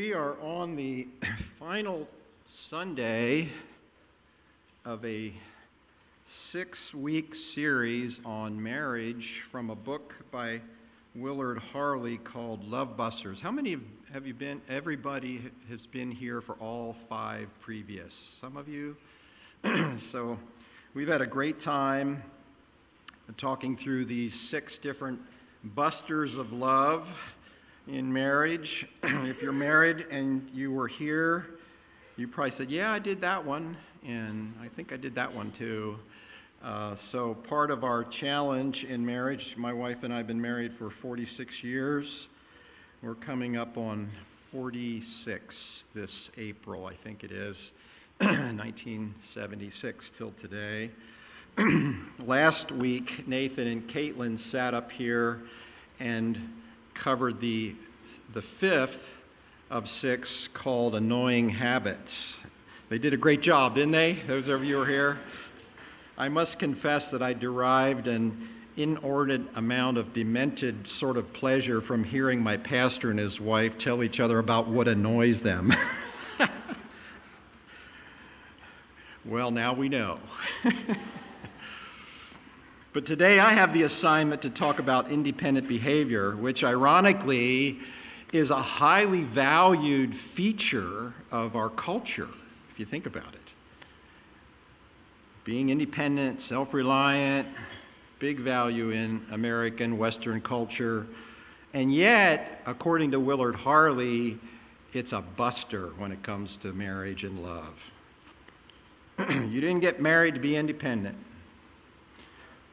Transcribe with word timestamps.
we 0.00 0.14
are 0.14 0.40
on 0.40 0.76
the 0.76 1.06
final 1.58 2.08
Sunday 2.46 3.50
of 4.86 5.04
a 5.04 5.30
six 6.24 6.94
week 6.94 7.34
series 7.34 8.18
on 8.24 8.62
marriage 8.62 9.42
from 9.50 9.68
a 9.68 9.74
book 9.74 10.16
by 10.30 10.62
Willard 11.14 11.58
Harley 11.58 12.16
called 12.16 12.66
Love 12.66 12.96
Busters. 12.96 13.42
How 13.42 13.50
many 13.50 13.76
have 14.10 14.26
you 14.26 14.32
been? 14.32 14.62
Everybody 14.70 15.42
has 15.68 15.86
been 15.86 16.10
here 16.10 16.40
for 16.40 16.54
all 16.54 16.96
five 17.10 17.50
previous. 17.60 18.14
Some 18.14 18.56
of 18.56 18.68
you. 18.68 18.96
so 19.98 20.38
we've 20.94 21.08
had 21.08 21.20
a 21.20 21.26
great 21.26 21.60
time 21.60 22.22
talking 23.36 23.76
through 23.76 24.06
these 24.06 24.32
six 24.32 24.78
different 24.78 25.20
busters 25.62 26.38
of 26.38 26.54
love 26.54 27.14
in 27.90 28.12
marriage. 28.12 28.86
if 29.02 29.42
you're 29.42 29.52
married 29.52 30.06
and 30.10 30.48
you 30.54 30.72
were 30.72 30.88
here, 30.88 31.58
you 32.16 32.28
probably 32.28 32.52
said, 32.52 32.70
Yeah, 32.70 32.92
I 32.92 32.98
did 32.98 33.20
that 33.22 33.44
one, 33.44 33.76
and 34.06 34.54
I 34.62 34.68
think 34.68 34.92
I 34.92 34.96
did 34.96 35.14
that 35.16 35.34
one 35.34 35.50
too. 35.52 35.98
Uh, 36.62 36.94
so, 36.94 37.34
part 37.34 37.70
of 37.70 37.84
our 37.84 38.04
challenge 38.04 38.84
in 38.84 39.04
marriage, 39.04 39.56
my 39.56 39.72
wife 39.72 40.02
and 40.02 40.12
I 40.12 40.18
have 40.18 40.26
been 40.26 40.40
married 40.40 40.72
for 40.72 40.90
46 40.90 41.64
years. 41.64 42.28
We're 43.02 43.14
coming 43.14 43.56
up 43.56 43.78
on 43.78 44.10
46 44.52 45.86
this 45.94 46.30
April, 46.36 46.86
I 46.86 46.94
think 46.94 47.24
it 47.24 47.32
is, 47.32 47.72
1976 48.18 50.10
till 50.10 50.32
today. 50.32 50.90
Last 52.24 52.70
week, 52.70 53.26
Nathan 53.26 53.66
and 53.66 53.88
Caitlin 53.88 54.38
sat 54.38 54.74
up 54.74 54.92
here 54.92 55.40
and 55.98 56.59
covered 57.00 57.40
the, 57.40 57.74
the 58.34 58.42
fifth 58.42 59.16
of 59.70 59.88
six 59.88 60.48
called 60.48 60.94
Annoying 60.94 61.48
Habits. 61.48 62.38
They 62.90 62.98
did 62.98 63.14
a 63.14 63.16
great 63.16 63.40
job, 63.40 63.76
didn't 63.76 63.92
they? 63.92 64.18
Those 64.26 64.48
of 64.48 64.62
you 64.62 64.76
who 64.76 64.82
are 64.82 64.86
here. 64.86 65.18
I 66.18 66.28
must 66.28 66.58
confess 66.58 67.10
that 67.12 67.22
I 67.22 67.32
derived 67.32 68.06
an 68.06 68.50
inordinate 68.76 69.48
amount 69.56 69.96
of 69.96 70.12
demented 70.12 70.86
sort 70.86 71.16
of 71.16 71.32
pleasure 71.32 71.80
from 71.80 72.04
hearing 72.04 72.42
my 72.42 72.58
pastor 72.58 73.10
and 73.10 73.18
his 73.18 73.40
wife 73.40 73.78
tell 73.78 74.02
each 74.02 74.20
other 74.20 74.38
about 74.38 74.68
what 74.68 74.86
annoys 74.86 75.40
them. 75.40 75.72
well, 79.24 79.50
now 79.50 79.72
we 79.72 79.88
know. 79.88 80.18
But 82.92 83.06
today 83.06 83.38
I 83.38 83.52
have 83.52 83.72
the 83.72 83.84
assignment 83.84 84.42
to 84.42 84.50
talk 84.50 84.80
about 84.80 85.12
independent 85.12 85.68
behavior, 85.68 86.34
which 86.34 86.64
ironically 86.64 87.78
is 88.32 88.50
a 88.50 88.60
highly 88.60 89.22
valued 89.22 90.14
feature 90.14 91.14
of 91.30 91.54
our 91.54 91.68
culture, 91.68 92.28
if 92.72 92.80
you 92.80 92.86
think 92.86 93.06
about 93.06 93.32
it. 93.32 93.54
Being 95.44 95.70
independent, 95.70 96.42
self 96.42 96.74
reliant, 96.74 97.46
big 98.18 98.40
value 98.40 98.90
in 98.90 99.24
American 99.30 99.96
Western 99.96 100.40
culture. 100.40 101.06
And 101.72 101.94
yet, 101.94 102.60
according 102.66 103.12
to 103.12 103.20
Willard 103.20 103.54
Harley, 103.54 104.38
it's 104.92 105.12
a 105.12 105.20
buster 105.20 105.90
when 105.96 106.10
it 106.10 106.24
comes 106.24 106.56
to 106.58 106.72
marriage 106.72 107.22
and 107.22 107.40
love. 107.40 107.90
you 109.18 109.60
didn't 109.60 109.78
get 109.78 110.02
married 110.02 110.34
to 110.34 110.40
be 110.40 110.56
independent. 110.56 111.16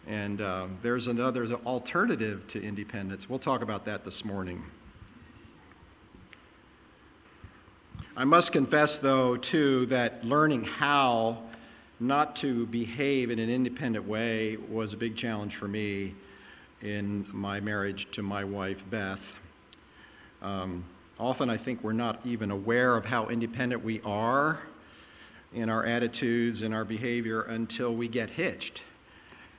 And 0.07 0.39
uh, 0.39 0.67
there's 0.81 1.07
another 1.07 1.45
alternative 1.65 2.47
to 2.47 2.63
independence. 2.63 3.29
We'll 3.29 3.39
talk 3.39 3.61
about 3.61 3.83
that 3.85 4.05
this 4.05 4.23
morning. 4.23 4.63
I 8.15 8.23
must 8.23 8.53
confess, 8.53 8.99
though, 8.99 9.35
too, 9.35 9.85
that 9.87 10.23
learning 10.23 10.63
how 10.63 11.39
not 11.99 12.37
to 12.37 12.65
behave 12.67 13.29
in 13.31 13.37
an 13.37 13.49
independent 13.49 14.07
way 14.07 14.55
was 14.55 14.93
a 14.93 14.97
big 14.97 15.17
challenge 15.17 15.55
for 15.55 15.67
me 15.67 16.15
in 16.81 17.25
my 17.33 17.59
marriage 17.59 18.09
to 18.11 18.23
my 18.23 18.45
wife, 18.45 18.89
Beth. 18.89 19.35
Um, 20.41 20.85
often 21.19 21.49
I 21.49 21.57
think 21.57 21.83
we're 21.83 21.91
not 21.91 22.21
even 22.25 22.49
aware 22.49 22.95
of 22.95 23.05
how 23.05 23.27
independent 23.27 23.83
we 23.83 23.99
are 24.01 24.59
in 25.53 25.69
our 25.69 25.85
attitudes 25.85 26.61
and 26.61 26.73
our 26.73 26.85
behavior 26.85 27.41
until 27.41 27.93
we 27.93 28.07
get 28.07 28.29
hitched 28.29 28.83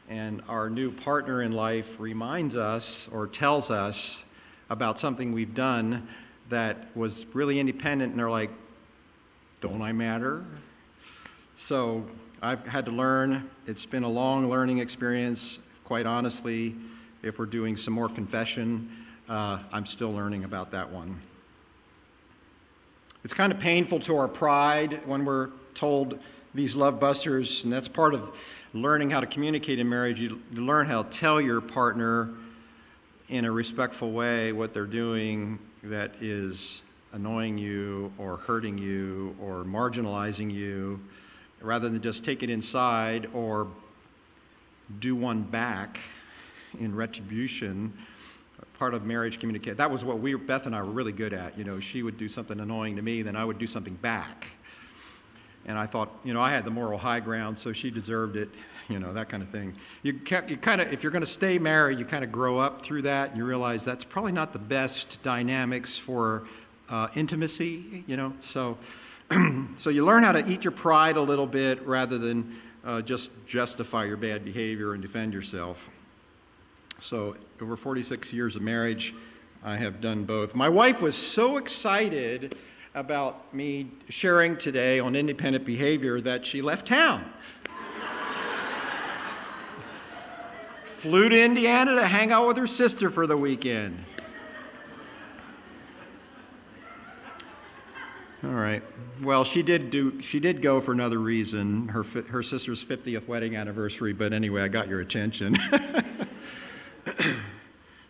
and 0.09 0.43
our 0.49 0.71
new 0.71 0.91
partner 0.91 1.43
in 1.43 1.53
life 1.53 1.97
reminds 1.99 2.57
us 2.57 3.09
or 3.13 3.27
tells 3.27 3.71
us 3.71 4.25
about 4.71 4.99
something 4.99 5.33
we've 5.33 5.55
done 5.55 6.09
that 6.49 6.95
was 6.97 7.27
really 7.35 7.61
independent, 7.61 8.11
and 8.11 8.19
they're 8.19 8.31
like, 8.31 8.51
Don't 9.61 9.83
I 9.83 9.93
matter? 9.93 10.45
So 11.57 12.05
I've 12.41 12.67
had 12.67 12.87
to 12.87 12.93
learn. 12.93 13.51
It's 13.67 13.85
been 13.85 14.05
a 14.05 14.09
long 14.09 14.49
learning 14.49 14.79
experience, 14.79 15.59
quite 15.85 16.07
honestly. 16.07 16.75
If 17.23 17.39
we're 17.39 17.47
doing 17.47 17.77
some 17.77 17.95
more 17.95 18.09
confession, 18.09 18.91
uh, 19.29 19.59
I'm 19.73 19.85
still 19.85 20.13
learning 20.13 20.45
about 20.45 20.71
that 20.71 20.91
one. 20.91 21.21
It's 23.25 23.35
kind 23.35 23.53
of 23.53 23.59
painful 23.59 24.01
to 24.01 24.17
our 24.17 24.29
pride 24.29 25.03
when 25.05 25.25
we're 25.25 25.51
told 25.75 26.19
these 26.59 26.75
love 26.75 26.99
busters, 26.99 27.63
and 27.63 27.73
that's 27.73 27.87
part 27.87 28.15
of 28.15 28.33
learning 28.75 29.11
how 29.11 29.21
to 29.21 29.27
communicate 29.29 29.79
in 29.79 29.89
marriage, 29.89 30.21
you 30.21 30.43
learn 30.53 30.87
how 30.87 31.05
to 31.05 31.11
tell 31.17 31.41
your 31.41 31.61
partner 31.61 32.31
in 33.29 33.45
a 33.45 33.51
respectful 33.51 34.11
way 34.11 34.51
what 34.51 34.73
they're 34.73 34.85
doing 34.85 35.57
that 35.85 36.11
is 36.21 36.83
annoying 37.13 37.57
you 37.57 38.13
or 38.19 38.39
hurting 38.39 38.77
you 38.77 39.37
or 39.41 39.63
marginalizing 39.63 40.53
you, 40.53 40.99
rather 41.61 41.89
than 41.89 42.03
just 42.03 42.25
take 42.25 42.43
it 42.43 42.51
inside 42.51 43.29
or 43.33 43.69
do 44.99 45.15
one 45.15 45.43
back 45.43 46.01
in 46.81 46.93
retribution. 46.93 47.93
Part 48.81 48.95
of 48.95 49.05
marriage 49.05 49.39
communication. 49.39 49.77
That 49.77 49.93
was 49.93 50.05
what 50.05 50.19
we, 50.19 50.35
Beth 50.35 50.67
and 50.67 50.75
I, 50.75 50.83
were 50.83 50.91
really 50.91 51.13
good 51.13 51.33
at. 51.33 51.57
You 51.57 51.63
know, 51.63 51.79
she 51.79 52.03
would 52.03 52.19
do 52.19 52.29
something 52.29 52.59
annoying 52.59 52.97
to 52.97 53.03
me, 53.03 53.23
then 53.23 53.37
I 53.37 53.45
would 53.45 53.59
do 53.59 53.67
something 53.69 53.95
back 53.95 54.49
and 55.67 55.79
I 55.79 55.87
thought, 55.87 56.11
you 56.25 56.33
know, 56.33 56.41
I 56.41 56.51
had 56.51 56.65
the 56.65 56.71
moral 56.71 56.99
high 56.99 57.21
ground, 57.21 57.59
so 57.59 57.73
she 57.73 57.91
deserved 57.91 58.37
it, 58.37 58.49
you 58.89 58.99
know, 58.99 59.13
that 59.13 59.29
kind 59.29 59.43
of 59.43 59.49
thing. 59.51 59.75
You, 60.03 60.21
you 60.49 60.57
kind 60.57 60.81
of, 60.81 60.93
if 60.93 61.03
you're 61.03 61.13
going 61.13 61.25
to 61.25 61.31
stay 61.31 61.59
married, 61.59 61.99
you 61.99 62.05
kind 62.05 62.25
of 62.25 62.33
grow 62.33 62.59
up 62.59 62.83
through 62.83 63.03
that, 63.03 63.31
and 63.31 63.39
you 63.39 63.45
realize 63.45 63.85
that's 63.85 64.05
probably 64.05 64.33
not 64.33 64.53
the 64.53 64.59
best 64.59 65.23
dynamics 65.23 65.99
for 65.99 66.45
uh, 66.89 67.09
intimacy, 67.15 68.05
you 68.07 68.17
know. 68.17 68.33
So, 68.41 68.79
so 69.77 69.91
you 69.91 70.05
learn 70.05 70.23
how 70.23 70.33
to 70.33 70.49
eat 70.49 70.65
your 70.65 70.73
pride 70.73 71.17
a 71.17 71.23
little 71.23 71.47
bit 71.47 71.87
rather 71.87 72.19
than 72.19 72.57
uh, 72.85 73.03
just 73.03 73.31
justify 73.47 74.05
your 74.05 74.17
bad 74.17 74.45
behavior 74.45 74.95
and 74.95 75.03
defend 75.03 75.35
yourself. 75.35 75.91
So, 77.01 77.37
over 77.61 77.77
46 77.77 78.33
years 78.33 78.57
of 78.57 78.63
marriage, 78.63 79.15
I 79.63 79.77
have 79.77 80.01
done 80.01 80.25
both. 80.25 80.55
My 80.55 80.69
wife 80.69 81.03
was 81.03 81.15
so 81.15 81.57
excited 81.57 82.57
about 82.95 83.55
me 83.55 83.91
sharing 84.09 84.57
today 84.57 84.99
on 85.01 85.15
independent 85.15 85.65
behavior 85.65 86.21
that 86.21 86.45
she 86.45 86.63
left 86.63 86.89
town. 86.89 87.33
Flew 90.85 91.29
to 91.29 91.41
Indiana 91.41 91.95
to 91.95 92.07
hang 92.07 92.33
out 92.33 92.47
with 92.49 92.57
her 92.57 92.67
sister 92.67 93.09
for 93.09 93.27
the 93.27 93.37
weekend. 93.37 94.05
All 98.43 98.51
right. 98.51 98.83
Well, 99.23 99.45
she 99.45 99.63
did 99.63 99.91
do. 99.91 100.21
She 100.23 100.39
did 100.39 100.63
go 100.63 100.81
for 100.81 100.93
another 100.93 101.19
reason. 101.19 101.89
Her 101.89 102.03
her 102.03 102.43
sister's 102.43 102.85
50th 102.85 103.27
wedding 103.27 103.57
anniversary. 103.57 104.13
But 104.13 104.33
anyway, 104.33 104.63
I 104.63 104.69
got 104.69 104.89
your 104.89 105.01
attention. 105.01 105.57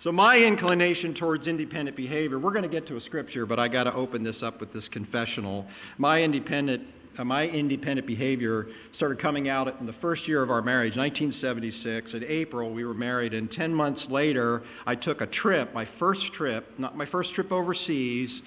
So, 0.01 0.13
my 0.13 0.39
inclination 0.39 1.13
towards 1.13 1.49
independent 1.49 1.97
behavior, 1.97 2.39
we're 2.39 2.53
going 2.53 2.63
to 2.63 2.69
get 2.69 2.87
to 2.87 2.95
a 2.95 3.01
scripture, 3.01 3.47
but 3.47 3.59
I 3.59 3.67
got 3.67 3.85
to 3.85 3.95
open 3.95 4.23
this 4.23 4.45
up 4.45 4.61
with 4.61 4.71
this 4.71 4.89
confessional. 4.89 5.67
My 5.97 6.23
independent, 6.23 6.87
uh, 7.19 7.25
my 7.25 7.49
independent 7.49 8.07
behavior 8.07 8.69
started 8.93 9.19
coming 9.19 9.49
out 9.49 9.81
in 9.81 9.87
the 9.87 9.93
first 9.93 10.29
year 10.29 10.41
of 10.41 10.53
our 10.53 10.63
marriage, 10.63 10.97
1976. 10.97 12.15
In 12.15 12.23
April, 12.23 12.71
we 12.71 12.85
were 12.85 12.95
married, 12.95 13.35
and 13.35 13.51
10 13.51 13.75
months 13.75 14.09
later, 14.09 14.63
I 14.87 14.95
took 14.95 15.21
a 15.21 15.27
trip, 15.27 15.75
my 15.75 15.85
first 15.85 16.33
trip, 16.33 16.79
not 16.79 16.97
my 16.97 17.05
first 17.05 17.35
trip 17.35 17.51
overseas, 17.51 18.43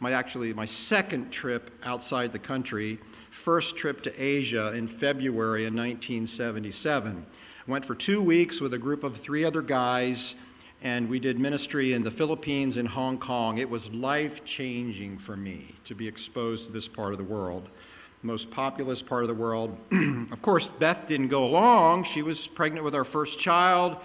my 0.00 0.12
actually 0.12 0.52
my 0.52 0.66
second 0.66 1.30
trip 1.30 1.70
outside 1.82 2.30
the 2.30 2.38
country, 2.38 2.98
first 3.30 3.74
trip 3.74 4.02
to 4.02 4.22
Asia 4.22 4.74
in 4.74 4.86
February 4.86 5.64
in 5.64 5.74
1977. 5.74 7.24
Went 7.66 7.86
for 7.86 7.94
two 7.94 8.20
weeks 8.20 8.60
with 8.60 8.74
a 8.74 8.78
group 8.78 9.02
of 9.02 9.16
three 9.16 9.46
other 9.46 9.62
guys 9.62 10.34
and 10.82 11.08
we 11.08 11.20
did 11.20 11.38
ministry 11.38 11.92
in 11.92 12.02
the 12.02 12.10
Philippines 12.10 12.76
and 12.76 12.88
Hong 12.88 13.18
Kong. 13.18 13.58
It 13.58 13.68
was 13.68 13.90
life 13.92 14.44
changing 14.44 15.18
for 15.18 15.36
me 15.36 15.74
to 15.84 15.94
be 15.94 16.08
exposed 16.08 16.66
to 16.66 16.72
this 16.72 16.88
part 16.88 17.12
of 17.12 17.18
the 17.18 17.24
world, 17.24 17.68
most 18.22 18.50
populous 18.50 19.02
part 19.02 19.22
of 19.22 19.28
the 19.28 19.34
world. 19.34 19.76
of 20.32 20.40
course, 20.42 20.68
Beth 20.68 21.06
didn't 21.06 21.28
go 21.28 21.44
along. 21.44 22.04
She 22.04 22.22
was 22.22 22.46
pregnant 22.46 22.84
with 22.84 22.94
our 22.94 23.04
first 23.04 23.38
child, 23.38 23.98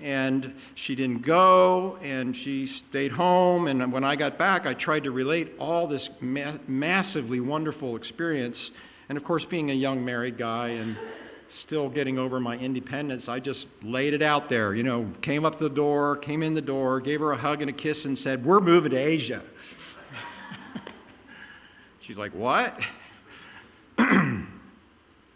and 0.00 0.54
she 0.74 0.94
didn't 0.94 1.22
go 1.22 1.98
and 2.02 2.36
she 2.36 2.66
stayed 2.66 3.12
home 3.12 3.66
and 3.66 3.90
when 3.90 4.04
i 4.04 4.14
got 4.14 4.36
back 4.36 4.66
i 4.66 4.74
tried 4.74 5.04
to 5.04 5.10
relate 5.10 5.54
all 5.58 5.86
this 5.86 6.10
ma- 6.20 6.52
massively 6.68 7.40
wonderful 7.40 7.96
experience 7.96 8.72
and 9.08 9.16
of 9.16 9.24
course 9.24 9.46
being 9.46 9.70
a 9.70 9.74
young 9.74 10.04
married 10.04 10.36
guy 10.36 10.68
and 10.68 10.98
still 11.48 11.88
getting 11.88 12.18
over 12.18 12.40
my 12.40 12.56
independence. 12.56 13.28
I 13.28 13.40
just 13.40 13.68
laid 13.82 14.14
it 14.14 14.22
out 14.22 14.48
there 14.48 14.74
you 14.74 14.82
know 14.82 15.10
came 15.22 15.44
up 15.44 15.58
to 15.58 15.64
the 15.64 15.74
door 15.74 16.16
came 16.16 16.42
in 16.42 16.54
the 16.54 16.60
door 16.60 17.00
gave 17.00 17.20
her 17.20 17.32
a 17.32 17.36
hug 17.36 17.60
and 17.60 17.70
a 17.70 17.72
kiss 17.72 18.04
and 18.04 18.18
said 18.18 18.44
we're 18.44 18.60
moving 18.60 18.90
to 18.90 18.96
asia. 18.96 19.42
She's 22.00 22.18
like 22.18 22.32
what? 22.32 22.80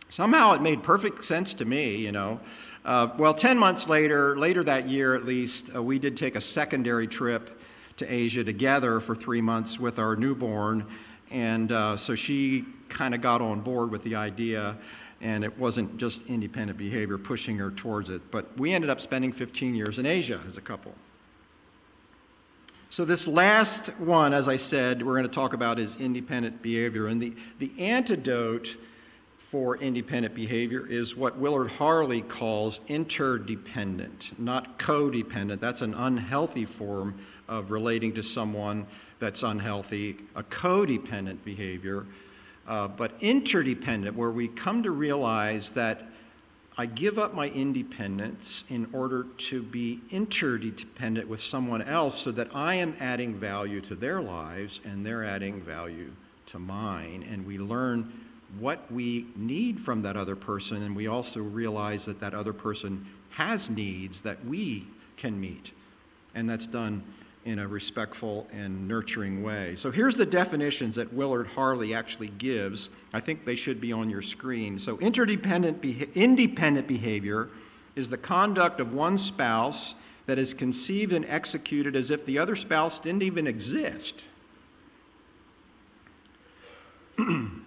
Somehow 0.09 0.53
it 0.53 0.62
made 0.62 0.83
perfect 0.83 1.25
sense 1.25 1.55
to 1.55 1.65
me 1.65 1.97
you 1.97 2.12
know. 2.12 2.41
Uh, 2.83 3.09
well, 3.19 3.35
10 3.35 3.59
months 3.59 3.89
later, 3.89 4.39
later 4.39 4.65
that 4.65 4.89
year 4.89 5.15
at 5.15 5.27
least, 5.27 5.69
uh, 5.75 5.83
we 5.83 5.99
did 5.99 6.17
take 6.17 6.35
a 6.35 6.41
secondary 6.41 7.07
trip 7.07 7.61
to 7.99 8.11
Asia 8.11 8.43
together 8.43 9.01
for 9.01 9.15
three 9.15 9.43
months 9.43 9.79
with 9.79 9.99
our 9.99 10.17
newborn. 10.17 10.87
And 11.31 11.71
uh, 11.71 11.99
so 11.99 12.15
she 12.15 12.65
kind 12.89 13.15
of 13.15 13.21
got 13.21 13.43
on 13.43 13.61
board 13.61 13.91
with 13.91 14.03
the 14.03 14.15
idea, 14.15 14.77
and 15.20 15.44
it 15.44 15.58
wasn't 15.58 15.96
just 15.99 16.26
independent 16.26 16.78
behavior 16.78 17.19
pushing 17.19 17.58
her 17.58 17.70
towards 17.70 18.11
it. 18.11 18.31
But 18.31 18.56
we 18.58 18.72
ended 18.72 18.90
up 18.90 19.00
spending 19.00 19.32
15 19.32 19.75
years 19.75 19.99
in 19.99 20.06
Asia 20.06 20.40
as 20.46 20.56
a 20.56 20.61
couple. 20.61 20.94
So, 22.93 23.05
this 23.05 23.28
last 23.28 23.87
one, 24.00 24.32
as 24.32 24.49
I 24.49 24.56
said, 24.56 25.06
we're 25.06 25.14
going 25.14 25.26
to 25.26 25.32
talk 25.32 25.52
about 25.52 25.78
is 25.78 25.94
independent 25.96 26.61
behavior. 26.61 27.06
And 27.06 27.22
the, 27.22 27.34
the 27.61 27.70
antidote 27.78 28.76
for 29.37 29.76
independent 29.76 30.34
behavior 30.34 30.87
is 30.87 31.17
what 31.17 31.37
Willard 31.37 31.73
Harley 31.73 32.20
calls 32.20 32.81
interdependent, 32.88 34.38
not 34.38 34.78
codependent. 34.78 35.61
That's 35.61 35.82
an 35.82 35.94
unhealthy 35.94 36.64
form 36.64 37.20
of 37.49 37.70
relating 37.70 38.12
to 38.14 38.23
someone 38.23 38.87
that's 39.19 39.43
unhealthy, 39.43 40.16
a 40.34 40.43
codependent 40.43 41.44
behavior. 41.44 42.06
Uh, 42.67 42.89
but 42.89 43.12
interdependent, 43.21 44.17
where 44.17 44.31
we 44.31 44.49
come 44.49 44.83
to 44.83 44.91
realize 44.91 45.71
that 45.71 46.03
I 46.79 46.87
give 46.87 47.19
up 47.19 47.35
my 47.35 47.49
independence 47.49 48.65
in 48.69 48.89
order 48.93 49.27
to 49.37 49.62
be 49.62 50.01
interdependent 50.11 51.29
with 51.29 51.41
someone 51.41 51.83
else 51.83 52.23
so 52.23 52.31
that 52.33 52.55
I 52.55 52.77
am 52.77 52.97
adding 53.01 53.35
value 53.35 53.81
to 53.83 53.95
their 53.95 54.23
lives 54.23 54.81
and 54.85 55.05
they're 55.05 55.25
adding 55.25 55.61
value 55.61 56.12
to 56.47 56.59
mine. 56.59 57.27
And 57.31 57.47
we 57.47 57.59
learn 57.59 58.12
what 58.59 58.91
we 58.91 59.27
need 59.37 59.81
from 59.81 60.03
that 60.03 60.17
other 60.17 60.37
person, 60.37 60.83
and 60.83 60.97
we 60.97 61.07
also 61.07 61.41
realize 61.41 62.07
that 62.07 62.21
that 62.21 62.35
other 62.35 62.53
person 62.53 63.07
has 63.31 63.71
needs 63.71 64.23
that 64.23 64.45
we 64.45 64.87
can 65.17 65.41
meet. 65.41 65.73
And 66.35 66.49
that's 66.49 66.67
done 66.67 67.03
in 67.44 67.58
a 67.58 67.66
respectful 67.66 68.46
and 68.52 68.87
nurturing 68.87 69.42
way. 69.42 69.75
So 69.76 69.90
here's 69.90 70.16
the 70.16 70.26
definitions 70.26 70.96
that 70.96 71.12
Willard 71.12 71.46
Harley 71.48 71.94
actually 71.94 72.28
gives. 72.28 72.90
I 73.12 73.20
think 73.20 73.44
they 73.44 73.56
should 73.56 73.81
be 73.81 73.92
on 73.92 74.10
your 74.10 74.22
screen. 74.22 74.78
So 74.78 74.98
interdependent 74.98 75.81
beha- 75.81 76.08
independent 76.14 76.87
behavior 76.87 77.48
is 77.96 78.10
the 78.10 78.19
conduct 78.19 78.78
of 78.78 78.92
one 78.92 79.16
spouse 79.16 79.94
that 80.26 80.38
is 80.38 80.52
conceived 80.52 81.12
and 81.12 81.25
executed 81.26 81.96
as 81.96 82.10
if 82.10 82.26
the 82.26 82.38
other 82.38 82.54
spouse 82.54 82.98
didn't 82.98 83.22
even 83.22 83.46
exist. 83.46 84.26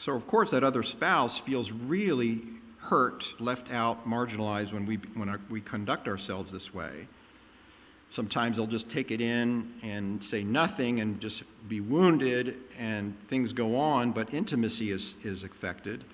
So, 0.00 0.14
of 0.14 0.26
course, 0.26 0.50
that 0.52 0.64
other 0.64 0.82
spouse 0.82 1.38
feels 1.38 1.70
really 1.70 2.40
hurt, 2.78 3.34
left 3.38 3.70
out, 3.70 4.08
marginalized 4.08 4.72
when 4.72 4.86
we, 4.86 4.96
when 4.96 5.38
we 5.50 5.60
conduct 5.60 6.08
ourselves 6.08 6.50
this 6.50 6.72
way. 6.72 7.06
Sometimes 8.10 8.56
they'll 8.56 8.66
just 8.66 8.90
take 8.90 9.12
it 9.12 9.20
in 9.20 9.72
and 9.82 10.22
say 10.22 10.42
nothing 10.42 11.00
and 11.00 11.20
just 11.20 11.44
be 11.68 11.80
wounded, 11.80 12.56
and 12.78 13.16
things 13.28 13.52
go 13.52 13.76
on, 13.76 14.10
but 14.10 14.34
intimacy 14.34 14.90
is, 14.90 15.14
is 15.22 15.44
affected. 15.44 16.04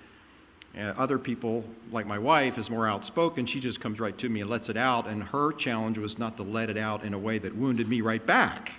Uh, 0.77 0.93
other 0.95 1.17
people, 1.17 1.63
like 1.91 2.05
my 2.05 2.19
wife, 2.19 2.59
is 2.59 2.69
more 2.69 2.87
outspoken. 2.87 3.47
She 3.47 3.59
just 3.59 3.79
comes 3.79 3.99
right 3.99 4.15
to 4.19 4.29
me 4.29 4.41
and 4.41 4.49
lets 4.49 4.69
it 4.69 4.77
out, 4.77 5.07
and 5.07 5.23
her 5.23 5.51
challenge 5.51 5.97
was 5.97 6.19
not 6.19 6.37
to 6.37 6.43
let 6.43 6.69
it 6.69 6.77
out 6.77 7.03
in 7.03 7.15
a 7.15 7.19
way 7.19 7.39
that 7.39 7.55
wounded 7.55 7.89
me 7.89 8.01
right 8.01 8.23
back. 8.23 8.73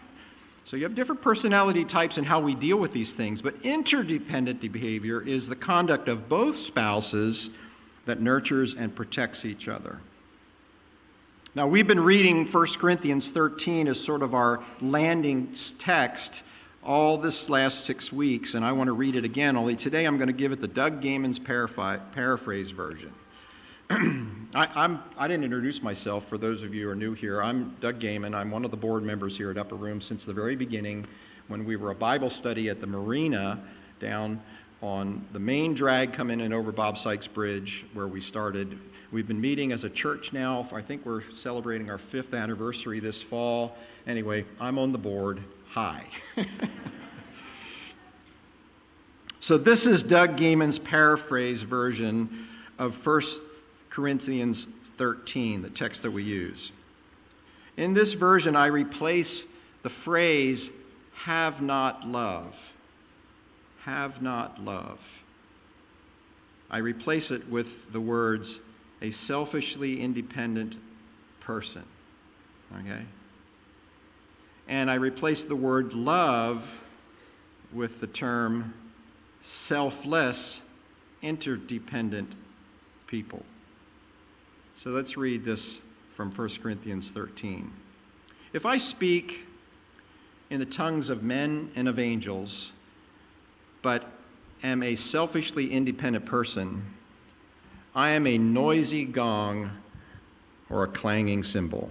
So 0.65 0.77
you 0.77 0.85
have 0.85 0.95
different 0.95 1.21
personality 1.21 1.85
types 1.85 2.19
and 2.19 2.27
how 2.27 2.39
we 2.39 2.55
deal 2.55 2.77
with 2.77 2.93
these 2.93 3.15
things, 3.15 3.43
but 3.43 3.55
interdependent 3.65 4.61
behavior 4.71 5.21
is 5.21 5.49
the 5.49 5.57
conduct 5.57 6.09
of 6.09 6.29
both 6.29 6.57
spouses 6.57 7.51
that 8.05 8.21
nurtures 8.21 8.75
and 8.75 8.95
protects 8.95 9.45
each 9.45 9.67
other. 9.67 9.99
Now, 11.59 11.67
we've 11.67 11.89
been 11.89 11.99
reading 11.99 12.47
1 12.47 12.67
Corinthians 12.79 13.31
13 13.31 13.89
as 13.89 13.99
sort 13.99 14.23
of 14.23 14.33
our 14.33 14.63
landing 14.81 15.53
text 15.79 16.45
all 16.85 17.19
this 17.19 17.49
last 17.49 17.85
six 17.85 18.13
weeks, 18.13 18.55
and 18.55 18.65
I 18.65 18.71
want 18.71 18.87
to 18.87 18.93
read 18.93 19.17
it 19.17 19.25
again, 19.25 19.57
only 19.57 19.75
today 19.75 20.05
I'm 20.05 20.19
going 20.19 20.29
to 20.29 20.33
give 20.33 20.53
it 20.53 20.61
the 20.61 20.69
Doug 20.69 21.03
Gaiman's 21.03 21.41
paraphrase 21.41 22.71
version. 22.71 23.13
I, 23.91 24.69
I'm, 24.73 25.03
I 25.17 25.27
didn't 25.27 25.43
introduce 25.43 25.83
myself 25.83 26.29
for 26.29 26.39
those 26.39 26.63
of 26.63 26.77
you 26.77 26.85
who 26.85 26.91
are 26.91 26.95
new 26.95 27.13
here. 27.13 27.43
I'm 27.43 27.75
Doug 27.81 27.99
Gaiman. 27.99 28.37
I'm 28.37 28.53
one 28.53 28.65
of 28.65 28.71
the 28.71 28.77
board 28.77 29.03
members 29.03 29.37
here 29.37 29.51
at 29.51 29.59
Upper 29.59 29.75
Room 29.75 30.01
since 30.01 30.25
the 30.25 30.33
very 30.33 30.55
beginning 30.55 31.09
when 31.49 31.65
we 31.65 31.75
were 31.75 31.91
a 31.91 31.97
Bible 31.97 32.31
study 32.31 32.69
at 32.69 32.81
the 32.81 32.87
marina 32.87 33.61
down 33.99 34.41
on 34.81 35.27
the 35.33 35.41
main 35.41 35.75
drag 35.75 36.13
coming 36.13 36.39
in 36.39 36.53
over 36.53 36.71
Bob 36.71 36.97
Sykes 36.97 37.27
Bridge 37.27 37.85
where 37.95 38.07
we 38.07 38.21
started. 38.21 38.79
We've 39.11 39.27
been 39.27 39.41
meeting 39.41 39.73
as 39.73 39.85
a 39.85 39.91
church 39.91 40.35
now. 40.35 40.69
I 40.71 40.83
think 40.83 41.07
we're 41.07 41.31
celebrating 41.31 41.89
our 41.89 41.97
fifth 41.97 42.35
anniversary 42.35 43.01
this 43.01 43.23
fall. 43.23 43.79
Anyway, 44.07 44.45
I'm 44.61 44.79
on 44.79 44.93
the 44.93 44.99
board. 44.99 45.43
Hi. 45.71 46.05
so 49.41 49.57
this 49.57 49.87
is 49.87 50.03
Doug 50.03 50.37
Gaiman's 50.37 50.79
paraphrase 50.79 51.63
version 51.63 52.49
of 52.79 52.95
First 52.95 53.41
Corinthians 53.89 54.67
13, 54.99 55.63
the 55.63 55.71
text 55.71 56.03
that 56.03 56.11
we 56.11 56.23
use. 56.23 56.71
In 57.79 57.95
this 57.95 58.13
version, 58.13 58.57
I 58.57 58.67
replace 58.67 59.47
the 59.83 59.89
phrase, 59.89 60.69
have 61.15 61.63
not 61.63 62.07
love. 62.07 62.75
Have 63.85 64.21
not 64.21 64.63
love. 64.63 65.23
I 66.71 66.77
replace 66.79 67.31
it 67.31 67.49
with 67.49 67.91
the 67.91 68.01
words, 68.01 68.61
a 69.01 69.11
selfishly 69.11 70.01
independent 70.01 70.77
person. 71.41 71.85
Okay? 72.81 73.03
And 74.69 74.91
I 74.91 74.95
replace 74.95 75.45
the 75.45 75.57
word 75.57 75.95
love 75.95 76.75
with 77.73 78.01
the 78.01 78.07
term 78.07 78.75
selfless, 79.41 80.61
interdependent 81.23 82.33
people. 83.07 83.45
So 84.77 84.91
let's 84.91 85.17
read 85.17 85.45
this 85.45 85.79
from 86.15 86.31
1 86.31 86.49
Corinthians 86.63 87.11
13. 87.11 87.73
If 88.53 88.67
I 88.67 88.77
speak 88.77 89.47
in 90.51 90.61
the 90.61 90.67
tongues 90.67 91.09
of 91.09 91.23
men 91.23 91.71
and 91.75 91.89
of 91.89 91.99
angels, 91.99 92.73
but 93.83 94.11
am 94.63 94.83
a 94.83 94.95
selfishly 94.97 95.73
independent 95.73 96.27
person, 96.27 96.83
I 97.99 98.11
am 98.11 98.29
a 98.29 98.39
noisy 98.39 99.05
gong 99.05 99.73
or 100.71 100.85
a 100.85 100.87
clanging 100.87 101.43
cymbal. 101.43 101.91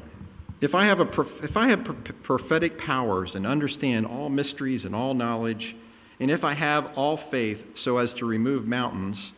If 0.62 0.74
I 0.74 0.86
have, 0.86 1.02
a, 1.02 1.22
if 1.44 1.58
I 1.58 1.68
have 1.68 1.84
prophetic 2.24 2.78
powers 2.78 3.36
and 3.36 3.46
understand 3.46 4.06
all 4.06 4.30
mysteries 4.30 4.86
and 4.86 4.96
all 4.96 5.14
knowledge, 5.14 5.76
and 6.18 6.32
if 6.32 6.46
I 6.46 6.54
have 6.54 6.98
all 6.98 7.18
faith 7.18 7.78
so 7.78 7.98
as 7.98 8.14
to 8.14 8.26
remove 8.26 8.66
mountains, 8.66 9.34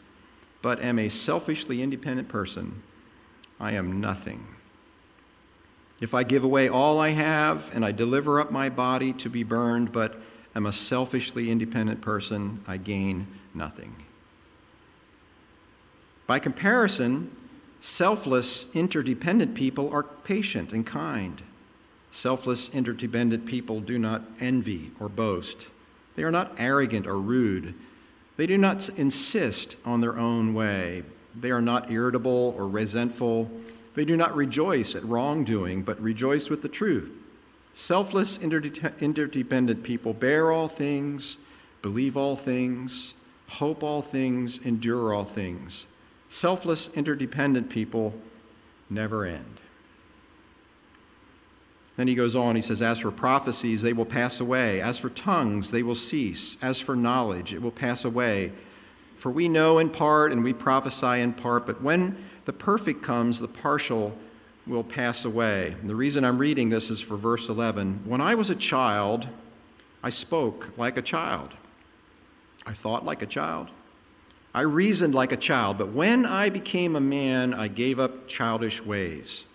but 0.61 0.79
am 0.79 0.99
a 0.99 1.09
selfishly 1.09 1.81
independent 1.81 2.29
person, 2.29 2.83
I 3.59 3.71
am 3.71 3.99
nothing. 3.99 4.45
If 5.99 6.13
I 6.13 6.21
give 6.21 6.43
away 6.43 6.69
all 6.69 6.99
I 6.99 7.09
have 7.09 7.71
and 7.73 7.83
I 7.83 7.91
deliver 7.91 8.39
up 8.39 8.51
my 8.51 8.69
body 8.69 9.11
to 9.13 9.27
be 9.27 9.41
burned, 9.41 9.91
but 9.91 10.21
am 10.55 10.67
a 10.67 10.71
selfishly 10.71 11.49
independent 11.49 12.01
person, 12.01 12.63
I 12.67 12.77
gain 12.77 13.25
nothing. 13.55 14.05
By 16.29 16.37
comparison, 16.37 17.35
selfless, 17.81 18.67
interdependent 18.75 19.55
people 19.55 19.89
are 19.91 20.03
patient 20.03 20.73
and 20.73 20.85
kind. 20.85 21.41
Selfless, 22.11 22.69
interdependent 22.69 23.47
people 23.47 23.79
do 23.79 23.97
not 23.97 24.21
envy 24.39 24.91
or 24.99 25.09
boast. 25.09 25.65
They 26.15 26.21
are 26.21 26.29
not 26.29 26.53
arrogant 26.59 27.07
or 27.07 27.17
rude. 27.17 27.73
They 28.37 28.45
do 28.45 28.59
not 28.59 28.89
insist 28.89 29.75
on 29.83 30.01
their 30.01 30.19
own 30.19 30.53
way, 30.53 31.01
they 31.35 31.49
are 31.49 31.63
not 31.63 31.89
irritable 31.89 32.53
or 32.55 32.67
resentful. 32.67 33.49
They 33.95 34.05
do 34.05 34.15
not 34.15 34.35
rejoice 34.35 34.93
at 34.93 35.03
wrongdoing, 35.03 35.81
but 35.81 35.99
rejoice 35.99 36.47
with 36.47 36.61
the 36.61 36.69
truth. 36.69 37.11
Selfless, 37.73 38.37
interdependent 38.37 39.81
people 39.81 40.13
bear 40.13 40.51
all 40.51 40.67
things, 40.67 41.37
believe 41.81 42.15
all 42.15 42.35
things, 42.35 43.15
hope 43.47 43.81
all 43.81 44.03
things, 44.03 44.59
endure 44.59 45.11
all 45.11 45.25
things. 45.25 45.87
Selfless, 46.29 46.89
interdependent 46.93 47.69
people 47.69 48.13
never 48.89 49.25
end. 49.25 49.59
Then 51.97 52.07
he 52.07 52.15
goes 52.15 52.35
on, 52.35 52.55
he 52.55 52.61
says, 52.61 52.81
As 52.81 52.99
for 52.99 53.11
prophecies, 53.11 53.81
they 53.81 53.91
will 53.91 54.05
pass 54.05 54.39
away. 54.39 54.79
As 54.79 54.97
for 54.97 55.09
tongues, 55.09 55.71
they 55.71 55.83
will 55.83 55.95
cease. 55.95 56.57
As 56.61 56.79
for 56.79 56.95
knowledge, 56.95 57.53
it 57.53 57.61
will 57.61 57.71
pass 57.71 58.05
away. 58.05 58.53
For 59.17 59.29
we 59.29 59.49
know 59.49 59.79
in 59.79 59.89
part 59.89 60.31
and 60.31 60.41
we 60.41 60.53
prophesy 60.53 61.19
in 61.19 61.33
part, 61.33 61.65
but 61.65 61.81
when 61.81 62.15
the 62.45 62.53
perfect 62.53 63.03
comes, 63.03 63.39
the 63.39 63.49
partial 63.49 64.17
will 64.65 64.83
pass 64.83 65.25
away. 65.25 65.75
And 65.81 65.89
the 65.89 65.95
reason 65.95 66.23
I'm 66.23 66.37
reading 66.37 66.69
this 66.69 66.89
is 66.89 67.01
for 67.01 67.17
verse 67.17 67.49
11. 67.49 68.03
When 68.05 68.21
I 68.21 68.35
was 68.35 68.49
a 68.49 68.55
child, 68.55 69.27
I 70.01 70.09
spoke 70.09 70.71
like 70.77 70.95
a 70.95 71.01
child. 71.01 71.53
I 72.65 72.73
thought 72.73 73.03
like 73.03 73.21
a 73.21 73.25
child. 73.25 73.69
I 74.53 74.61
reasoned 74.61 75.13
like 75.13 75.31
a 75.31 75.37
child. 75.37 75.77
But 75.77 75.93
when 75.93 76.25
I 76.25 76.49
became 76.49 76.95
a 76.95 77.01
man, 77.01 77.53
I 77.53 77.67
gave 77.67 77.99
up 77.99 78.27
childish 78.27 78.83
ways. 78.83 79.45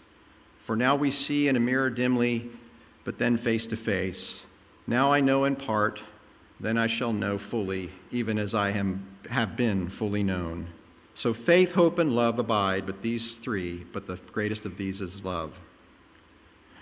For 0.63 0.77
now 0.77 0.97
we 0.97 1.11
see 1.11 1.49
in 1.49 1.57
a 1.57 1.61
mirror 1.61 1.91
dimly, 1.91 2.51
but 3.05 3.19
then 3.19 3.37
face 3.37 3.67
to 3.69 3.77
face. 3.77 4.43
Now 4.87 5.13
I 5.13 5.21
know 5.21 5.45
in 5.45 5.57
part, 5.57 6.01
then 6.61 6.79
I 6.79 6.87
shall 6.87 7.13
know 7.13 7.39
fully, 7.39 7.91
even 8.11 8.39
as 8.39 8.55
I 8.55 8.71
am, 8.71 9.07
have 9.29 9.57
been 9.57 9.89
fully 9.89 10.23
known. 10.23 10.69
So 11.15 11.35
faith, 11.35 11.73
hope, 11.73 11.99
and 11.99 12.15
love 12.15 12.39
abide, 12.39 12.87
but 12.87 13.03
these 13.03 13.37
three, 13.39 13.85
but 13.93 14.07
the 14.07 14.17
greatest 14.33 14.65
of 14.65 14.77
these 14.77 15.01
is 15.01 15.25
love. 15.25 15.59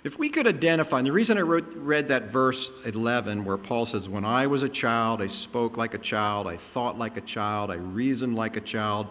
If 0.04 0.18
we 0.18 0.28
could 0.28 0.48
identify, 0.48 0.98
and 0.98 1.06
the 1.06 1.12
reason 1.12 1.38
I 1.38 1.42
wrote, 1.42 1.72
read 1.76 2.08
that 2.08 2.24
verse 2.24 2.72
11 2.84 3.44
where 3.44 3.56
Paul 3.56 3.86
says, 3.86 4.08
When 4.08 4.24
I 4.24 4.48
was 4.48 4.64
a 4.64 4.68
child, 4.68 5.22
I 5.22 5.28
spoke 5.28 5.76
like 5.76 5.94
a 5.94 5.98
child, 5.98 6.48
I 6.48 6.56
thought 6.56 6.98
like 6.98 7.16
a 7.16 7.20
child, 7.20 7.70
I 7.70 7.74
reasoned 7.74 8.34
like 8.34 8.56
a 8.56 8.60
child, 8.60 9.06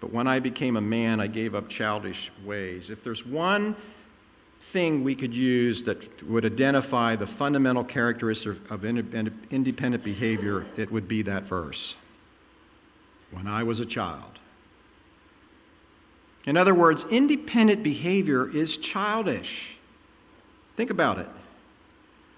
but 0.00 0.12
when 0.12 0.28
I 0.28 0.38
became 0.38 0.76
a 0.76 0.80
man, 0.80 1.20
I 1.20 1.26
gave 1.26 1.56
up 1.56 1.68
childish 1.68 2.30
ways. 2.44 2.88
If 2.88 3.02
there's 3.02 3.26
one 3.26 3.74
thing 4.60 5.02
we 5.02 5.16
could 5.16 5.34
use 5.34 5.82
that 5.82 6.22
would 6.22 6.44
identify 6.44 7.16
the 7.16 7.26
fundamental 7.26 7.82
characteristics 7.82 8.60
of 8.70 8.84
independent 8.84 10.04
behavior, 10.04 10.66
it 10.76 10.92
would 10.92 11.08
be 11.08 11.22
that 11.22 11.44
verse. 11.44 11.96
When 13.32 13.48
I 13.48 13.64
was 13.64 13.80
a 13.80 13.86
child. 13.86 14.38
In 16.46 16.56
other 16.56 16.74
words, 16.74 17.04
independent 17.10 17.82
behavior 17.82 18.48
is 18.48 18.76
childish. 18.76 19.76
Think 20.76 20.90
about 20.90 21.18
it. 21.18 21.28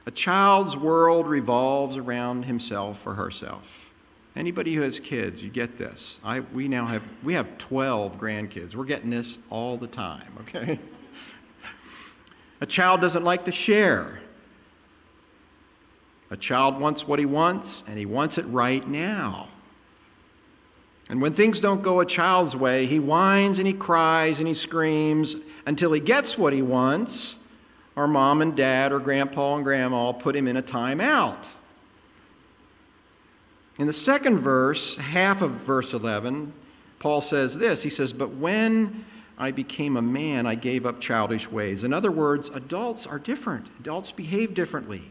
A 0.06 0.10
child's 0.10 0.76
world 0.76 1.26
revolves 1.26 1.96
around 1.96 2.44
himself 2.44 3.06
or 3.06 3.14
herself. 3.14 3.90
Anybody 4.36 4.74
who 4.74 4.82
has 4.82 4.98
kids, 4.98 5.42
you 5.42 5.48
get 5.48 5.78
this. 5.78 6.18
I, 6.24 6.40
we 6.40 6.66
now 6.66 6.86
have, 6.86 7.02
we 7.22 7.34
have 7.34 7.56
12 7.58 8.18
grandkids. 8.18 8.74
We're 8.74 8.84
getting 8.84 9.10
this 9.10 9.38
all 9.48 9.76
the 9.76 9.86
time, 9.86 10.32
okay? 10.40 10.80
A 12.60 12.66
child 12.66 13.00
doesn't 13.00 13.24
like 13.24 13.44
to 13.44 13.52
share. 13.52 14.20
A 16.30 16.36
child 16.36 16.80
wants 16.80 17.06
what 17.06 17.18
he 17.18 17.26
wants, 17.26 17.84
and 17.86 17.96
he 17.96 18.06
wants 18.06 18.38
it 18.38 18.44
right 18.46 18.86
now. 18.88 19.48
And 21.08 21.20
when 21.20 21.32
things 21.32 21.60
don't 21.60 21.82
go 21.82 22.00
a 22.00 22.06
child's 22.06 22.56
way, 22.56 22.86
he 22.86 22.98
whines 22.98 23.58
and 23.58 23.66
he 23.66 23.72
cries 23.74 24.38
and 24.38 24.48
he 24.48 24.54
screams 24.54 25.36
until 25.66 25.92
he 25.92 26.00
gets 26.00 26.38
what 26.38 26.52
he 26.52 26.62
wants, 26.62 27.36
or 27.96 28.08
mom 28.08 28.42
and 28.42 28.56
dad 28.56 28.92
or 28.92 28.98
grandpa 28.98 29.56
and 29.56 29.64
grandma 29.64 30.12
put 30.12 30.34
him 30.34 30.48
in 30.48 30.56
a 30.56 30.62
timeout. 30.62 31.46
In 33.78 33.86
the 33.86 33.92
second 33.92 34.38
verse, 34.38 34.96
half 34.96 35.42
of 35.42 35.52
verse 35.52 35.92
11, 35.94 36.52
Paul 36.98 37.20
says 37.20 37.58
this 37.58 37.82
He 37.82 37.90
says, 37.90 38.12
But 38.12 38.34
when 38.34 39.04
I 39.36 39.50
became 39.50 39.96
a 39.96 40.02
man, 40.02 40.46
I 40.46 40.54
gave 40.54 40.86
up 40.86 41.00
childish 41.00 41.50
ways. 41.50 41.84
In 41.84 41.92
other 41.92 42.12
words, 42.12 42.50
adults 42.50 43.06
are 43.06 43.18
different, 43.18 43.66
adults 43.80 44.12
behave 44.12 44.54
differently. 44.54 45.02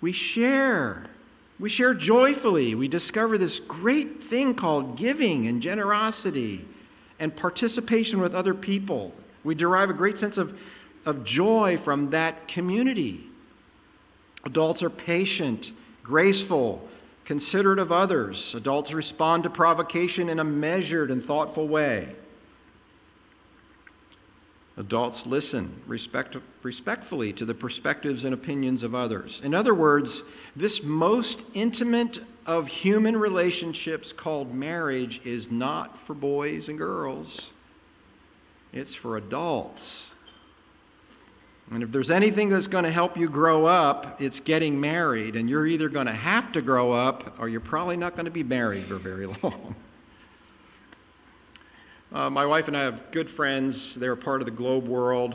We 0.00 0.12
share. 0.12 1.06
We 1.58 1.70
share 1.70 1.94
joyfully. 1.94 2.74
We 2.74 2.88
discover 2.88 3.38
this 3.38 3.60
great 3.60 4.22
thing 4.22 4.54
called 4.54 4.96
giving 4.96 5.46
and 5.46 5.62
generosity 5.62 6.66
and 7.18 7.34
participation 7.34 8.20
with 8.20 8.34
other 8.34 8.54
people. 8.54 9.14
We 9.44 9.54
derive 9.54 9.88
a 9.88 9.94
great 9.94 10.18
sense 10.18 10.36
of, 10.36 10.58
of 11.06 11.24
joy 11.24 11.76
from 11.76 12.10
that 12.10 12.48
community. 12.48 13.26
Adults 14.44 14.82
are 14.82 14.90
patient, 14.90 15.72
graceful, 16.02 16.86
considerate 17.24 17.78
of 17.78 17.90
others. 17.90 18.54
Adults 18.54 18.92
respond 18.92 19.44
to 19.44 19.50
provocation 19.50 20.28
in 20.28 20.38
a 20.38 20.44
measured 20.44 21.10
and 21.10 21.24
thoughtful 21.24 21.66
way. 21.66 22.14
Adults 24.76 25.24
listen 25.24 25.80
respect, 25.86 26.36
respectfully 26.62 27.32
to 27.32 27.44
the 27.44 27.54
perspectives 27.54 28.24
and 28.24 28.34
opinions 28.34 28.82
of 28.82 28.94
others. 28.94 29.40
In 29.44 29.54
other 29.54 29.72
words, 29.72 30.22
this 30.56 30.82
most 30.82 31.44
intimate 31.54 32.20
of 32.44 32.66
human 32.66 33.16
relationships 33.16 34.12
called 34.12 34.52
marriage 34.52 35.20
is 35.24 35.50
not 35.50 35.98
for 35.98 36.12
boys 36.12 36.68
and 36.68 36.76
girls, 36.76 37.50
it's 38.72 38.94
for 38.94 39.16
adults. 39.16 40.10
And 41.70 41.82
if 41.82 41.90
there's 41.90 42.10
anything 42.10 42.50
that's 42.50 42.66
going 42.66 42.84
to 42.84 42.90
help 42.90 43.16
you 43.16 43.28
grow 43.28 43.64
up, 43.64 44.20
it's 44.20 44.38
getting 44.38 44.80
married. 44.80 45.34
And 45.34 45.48
you're 45.48 45.66
either 45.66 45.88
going 45.88 46.06
to 46.06 46.12
have 46.12 46.52
to 46.52 46.62
grow 46.62 46.92
up 46.92 47.36
or 47.38 47.48
you're 47.48 47.60
probably 47.60 47.96
not 47.96 48.14
going 48.14 48.26
to 48.26 48.30
be 48.30 48.42
married 48.42 48.84
for 48.84 48.96
very 48.96 49.26
long. 49.42 49.74
Uh, 52.12 52.30
my 52.30 52.46
wife 52.46 52.68
and 52.68 52.76
I 52.76 52.82
have 52.82 53.10
good 53.10 53.28
friends. 53.28 53.94
They're 53.94 54.14
part 54.14 54.40
of 54.40 54.44
the 54.44 54.52
Globe 54.52 54.86
World. 54.86 55.34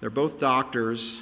They're 0.00 0.10
both 0.10 0.38
doctors. 0.38 1.20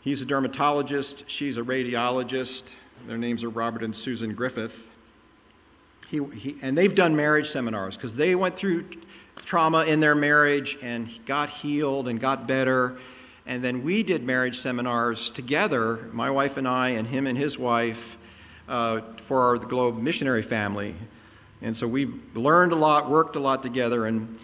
He's 0.00 0.22
a 0.22 0.24
dermatologist, 0.24 1.24
she's 1.28 1.56
a 1.56 1.62
radiologist. 1.62 2.74
Their 3.06 3.18
names 3.18 3.44
are 3.44 3.48
Robert 3.48 3.82
and 3.82 3.96
Susan 3.96 4.34
Griffith. 4.34 4.90
He, 6.08 6.24
he, 6.34 6.56
and 6.62 6.76
they've 6.76 6.94
done 6.94 7.14
marriage 7.14 7.50
seminars 7.50 7.96
because 7.96 8.16
they 8.16 8.34
went 8.34 8.56
through 8.56 8.86
trauma 9.44 9.84
in 9.84 10.00
their 10.00 10.14
marriage 10.14 10.78
and 10.82 11.08
got 11.26 11.50
healed 11.50 12.08
and 12.08 12.18
got 12.18 12.46
better. 12.46 12.98
And 13.48 13.64
then 13.64 13.82
we 13.82 14.02
did 14.02 14.24
marriage 14.24 14.58
seminars 14.58 15.30
together, 15.30 16.10
my 16.12 16.30
wife 16.30 16.58
and 16.58 16.68
I, 16.68 16.90
and 16.90 17.08
him 17.08 17.26
and 17.26 17.36
his 17.36 17.56
wife, 17.56 18.18
uh, 18.68 19.00
for 19.22 19.40
our 19.40 19.56
Globe 19.56 19.96
missionary 19.96 20.42
family. 20.42 20.94
And 21.62 21.74
so 21.74 21.88
we've 21.88 22.14
learned 22.36 22.72
a 22.72 22.76
lot, 22.76 23.08
worked 23.08 23.36
a 23.36 23.40
lot 23.40 23.62
together. 23.62 24.04
And 24.04 24.38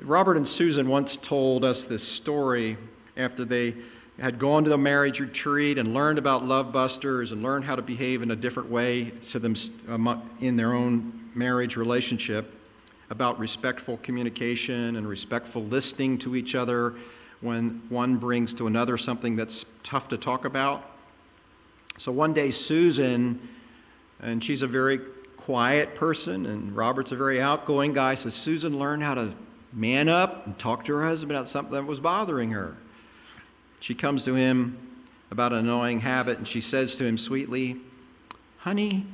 Robert 0.00 0.36
and 0.36 0.48
Susan 0.48 0.86
once 0.86 1.16
told 1.16 1.64
us 1.64 1.86
this 1.86 2.06
story 2.06 2.78
after 3.16 3.44
they 3.44 3.74
had 4.20 4.38
gone 4.38 4.62
to 4.62 4.70
the 4.70 4.78
marriage 4.78 5.18
retreat 5.18 5.76
and 5.76 5.92
learned 5.92 6.20
about 6.20 6.44
love 6.44 6.70
busters 6.70 7.32
and 7.32 7.42
learned 7.42 7.64
how 7.64 7.74
to 7.74 7.82
behave 7.82 8.22
in 8.22 8.30
a 8.30 8.36
different 8.36 8.70
way 8.70 9.10
to 9.30 9.40
them 9.40 9.56
in 10.38 10.54
their 10.54 10.72
own 10.72 11.30
marriage 11.34 11.76
relationship 11.76 12.54
about 13.10 13.40
respectful 13.40 13.96
communication 13.98 14.94
and 14.94 15.08
respectful 15.08 15.64
listening 15.64 16.16
to 16.18 16.36
each 16.36 16.54
other 16.54 16.94
when 17.40 17.82
one 17.88 18.16
brings 18.16 18.54
to 18.54 18.66
another 18.66 18.96
something 18.96 19.36
that's 19.36 19.66
tough 19.82 20.08
to 20.08 20.16
talk 20.16 20.44
about. 20.44 20.88
So 21.98 22.12
one 22.12 22.32
day, 22.32 22.50
Susan, 22.50 23.48
and 24.20 24.42
she's 24.42 24.62
a 24.62 24.66
very 24.66 25.00
quiet 25.36 25.94
person, 25.94 26.46
and 26.46 26.74
Robert's 26.76 27.12
a 27.12 27.16
very 27.16 27.40
outgoing 27.40 27.92
guy. 27.92 28.14
So 28.14 28.30
Susan 28.30 28.78
learned 28.78 29.02
how 29.02 29.14
to 29.14 29.34
man 29.72 30.08
up 30.08 30.46
and 30.46 30.58
talk 30.58 30.84
to 30.86 30.94
her 30.94 31.04
husband 31.04 31.32
about 31.32 31.48
something 31.48 31.72
that 31.74 31.84
was 31.84 32.00
bothering 32.00 32.50
her. 32.50 32.76
She 33.80 33.94
comes 33.94 34.24
to 34.24 34.34
him 34.34 34.78
about 35.30 35.52
an 35.52 35.58
annoying 35.58 36.00
habit, 36.00 36.38
and 36.38 36.48
she 36.48 36.60
says 36.60 36.96
to 36.96 37.04
him 37.04 37.18
sweetly, 37.18 37.76
Honey, 38.58 39.06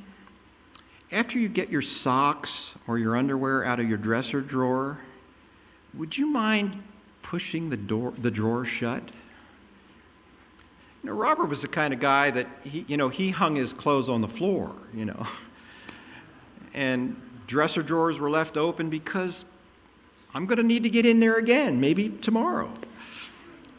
after 1.11 1.37
you 1.37 1.47
get 1.47 1.69
your 1.69 1.81
socks 1.81 2.73
or 2.87 2.97
your 2.97 3.15
underwear 3.15 3.63
out 3.63 3.79
of 3.79 3.87
your 3.87 3.97
dresser 3.97 4.41
drawer, 4.41 4.99
would 5.93 6.17
you 6.17 6.27
mind 6.27 6.81
pushing 7.23 7.71
the, 7.71 7.77
door, 7.77 8.13
the 8.17 8.29
drawer 8.29 8.63
shut? 8.63 9.01
You 11.01 11.09
know, 11.09 11.13
Robert 11.13 11.47
was 11.47 11.61
the 11.61 11.67
kind 11.67 11.93
of 11.93 11.99
guy 11.99 12.29
that 12.31 12.47
he, 12.63 12.85
you 12.87 12.95
know, 12.95 13.09
he 13.09 13.31
hung 13.31 13.55
his 13.55 13.73
clothes 13.73 14.07
on 14.07 14.21
the 14.21 14.27
floor, 14.27 14.71
you 14.93 15.05
know. 15.05 15.25
and 16.73 17.19
dresser 17.47 17.81
drawers 17.83 18.19
were 18.19 18.29
left 18.29 18.55
open 18.55 18.89
because 18.89 19.45
I'm 20.33 20.45
going 20.45 20.57
to 20.57 20.63
need 20.63 20.83
to 20.83 20.89
get 20.89 21.05
in 21.05 21.19
there 21.19 21.35
again, 21.35 21.79
maybe 21.79 22.09
tomorrow. 22.09 22.71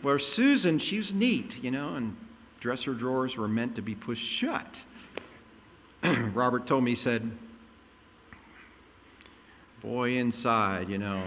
Where 0.03 0.19
Susan, 0.19 0.79
she 0.79 0.99
was 0.99 1.15
neat, 1.15 1.63
you 1.63 1.71
know, 1.71 1.95
and 1.95 2.17
dresser 2.61 2.93
drawers 2.93 3.37
were 3.37 3.49
meant 3.49 3.75
to 3.77 3.83
be 3.83 3.95
pushed 3.95 4.29
shut. 4.29 4.81
Robert 6.03 6.67
told 6.67 6.85
me, 6.85 6.93
he 6.93 6.97
said, 6.97 7.31
Boy, 9.81 10.17
inside, 10.17 10.89
you 10.89 10.99
know. 10.99 11.21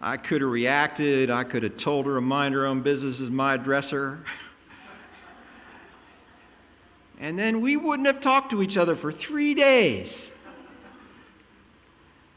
I 0.00 0.16
could 0.16 0.40
have 0.40 0.50
reacted. 0.50 1.30
I 1.30 1.44
could 1.44 1.62
have 1.62 1.76
told 1.76 2.06
her 2.06 2.14
to 2.14 2.20
mind 2.20 2.54
her 2.54 2.66
own 2.66 2.80
business 2.80 3.20
as 3.20 3.30
my 3.30 3.56
dresser 3.56 4.20
and 7.20 7.38
then 7.38 7.60
we 7.60 7.76
wouldn't 7.76 8.06
have 8.06 8.20
talked 8.22 8.50
to 8.50 8.62
each 8.62 8.78
other 8.78 8.96
for 8.96 9.12
three 9.12 9.52
days. 9.52 10.30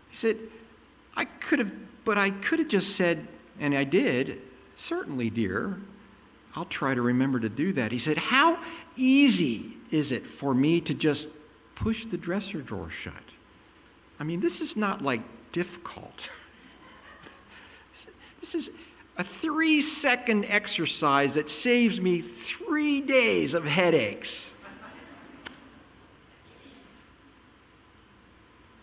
He 0.09 0.17
said, 0.17 0.37
I 1.15 1.25
could 1.25 1.59
have 1.59 1.73
But 2.03 2.17
I 2.17 2.31
could 2.31 2.59
have 2.59 2.67
just 2.67 2.97
said, 2.97 3.25
and 3.61 3.73
I 3.73 3.85
did, 3.85 4.41
certainly, 4.75 5.29
dear, 5.29 5.79
I'll 6.53 6.65
try 6.65 6.93
to 6.93 7.01
remember 7.01 7.39
to 7.39 7.47
do 7.47 7.71
that. 7.73 7.93
He 7.93 7.97
said, 7.97 8.17
How 8.17 8.59
easy 8.97 9.77
is 9.89 10.11
it 10.11 10.23
for 10.23 10.53
me 10.53 10.81
to 10.81 10.93
just 10.93 11.29
push 11.75 12.05
the 12.05 12.17
dresser 12.17 12.61
drawer 12.61 12.89
shut? 12.89 13.13
I 14.19 14.25
mean, 14.25 14.41
this 14.41 14.59
is 14.59 14.75
not 14.75 15.01
like 15.01 15.21
difficult. 15.53 16.29
This 18.43 18.55
is 18.55 18.71
a 19.17 19.23
three 19.23 19.79
second 19.79 20.43
exercise 20.43 21.35
that 21.35 21.47
saves 21.47 22.01
me 22.01 22.19
three 22.19 22.99
days 22.99 23.53
of 23.53 23.63
headaches. 23.63 24.51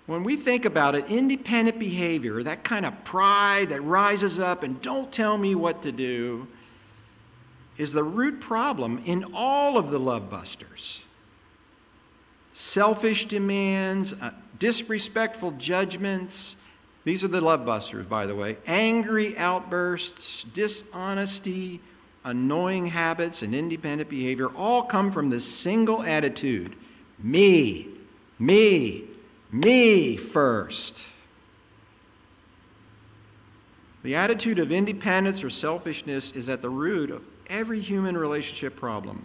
When 0.06 0.24
we 0.24 0.36
think 0.36 0.64
about 0.64 0.94
it, 0.94 1.08
independent 1.08 1.78
behavior, 1.78 2.42
that 2.42 2.64
kind 2.64 2.86
of 2.86 3.04
pride 3.04 3.68
that 3.68 3.82
rises 3.82 4.38
up 4.38 4.62
and 4.62 4.80
don't 4.80 5.12
tell 5.12 5.36
me 5.36 5.54
what 5.54 5.82
to 5.82 5.92
do, 5.92 6.48
is 7.76 7.92
the 7.92 8.02
root 8.02 8.40
problem 8.40 9.02
in 9.04 9.24
all 9.34 9.76
of 9.76 9.90
the 9.90 10.00
love 10.00 10.30
busters. 10.30 11.02
Selfish 12.54 13.26
demands, 13.26 14.14
uh, 14.14 14.30
disrespectful 14.58 15.50
judgments. 15.50 16.56
These 17.04 17.25
are 17.25 17.28
the 17.28 17.40
love 17.40 17.64
busters, 17.64 18.07
by 18.07 18.26
the 18.26 18.35
way. 18.35 18.59
Angry 18.66 19.37
outbursts, 19.38 20.42
dishonesty, 20.42 21.80
annoying 22.25 22.87
habits, 22.87 23.42
and 23.42 23.54
independent 23.54 24.11
behavior 24.11 24.49
all 24.49 24.83
come 24.83 25.11
from 25.11 25.30
this 25.30 25.45
single 25.45 26.02
attitude 26.02 26.76
me, 27.23 27.87
me, 28.38 29.04
me 29.52 30.16
first. 30.16 31.04
The 34.02 34.14
attitude 34.14 34.59
of 34.59 34.73
independence 34.73 35.45
or 35.45 35.50
selfishness 35.50 36.33
is 36.33 36.49
at 36.49 36.62
the 36.62 36.71
root 36.71 37.11
of 37.11 37.23
every 37.49 37.80
human 37.80 38.16
relationship 38.16 38.76
problem. 38.76 39.25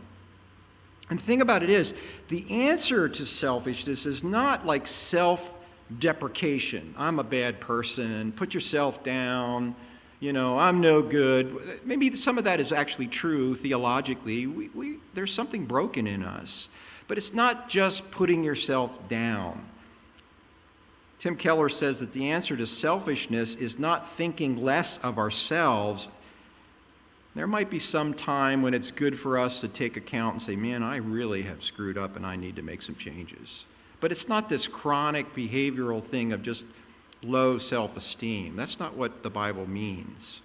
And 1.10 1.20
the 1.20 1.24
thing 1.24 1.42
about 1.42 1.64
it 1.64 1.70
is, 1.70 1.94
the 2.28 2.46
answer 2.50 3.08
to 3.08 3.26
selfishness 3.26 4.06
is 4.06 4.24
not 4.24 4.66
like 4.66 4.88
self 4.88 5.54
deprecation. 6.00 6.94
I'm 6.98 7.20
a 7.20 7.24
bad 7.24 7.60
person, 7.60 8.32
put 8.32 8.54
yourself 8.54 9.04
down, 9.04 9.76
you 10.20 10.34
know, 10.34 10.58
I'm 10.58 10.82
no 10.82 11.02
good. 11.02 11.82
Maybe 11.86 12.16
some 12.16 12.38
of 12.38 12.46
that 12.46 12.60
is 12.60 12.72
actually 12.72 13.08
true 13.08 13.56
theologically. 13.56 14.48
We, 14.48 14.70
we, 14.70 14.98
there's 15.14 15.34
something 15.34 15.66
broken 15.66 16.08
in 16.08 16.24
us. 16.24 16.70
But 17.08 17.18
it's 17.18 17.34
not 17.34 17.70
just 17.70 18.10
putting 18.10 18.44
yourself 18.44 19.08
down. 19.08 19.64
Tim 21.20 21.36
Keller 21.36 21.70
says 21.70 22.00
that 22.00 22.14
the 22.14 22.32
answer 22.32 22.58
to 22.58 22.66
selfishness 22.66 23.56
is 23.56 23.78
not 23.78 24.08
thinking 24.08 24.64
less 24.64 24.98
of 25.00 25.18
ourselves 25.20 26.10
there 27.36 27.48
might 27.48 27.70
be 27.70 27.80
some 27.80 28.14
time 28.14 28.62
when 28.62 28.74
it's 28.74 28.92
good 28.92 29.20
for 29.20 29.38
us 29.38 29.60
to 29.60 29.68
take 29.68 29.98
account 29.98 30.36
and 30.36 30.42
say, 30.42 30.56
man, 30.56 30.82
I 30.82 30.96
really 30.96 31.44
have 31.44 31.62
screwed 31.62 31.98
up 31.98 32.16
and 32.16 32.26
I 32.26 32.38
need 32.38 32.56
to 32.56 32.62
make 32.62 32.82
some 32.82 32.96
changes. 32.96 33.66
But 34.00 34.12
it's 34.12 34.28
not 34.28 34.50
this 34.50 34.68
chronic 34.68 35.34
behavioral 35.36 36.04
thing 36.04 36.34
of 36.34 36.44
just 36.44 36.66
low 37.24 37.58
self 37.58 37.98
esteem. 37.98 38.56
That's 38.56 38.80
not 38.80 38.96
what 38.96 39.24
the 39.24 39.30
Bible 39.30 39.70
means. 39.70 40.42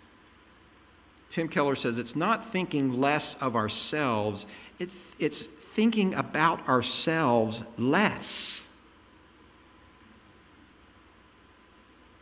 Tim 1.29 1.49
Keller 1.49 1.77
says 1.77 1.99
it's 1.99 2.17
not 2.17 2.45
thinking 2.45 3.01
less 3.01 3.35
of 3.37 3.55
ourselves, 3.55 4.47
it's, 4.79 5.15
it's 5.19 5.43
thinking 5.43 6.15
about 6.15 6.67
ourselves 6.69 7.63
less. 7.79 8.63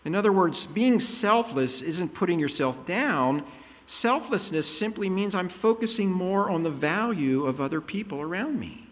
In 0.04 0.14
other 0.14 0.32
words, 0.32 0.64
being 0.66 1.00
selfless 1.00 1.82
isn't 1.82 2.14
putting 2.14 2.38
yourself 2.38 2.87
down, 2.87 3.44
Selflessness 3.88 4.68
simply 4.68 5.08
means 5.08 5.35
I'm 5.35 5.49
focusing 5.49 6.12
more 6.12 6.50
on 6.50 6.62
the 6.62 6.70
value 6.70 7.47
of 7.47 7.58
other 7.58 7.80
people 7.80 8.20
around 8.20 8.61
me. 8.61 8.88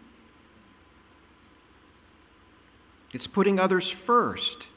It's 3.17 3.25
putting 3.25 3.59
others 3.59 3.89
first, 3.89 4.67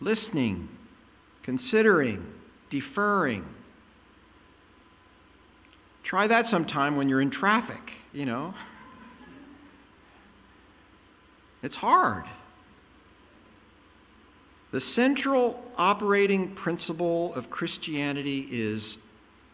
listening, 0.00 0.70
considering, 1.42 2.24
deferring. 2.70 3.44
Try 6.02 6.26
that 6.26 6.46
sometime 6.46 6.96
when 6.96 7.06
you're 7.10 7.20
in 7.20 7.28
traffic, 7.28 7.92
you 8.14 8.24
know. 8.24 8.54
It's 11.62 11.76
hard. 11.76 12.24
The 14.70 14.80
central 14.80 15.70
operating 15.76 16.54
principle 16.54 17.34
of 17.34 17.50
Christianity 17.50 18.48
is 18.50 18.96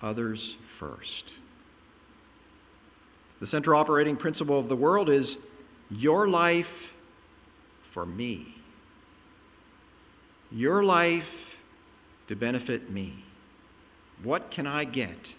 others 0.01 0.57
first. 0.65 1.35
The 3.41 3.49
central 3.49 3.81
operating 3.81 4.15
principle 4.15 4.61
of 4.61 4.69
the 4.69 4.77
world 4.77 5.09
is 5.09 5.39
your 5.91 6.29
life 6.29 6.93
for 7.91 8.07
me. 8.07 8.55
Your 10.51 10.83
life 10.83 11.59
to 12.29 12.37
benefit 12.37 12.91
me. 12.91 13.25
What 14.23 14.51
can 14.51 14.67
I 14.67 14.85
get 14.85 15.35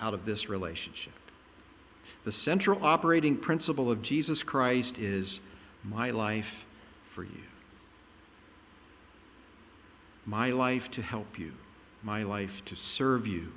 out 0.00 0.14
of 0.14 0.24
this 0.24 0.48
relationship? 0.48 1.12
The 2.24 2.32
central 2.32 2.84
operating 2.84 3.36
principle 3.36 3.90
of 3.90 4.02
Jesus 4.02 4.42
Christ 4.42 4.98
is 4.98 5.40
my 5.84 6.10
life 6.10 6.64
for 7.12 7.22
you. 7.22 7.42
My 10.26 10.50
life 10.50 10.90
to 10.92 11.02
help 11.02 11.38
you, 11.38 11.52
my 12.02 12.22
life 12.22 12.64
to 12.66 12.76
serve 12.76 13.26
you, 13.26 13.52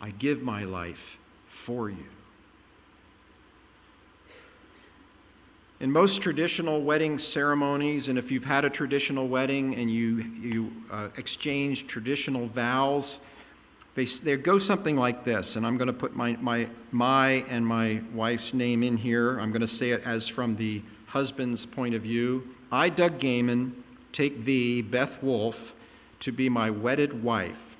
I 0.00 0.10
give 0.10 0.42
my 0.42 0.64
life 0.64 1.18
for 1.48 1.88
you. 1.88 2.06
In 5.80 5.90
most 5.90 6.20
traditional 6.20 6.82
wedding 6.82 7.18
ceremonies, 7.18 8.08
and 8.08 8.18
if 8.18 8.30
you've 8.30 8.44
had 8.44 8.66
a 8.66 8.70
traditional 8.70 9.28
wedding 9.28 9.76
and 9.76 9.90
you, 9.90 10.16
you 10.38 10.72
uh, 10.90 11.08
exchange 11.16 11.86
traditional 11.86 12.46
vows, 12.48 13.18
they, 13.94 14.04
they 14.04 14.36
go 14.36 14.58
something 14.58 14.94
like 14.94 15.24
this. 15.24 15.56
And 15.56 15.66
I'm 15.66 15.78
going 15.78 15.86
to 15.86 15.94
put 15.94 16.14
my, 16.14 16.36
my, 16.38 16.68
my 16.90 17.30
and 17.48 17.66
my 17.66 18.02
wife's 18.12 18.52
name 18.52 18.82
in 18.82 18.98
here. 18.98 19.38
I'm 19.38 19.52
going 19.52 19.62
to 19.62 19.66
say 19.66 19.92
it 19.92 20.02
as 20.04 20.28
from 20.28 20.56
the 20.56 20.82
husband's 21.06 21.64
point 21.64 21.94
of 21.94 22.02
view. 22.02 22.54
I, 22.70 22.90
Doug 22.90 23.18
Gaiman, 23.18 23.72
take 24.12 24.42
thee, 24.42 24.82
Beth 24.82 25.22
Wolf, 25.22 25.74
to 26.20 26.30
be 26.30 26.50
my 26.50 26.68
wedded 26.68 27.22
wife, 27.22 27.78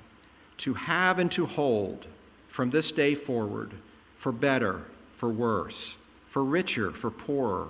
to 0.57 0.73
have 0.73 1.19
and 1.19 1.31
to 1.33 1.45
hold 1.45 2.07
from 2.47 2.71
this 2.71 2.91
day 2.91 3.13
forward 3.13 3.73
for 4.17 4.31
better, 4.31 4.85
for 5.15 5.29
worse, 5.29 5.97
for 6.27 6.43
richer, 6.43 6.89
for 6.89 7.11
poorer, 7.11 7.67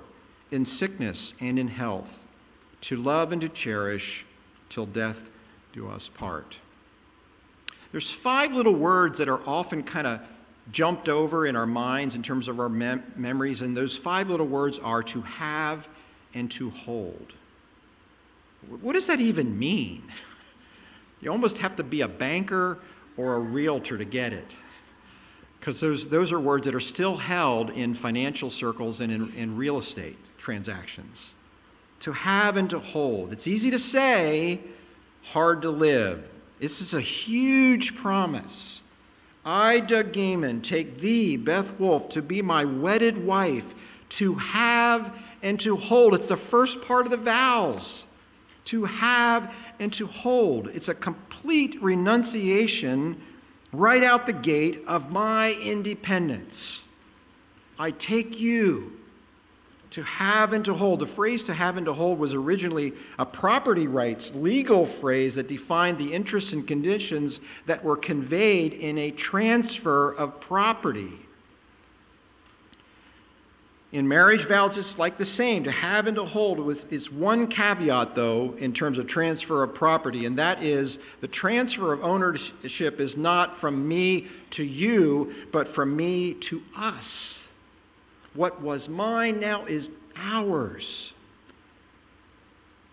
in 0.51 0.65
sickness 0.65 1.33
and 1.39 1.57
in 1.57 1.69
health, 1.69 2.21
to 2.81 2.95
love 2.95 3.31
and 3.31 3.41
to 3.41 3.49
cherish 3.49 4.25
till 4.69 4.85
death 4.85 5.29
do 5.73 5.89
us 5.89 6.09
part. 6.09 6.57
There's 7.91 8.09
five 8.09 8.53
little 8.53 8.73
words 8.73 9.17
that 9.17 9.29
are 9.29 9.41
often 9.47 9.83
kind 9.83 10.07
of 10.07 10.21
jumped 10.71 11.09
over 11.09 11.45
in 11.45 11.55
our 11.55 11.65
minds 11.65 12.15
in 12.15 12.23
terms 12.23 12.47
of 12.47 12.59
our 12.59 12.69
mem- 12.69 13.03
memories, 13.15 13.61
and 13.61 13.75
those 13.75 13.95
five 13.95 14.29
little 14.29 14.45
words 14.45 14.79
are 14.79 15.03
to 15.03 15.21
have 15.21 15.87
and 16.33 16.49
to 16.51 16.69
hold. 16.69 17.33
What 18.81 18.93
does 18.93 19.07
that 19.07 19.19
even 19.19 19.57
mean? 19.57 20.03
You 21.23 21.31
almost 21.31 21.59
have 21.59 21.75
to 21.75 21.83
be 21.83 22.01
a 22.01 22.07
banker 22.07 22.79
or 23.15 23.35
a 23.35 23.39
realtor 23.39 23.95
to 23.95 24.05
get 24.05 24.33
it 24.33 24.55
because 25.61 25.79
those, 25.79 26.07
those 26.07 26.33
are 26.33 26.39
words 26.39 26.65
that 26.65 26.73
are 26.73 26.79
still 26.79 27.17
held 27.17 27.69
in 27.69 27.93
financial 27.93 28.49
circles 28.49 28.99
and 28.99 29.11
in, 29.11 29.31
in 29.35 29.55
real 29.55 29.77
estate 29.77 30.17
transactions. 30.39 31.33
To 31.99 32.13
have 32.13 32.57
and 32.57 32.67
to 32.71 32.79
hold. 32.79 33.31
It's 33.31 33.45
easy 33.45 33.69
to 33.69 33.77
say, 33.77 34.59
hard 35.21 35.61
to 35.61 35.69
live. 35.69 36.31
This 36.59 36.81
is 36.81 36.95
a 36.95 37.01
huge 37.01 37.95
promise. 37.95 38.81
I, 39.45 39.81
Doug 39.81 40.11
Gaiman, 40.11 40.63
take 40.63 40.99
thee, 40.99 41.37
Beth 41.37 41.79
Wolf, 41.79 42.09
to 42.09 42.23
be 42.23 42.41
my 42.41 42.65
wedded 42.65 43.23
wife, 43.23 43.75
to 44.09 44.33
have 44.33 45.15
and 45.43 45.59
to 45.59 45.75
hold. 45.75 46.15
It's 46.15 46.27
the 46.27 46.37
first 46.37 46.81
part 46.81 47.05
of 47.05 47.11
the 47.11 47.17
vows. 47.17 48.05
To 48.65 48.85
have 48.85 49.53
and 49.79 49.93
to 49.93 50.07
hold. 50.07 50.69
It's 50.69 50.89
a 50.89 50.95
complete 50.95 51.79
renunciation 51.83 53.21
right 53.73 54.03
out 54.03 54.25
the 54.25 54.33
gate 54.33 54.83
of 54.87 55.11
my 55.11 55.53
independence. 55.53 56.81
I 57.79 57.91
take 57.91 58.39
you 58.39 58.97
to 59.91 60.03
have 60.03 60.53
and 60.53 60.63
to 60.65 60.73
hold. 60.73 60.99
The 60.99 61.05
phrase 61.05 61.43
to 61.45 61.53
have 61.53 61.77
and 61.77 61.85
to 61.85 61.93
hold 61.93 62.19
was 62.19 62.33
originally 62.33 62.93
a 63.19 63.25
property 63.25 63.87
rights 63.87 64.31
legal 64.33 64.85
phrase 64.85 65.35
that 65.35 65.47
defined 65.47 65.97
the 65.97 66.13
interests 66.13 66.53
and 66.53 66.67
conditions 66.67 67.41
that 67.65 67.83
were 67.83 67.97
conveyed 67.97 68.73
in 68.73 68.97
a 68.97 69.11
transfer 69.11 70.11
of 70.11 70.39
property. 70.39 71.11
In 73.91 74.07
marriage 74.07 74.45
vows, 74.45 74.77
it's 74.77 74.97
like 74.97 75.17
the 75.17 75.25
same 75.25 75.65
to 75.65 75.71
have 75.71 76.07
and 76.07 76.15
to 76.15 76.23
hold, 76.23 76.59
with 76.59 76.91
its 76.93 77.11
one 77.11 77.47
caveat, 77.47 78.15
though, 78.15 78.55
in 78.57 78.71
terms 78.71 78.97
of 78.97 79.05
transfer 79.05 79.63
of 79.63 79.73
property, 79.73 80.25
and 80.25 80.39
that 80.39 80.63
is 80.63 80.97
the 81.19 81.27
transfer 81.27 81.91
of 81.91 82.01
ownership 82.01 83.01
is 83.01 83.17
not 83.17 83.57
from 83.57 83.89
me 83.89 84.27
to 84.51 84.63
you, 84.63 85.35
but 85.51 85.67
from 85.67 85.93
me 85.93 86.33
to 86.35 86.63
us. 86.77 87.45
What 88.33 88.61
was 88.61 88.87
mine 88.87 89.41
now 89.41 89.65
is 89.65 89.91
ours. 90.15 91.11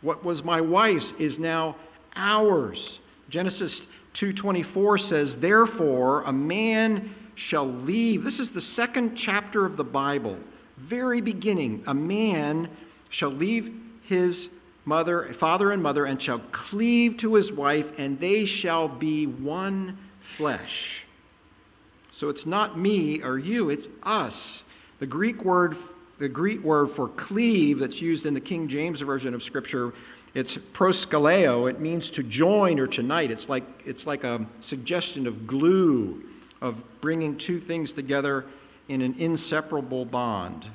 What 0.01 0.25
was 0.25 0.43
my 0.43 0.61
wife's 0.61 1.13
is 1.13 1.39
now 1.39 1.77
ours. 2.17 2.99
Genesis 3.29 3.87
2:24 4.15 4.99
says, 4.99 5.37
"Therefore 5.37 6.23
a 6.23 6.33
man 6.33 7.15
shall 7.37 7.69
leave." 7.69 8.25
This 8.25 8.41
is 8.41 8.51
the 8.51 8.61
second 8.61 9.15
chapter 9.15 9.65
of 9.65 9.77
the 9.77 9.85
Bible 9.85 10.39
very 10.79 11.21
beginning, 11.21 11.83
a 11.87 11.95
man 11.95 12.69
shall 13.09 13.31
leave 13.31 13.75
his 14.03 14.51
mother, 14.85 15.33
father 15.35 15.71
and 15.71 15.83
mother, 15.83 16.07
and 16.07 16.21
shall 16.21 16.39
cleave 16.51 17.17
to 17.19 17.35
his 17.35 17.53
wife, 17.53 17.93
and 17.99 18.19
they 18.21 18.45
shall 18.45 18.89
be 18.89 19.27
one 19.27 19.99
flesh. 20.21 21.05
So 22.11 22.29
it's 22.31 22.47
not 22.47 22.79
me 22.79 23.23
or 23.23 23.39
you, 23.39 23.71
it's 23.71 23.89
us. 24.03 24.65
The 24.99 25.07
Greek 25.07 25.45
word, 25.45 25.77
the 26.19 26.29
Greek 26.29 26.63
word 26.65 26.91
for 26.91 27.09
cleave 27.09 27.79
that's 27.79 28.01
used 28.01 28.27
in 28.27 28.35
the 28.35 28.41
King 28.41 28.67
James 28.67 29.01
version 29.01 29.35
of 29.35 29.43
Scripture, 29.43 29.93
it's 30.35 30.57
proskaleo. 30.57 31.69
It 31.71 31.81
means 31.81 32.11
to 32.13 32.23
join 32.23 32.79
or 32.81 32.87
to 32.89 33.03
unite. 33.03 33.31
It's 33.31 33.49
like, 33.49 33.65
it's 33.85 34.07
like 34.07 34.25
a 34.25 34.45
suggestion 34.61 35.27
of 35.27 35.47
glue, 35.47 36.23
of 36.61 36.83
bringing 37.01 37.37
two 37.37 37.61
things 37.61 37.93
together 37.93 38.45
in 38.89 39.03
an 39.03 39.15
inseparable 39.19 40.05
bond. 40.05 40.67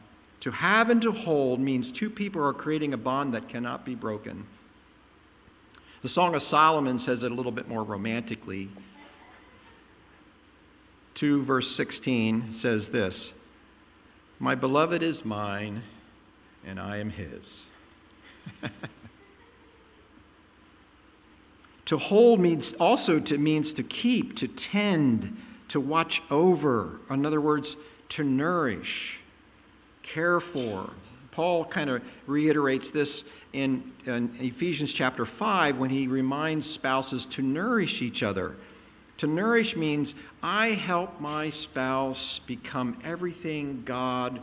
To 0.42 0.52
have 0.52 0.90
and 0.90 1.02
to 1.02 1.12
hold 1.12 1.60
means 1.60 1.92
two 1.92 2.10
people 2.10 2.44
are 2.44 2.54
creating 2.54 2.94
a 2.94 2.98
bond 2.98 3.34
that 3.34 3.50
cannot 3.50 3.86
be 3.86 3.96
broken. 3.96 4.46
The 6.02 6.10
Song 6.10 6.36
of 6.36 6.44
Solomon 6.44 7.00
says 7.00 7.24
it 7.24 7.32
a 7.32 7.36
little 7.36 7.52
bit 7.52 7.68
more 7.68 7.84
romantically. 7.84 8.70
2 11.16 11.44
verse 11.44 11.72
16 11.72 12.54
says 12.54 12.90
this 12.90 13.34
My 14.40 14.54
beloved 14.56 15.02
is 15.02 15.24
mine, 15.24 15.84
and 16.66 16.80
I 16.80 16.98
am 16.98 17.10
his. 17.12 17.66
to 21.86 21.98
hold 21.98 22.42
means 22.42 22.74
also 22.74 23.20
to 23.22 23.38
means 23.38 23.74
to 23.76 23.84
keep, 23.84 24.36
to 24.38 24.48
tend, 24.50 25.38
to 25.70 25.80
watch 25.80 26.22
over. 26.30 27.00
In 27.10 27.26
other 27.26 27.40
words, 27.40 27.78
to 28.14 28.24
nourish, 28.24 29.20
care 30.04 30.40
for. 30.40 30.92
Paul 31.32 31.66
kind 31.66 31.90
of 31.90 32.04
reiterates 32.28 32.92
this 32.92 33.24
in, 33.54 33.92
in, 34.06 34.36
Ephesians 34.40 34.94
chapter 34.94 35.26
5 35.26 35.80
when 35.80 35.90
he 35.90 36.06
reminds 36.06 36.70
spouses 36.70 37.26
to 37.28 37.42
nourish 37.42 38.04
each 38.04 38.22
other. 38.22 38.56
To 39.18 39.26
nourish 39.26 39.76
means 39.76 40.14
I 40.44 40.70
help 40.70 41.20
my 41.20 41.50
spouse 41.50 42.40
become 42.46 43.00
everything 43.04 43.82
God 43.84 44.42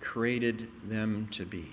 created 0.00 0.68
them 0.88 1.28
to 1.32 1.44
be. 1.44 1.68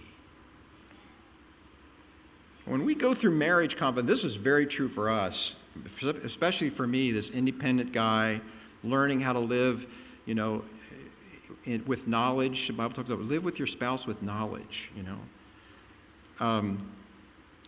When 2.66 2.86
we 2.86 2.94
go 2.94 3.16
through 3.16 3.32
marriage 3.32 3.78
conflict, 3.78 4.08
this 4.08 4.24
is 4.24 4.36
very 4.36 4.68
true 4.68 4.90
for 4.90 5.10
us, 5.10 5.56
especially 6.24 6.70
for 6.70 6.86
me, 6.86 7.12
this 7.12 7.32
independent 7.32 7.94
guy, 7.94 8.42
learning 8.84 9.22
how 9.22 9.34
to 9.34 9.40
live, 9.40 9.88
you 10.26 10.36
know, 10.36 10.64
with 11.86 12.08
knowledge. 12.08 12.68
The 12.68 12.74
Bible 12.74 12.94
talks 12.94 13.10
about 13.10 13.22
live 13.26 13.44
with 13.44 13.60
your 13.60 13.68
spouse 13.68 14.06
with 14.06 14.22
knowledge, 14.22 14.92
you 14.96 15.04
know. 15.04 15.18
Um, 16.40 16.90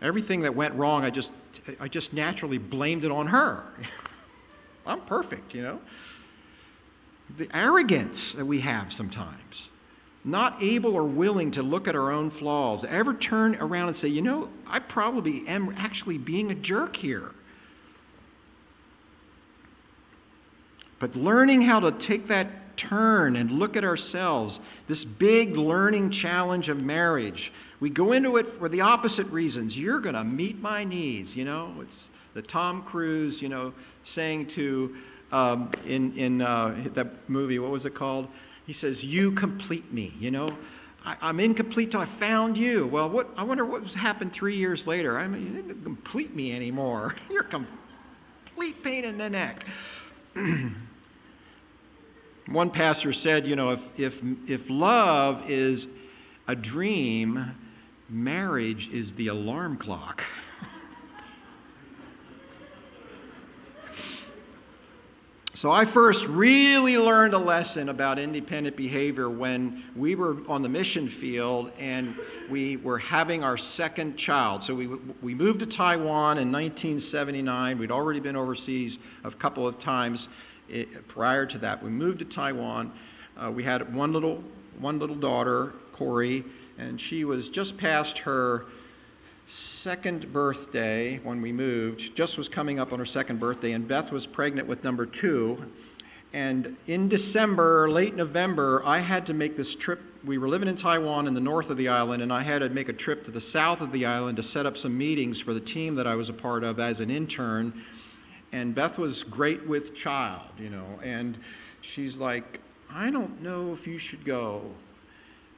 everything 0.01 0.41
that 0.41 0.55
went 0.55 0.75
wrong, 0.75 1.03
I 1.03 1.09
just, 1.09 1.31
I 1.79 1.87
just 1.87 2.13
naturally 2.13 2.57
blamed 2.57 3.03
it 3.05 3.11
on 3.11 3.27
her. 3.27 3.63
I'm 4.85 5.01
perfect, 5.01 5.53
you 5.53 5.63
know. 5.63 5.81
The 7.37 7.49
arrogance 7.55 8.33
that 8.33 8.45
we 8.45 8.61
have 8.61 8.93
sometimes, 8.93 9.69
not 10.23 10.61
able 10.61 10.93
or 10.93 11.03
willing 11.03 11.51
to 11.51 11.63
look 11.63 11.87
at 11.87 11.95
our 11.95 12.11
own 12.11 12.29
flaws, 12.29 12.85
ever 12.85 13.13
turn 13.13 13.55
around 13.55 13.87
and 13.87 13.95
say, 13.95 14.07
you 14.07 14.21
know, 14.21 14.49
I 14.65 14.79
probably 14.79 15.45
am 15.47 15.73
actually 15.77 16.17
being 16.17 16.51
a 16.51 16.55
jerk 16.55 16.95
here. 16.95 17.31
But 20.99 21.15
learning 21.15 21.63
how 21.63 21.79
to 21.79 21.91
take 21.91 22.27
that 22.27 22.47
turn 22.77 23.35
and 23.35 23.51
look 23.51 23.75
at 23.75 23.83
ourselves, 23.83 24.59
this 24.87 25.03
big 25.03 25.57
learning 25.57 26.11
challenge 26.11 26.69
of 26.69 26.81
marriage. 26.81 27.51
We 27.79 27.89
go 27.89 28.11
into 28.11 28.37
it 28.37 28.47
for 28.47 28.69
the 28.69 28.81
opposite 28.81 29.27
reasons. 29.27 29.77
You're 29.77 29.99
going 29.99 30.15
to 30.15 30.23
meet 30.23 30.61
my 30.61 30.83
needs, 30.83 31.35
you 31.35 31.45
know. 31.45 31.73
It's 31.81 32.11
the 32.33 32.41
Tom 32.41 32.83
Cruise, 32.83 33.41
you 33.41 33.49
know, 33.49 33.73
saying 34.03 34.47
to, 34.47 34.95
um, 35.31 35.71
in, 35.85 36.17
in 36.17 36.41
uh, 36.41 36.87
that 36.93 37.29
movie, 37.29 37.59
what 37.59 37.71
was 37.71 37.85
it 37.85 37.93
called? 37.93 38.27
He 38.65 38.73
says, 38.73 39.03
You 39.03 39.31
complete 39.31 39.91
me, 39.91 40.13
you 40.19 40.31
know. 40.31 40.55
I, 41.05 41.29
am 41.29 41.39
incomplete 41.39 41.91
till 41.91 42.01
I 42.01 42.05
found 42.05 42.57
you. 42.57 42.85
Well, 42.85 43.09
what, 43.09 43.29
I 43.37 43.43
wonder 43.43 43.63
what 43.63 43.91
happened 43.93 44.33
three 44.33 44.55
years 44.55 44.85
later. 44.85 45.17
I 45.17 45.27
mean, 45.27 45.47
you 45.47 45.61
didn't 45.61 45.83
complete 45.83 46.35
me 46.35 46.53
anymore. 46.53 47.15
You're 47.31 47.43
complete 47.43 48.83
pain 48.83 49.05
in 49.05 49.17
the 49.17 49.29
neck. 49.29 49.65
One 52.47 52.69
pastor 52.69 53.11
said, 53.11 53.45
you 53.45 53.57
know, 53.57 53.71
if, 53.71 53.99
if, 53.99 54.21
if 54.47 54.69
love 54.69 55.49
is 55.49 55.87
a 56.47 56.55
dream, 56.55 57.51
marriage 58.09 58.89
is 58.89 59.13
the 59.13 59.27
alarm 59.27 59.77
clock. 59.77 60.23
So 65.57 65.71
I 65.71 65.85
first 65.85 66.27
really 66.27 66.99
learned 66.99 67.33
a 67.33 67.39
lesson 67.39 67.89
about 67.89 68.19
independent 68.19 68.75
behavior 68.75 69.27
when 69.27 69.83
we 69.95 70.13
were 70.13 70.37
on 70.47 70.61
the 70.61 70.69
mission 70.69 71.07
field 71.07 71.71
and 71.79 72.13
we 72.47 72.77
were 72.77 72.99
having 72.99 73.43
our 73.43 73.57
second 73.57 74.17
child. 74.17 74.61
So 74.61 74.75
we, 74.75 74.85
we 74.85 75.33
moved 75.33 75.61
to 75.61 75.65
Taiwan 75.65 76.37
in 76.37 76.51
1979. 76.51 77.79
We'd 77.79 77.89
already 77.89 78.19
been 78.19 78.35
overseas 78.35 78.99
a 79.23 79.31
couple 79.31 79.67
of 79.67 79.79
times 79.79 80.27
it, 80.69 81.07
prior 81.07 81.45
to 81.45 81.57
that. 81.59 81.83
We 81.83 81.89
moved 81.89 82.19
to 82.19 82.25
Taiwan. 82.25 82.91
Uh, 83.37 83.51
we 83.51 83.63
had 83.63 83.93
one 83.93 84.13
little, 84.13 84.43
one 84.79 84.99
little 84.99 85.15
daughter, 85.15 85.73
Corey, 85.93 86.43
and 86.77 86.99
she 86.99 87.23
was 87.23 87.49
just 87.49 87.77
past 87.77 88.19
her 88.19 88.65
second 89.45 90.31
birthday 90.33 91.19
when 91.23 91.41
we 91.41 91.51
moved, 91.51 92.15
just 92.15 92.37
was 92.37 92.49
coming 92.49 92.79
up 92.79 92.91
on 92.91 92.99
her 92.99 93.05
second 93.05 93.39
birthday, 93.39 93.71
and 93.71 93.87
Beth 93.87 94.11
was 94.11 94.25
pregnant 94.25 94.67
with 94.67 94.83
number 94.83 95.05
two. 95.05 95.71
And 96.33 96.75
in 96.87 97.07
December, 97.07 97.89
late 97.89 98.15
November, 98.15 98.83
I 98.85 98.99
had 98.99 99.25
to 99.27 99.33
make 99.33 99.55
this 99.55 99.73
trip. 99.73 100.01
We 100.25 100.37
were 100.37 100.49
living 100.49 100.67
in 100.67 100.75
Taiwan 100.75 101.25
in 101.25 101.33
the 101.33 101.39
north 101.39 101.69
of 101.69 101.77
the 101.77 101.87
island, 101.87 102.21
and 102.21 102.33
I 102.33 102.41
had 102.41 102.59
to 102.59 102.69
make 102.69 102.89
a 102.89 102.93
trip 102.93 103.23
to 103.25 103.31
the 103.31 103.39
south 103.39 103.79
of 103.79 103.93
the 103.93 104.05
island 104.05 104.35
to 104.37 104.43
set 104.43 104.65
up 104.65 104.77
some 104.77 104.97
meetings 104.97 105.39
for 105.39 105.53
the 105.53 105.61
team 105.61 105.95
that 105.95 106.05
I 106.05 106.15
was 106.15 106.27
a 106.27 106.33
part 106.33 106.65
of 106.65 106.79
as 106.79 106.99
an 106.99 107.09
intern 107.09 107.73
and 108.51 108.73
Beth 108.73 108.97
was 108.97 109.23
great 109.23 109.65
with 109.67 109.93
child, 109.93 110.47
you 110.57 110.69
know, 110.69 110.85
and 111.03 111.37
she's 111.81 112.17
like, 112.17 112.59
I 112.89 113.09
don't 113.09 113.41
know 113.41 113.73
if 113.73 113.85
you 113.85 113.97
should 113.97 114.23
go. 114.23 114.63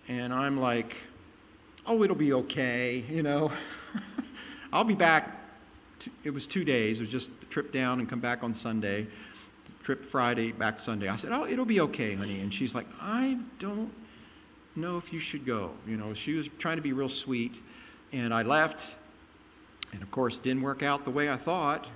And 0.08 0.34
I'm 0.34 0.60
like, 0.60 0.97
oh, 1.86 2.04
it'll 2.04 2.15
be 2.15 2.34
okay, 2.34 3.04
you 3.10 3.23
know. 3.23 3.52
I'll 4.73 4.84
be 4.84 4.95
back. 4.95 5.36
It 6.23 6.32
was 6.32 6.47
two 6.47 6.63
days. 6.63 6.99
It 6.99 7.04
was 7.04 7.12
just 7.12 7.32
a 7.41 7.45
trip 7.45 7.71
down 7.71 7.99
and 7.99 8.10
come 8.10 8.19
back 8.19 8.43
on 8.43 8.54
Sunday. 8.54 9.08
Trip 9.84 10.04
Friday, 10.04 10.52
back 10.52 10.80
Sunday. 10.80 11.08
I 11.08 11.15
said, 11.15 11.32
oh, 11.32 11.45
it'll 11.45 11.65
be 11.65 11.82
okay, 11.82 12.15
honey. 12.15 12.41
And 12.41 12.54
she's 12.54 12.73
like, 12.73 12.88
I 13.02 13.38
don't 13.60 13.91
know 14.75 14.97
if 14.97 15.13
you 15.13 15.19
should 15.19 15.45
go. 15.45 15.71
You 15.88 15.97
know, 15.97 16.13
she 16.13 16.34
was 16.34 16.49
trying 16.58 16.78
to 16.78 16.84
be 16.84 16.93
real 16.93 17.10
sweet. 17.10 17.56
And 18.12 18.34
I 18.34 18.43
left. 18.43 18.95
And 19.91 20.02
of 20.02 20.12
course, 20.12 20.38
didn't 20.38 20.62
work 20.62 20.84
out 20.84 21.06
the 21.06 21.12
way 21.12 21.30
I 21.30 21.38
thought. 21.38 21.88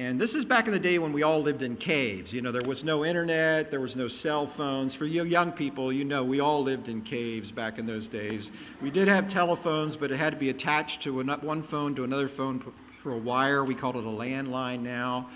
And 0.00 0.18
this 0.18 0.34
is 0.34 0.46
back 0.46 0.66
in 0.66 0.72
the 0.72 0.78
day 0.78 0.98
when 0.98 1.12
we 1.12 1.22
all 1.22 1.42
lived 1.42 1.62
in 1.62 1.76
caves. 1.76 2.32
You 2.32 2.40
know, 2.40 2.52
there 2.52 2.62
was 2.62 2.82
no 2.84 3.04
internet, 3.04 3.70
there 3.70 3.80
was 3.80 3.96
no 3.96 4.08
cell 4.08 4.46
phones. 4.46 4.94
For 4.94 5.04
you 5.04 5.24
young 5.24 5.52
people, 5.52 5.92
you 5.92 6.06
know, 6.06 6.24
we 6.24 6.40
all 6.40 6.62
lived 6.62 6.88
in 6.88 7.02
caves 7.02 7.52
back 7.52 7.78
in 7.78 7.84
those 7.84 8.08
days. 8.08 8.50
We 8.80 8.90
did 8.90 9.08
have 9.08 9.28
telephones, 9.28 9.96
but 9.96 10.10
it 10.10 10.16
had 10.16 10.30
to 10.30 10.38
be 10.38 10.48
attached 10.48 11.02
to 11.02 11.22
one 11.22 11.62
phone 11.62 11.94
to 11.96 12.04
another 12.04 12.28
phone 12.28 12.64
through 13.02 13.16
a 13.16 13.18
wire. 13.18 13.62
We 13.62 13.74
called 13.74 13.96
it 13.96 14.04
a 14.04 14.08
landline 14.08 14.80
now. 14.80 15.28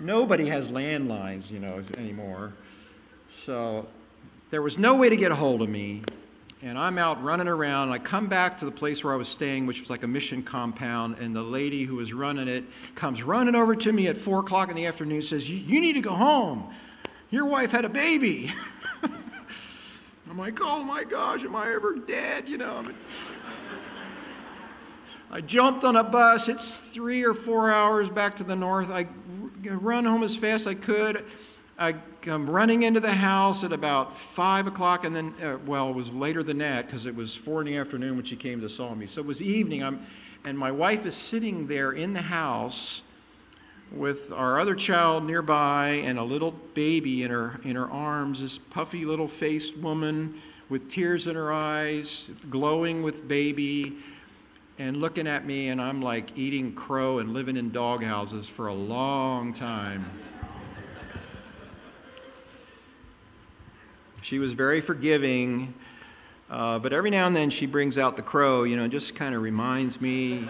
Nobody 0.00 0.46
has 0.46 0.68
landlines, 0.68 1.50
you 1.52 1.58
know, 1.58 1.82
anymore. 1.98 2.54
So 3.28 3.86
there 4.48 4.62
was 4.62 4.78
no 4.78 4.94
way 4.94 5.10
to 5.10 5.16
get 5.16 5.30
a 5.30 5.34
hold 5.34 5.60
of 5.60 5.68
me 5.68 6.04
and 6.62 6.78
I'm 6.78 6.98
out 6.98 7.22
running 7.22 7.48
around. 7.48 7.90
I 7.90 7.98
come 7.98 8.28
back 8.28 8.58
to 8.58 8.64
the 8.64 8.70
place 8.70 9.04
where 9.04 9.12
I 9.12 9.16
was 9.16 9.28
staying, 9.28 9.66
which 9.66 9.80
was 9.80 9.90
like 9.90 10.02
a 10.02 10.06
mission 10.06 10.42
compound, 10.42 11.18
and 11.18 11.36
the 11.36 11.42
lady 11.42 11.84
who 11.84 11.96
was 11.96 12.12
running 12.12 12.48
it 12.48 12.64
comes 12.94 13.22
running 13.22 13.54
over 13.54 13.76
to 13.76 13.92
me 13.92 14.08
at 14.08 14.16
four 14.16 14.40
o'clock 14.40 14.70
in 14.70 14.76
the 14.76 14.86
afternoon 14.86 15.22
says, 15.22 15.48
You 15.50 15.80
need 15.80 15.94
to 15.94 16.00
go 16.00 16.14
home. 16.14 16.72
Your 17.30 17.44
wife 17.44 17.72
had 17.72 17.84
a 17.84 17.88
baby. 17.88 18.52
I'm 20.30 20.38
like, 20.38 20.58
oh 20.60 20.82
my 20.82 21.04
gosh, 21.04 21.44
am 21.44 21.56
I 21.56 21.72
ever 21.72 21.94
dead? 21.96 22.48
You 22.48 22.58
know, 22.58 22.84
I 25.30 25.40
jumped 25.40 25.84
on 25.84 25.96
a 25.96 26.04
bus. 26.04 26.48
It's 26.48 26.90
three 26.90 27.24
or 27.24 27.34
four 27.34 27.70
hours 27.70 28.10
back 28.10 28.36
to 28.36 28.44
the 28.44 28.56
north. 28.56 28.90
I 28.90 29.06
run 29.64 30.04
home 30.04 30.22
as 30.22 30.36
fast 30.36 30.62
as 30.62 30.66
I 30.68 30.74
could. 30.74 31.24
I 31.78 31.92
come 32.26 32.50
running 32.50 32.82
into 32.82 32.98
the 32.98 33.12
house 33.12 33.62
at 33.62 33.72
about 33.72 34.18
five 34.18 34.66
o'clock, 34.66 35.04
and 35.04 35.14
then, 35.14 35.32
uh, 35.40 35.58
well, 35.64 35.90
it 35.90 35.94
was 35.94 36.10
later 36.10 36.42
than 36.42 36.58
that 36.58 36.86
because 36.86 37.06
it 37.06 37.14
was 37.14 37.36
four 37.36 37.60
in 37.60 37.66
the 37.66 37.76
afternoon 37.76 38.16
when 38.16 38.24
she 38.24 38.34
came 38.34 38.60
to 38.60 38.68
saw 38.68 38.94
me. 38.96 39.06
So 39.06 39.20
it 39.20 39.26
was 39.26 39.40
evening. 39.40 39.84
I'm, 39.84 40.04
and 40.44 40.58
my 40.58 40.72
wife 40.72 41.06
is 41.06 41.14
sitting 41.14 41.68
there 41.68 41.92
in 41.92 42.14
the 42.14 42.22
house 42.22 43.02
with 43.92 44.32
our 44.32 44.58
other 44.58 44.74
child 44.74 45.22
nearby 45.24 46.00
and 46.04 46.18
a 46.18 46.24
little 46.24 46.50
baby 46.74 47.22
in 47.22 47.30
her 47.30 47.60
in 47.62 47.76
her 47.76 47.88
arms. 47.88 48.40
This 48.40 48.58
puffy 48.58 49.04
little 49.04 49.28
faced 49.28 49.76
woman 49.76 50.42
with 50.68 50.90
tears 50.90 51.28
in 51.28 51.36
her 51.36 51.52
eyes, 51.52 52.28
glowing 52.50 53.04
with 53.04 53.28
baby 53.28 53.98
and 54.78 54.96
looking 54.96 55.28
at 55.28 55.46
me, 55.46 55.68
and 55.68 55.80
I'm 55.80 56.02
like 56.02 56.36
eating 56.36 56.74
crow 56.74 57.20
and 57.20 57.32
living 57.32 57.56
in 57.56 57.70
dog 57.70 58.02
houses 58.02 58.48
for 58.48 58.66
a 58.66 58.74
long 58.74 59.52
time. 59.52 60.10
She 64.26 64.40
was 64.40 64.54
very 64.54 64.80
forgiving, 64.80 65.72
uh, 66.50 66.80
but 66.80 66.92
every 66.92 67.10
now 67.10 67.28
and 67.28 67.36
then 67.36 67.48
she 67.48 67.64
brings 67.64 67.96
out 67.96 68.16
the 68.16 68.22
crow, 68.22 68.64
you 68.64 68.74
know, 68.74 68.88
just 68.88 69.14
kind 69.14 69.36
of 69.36 69.40
reminds 69.40 70.00
me. 70.00 70.48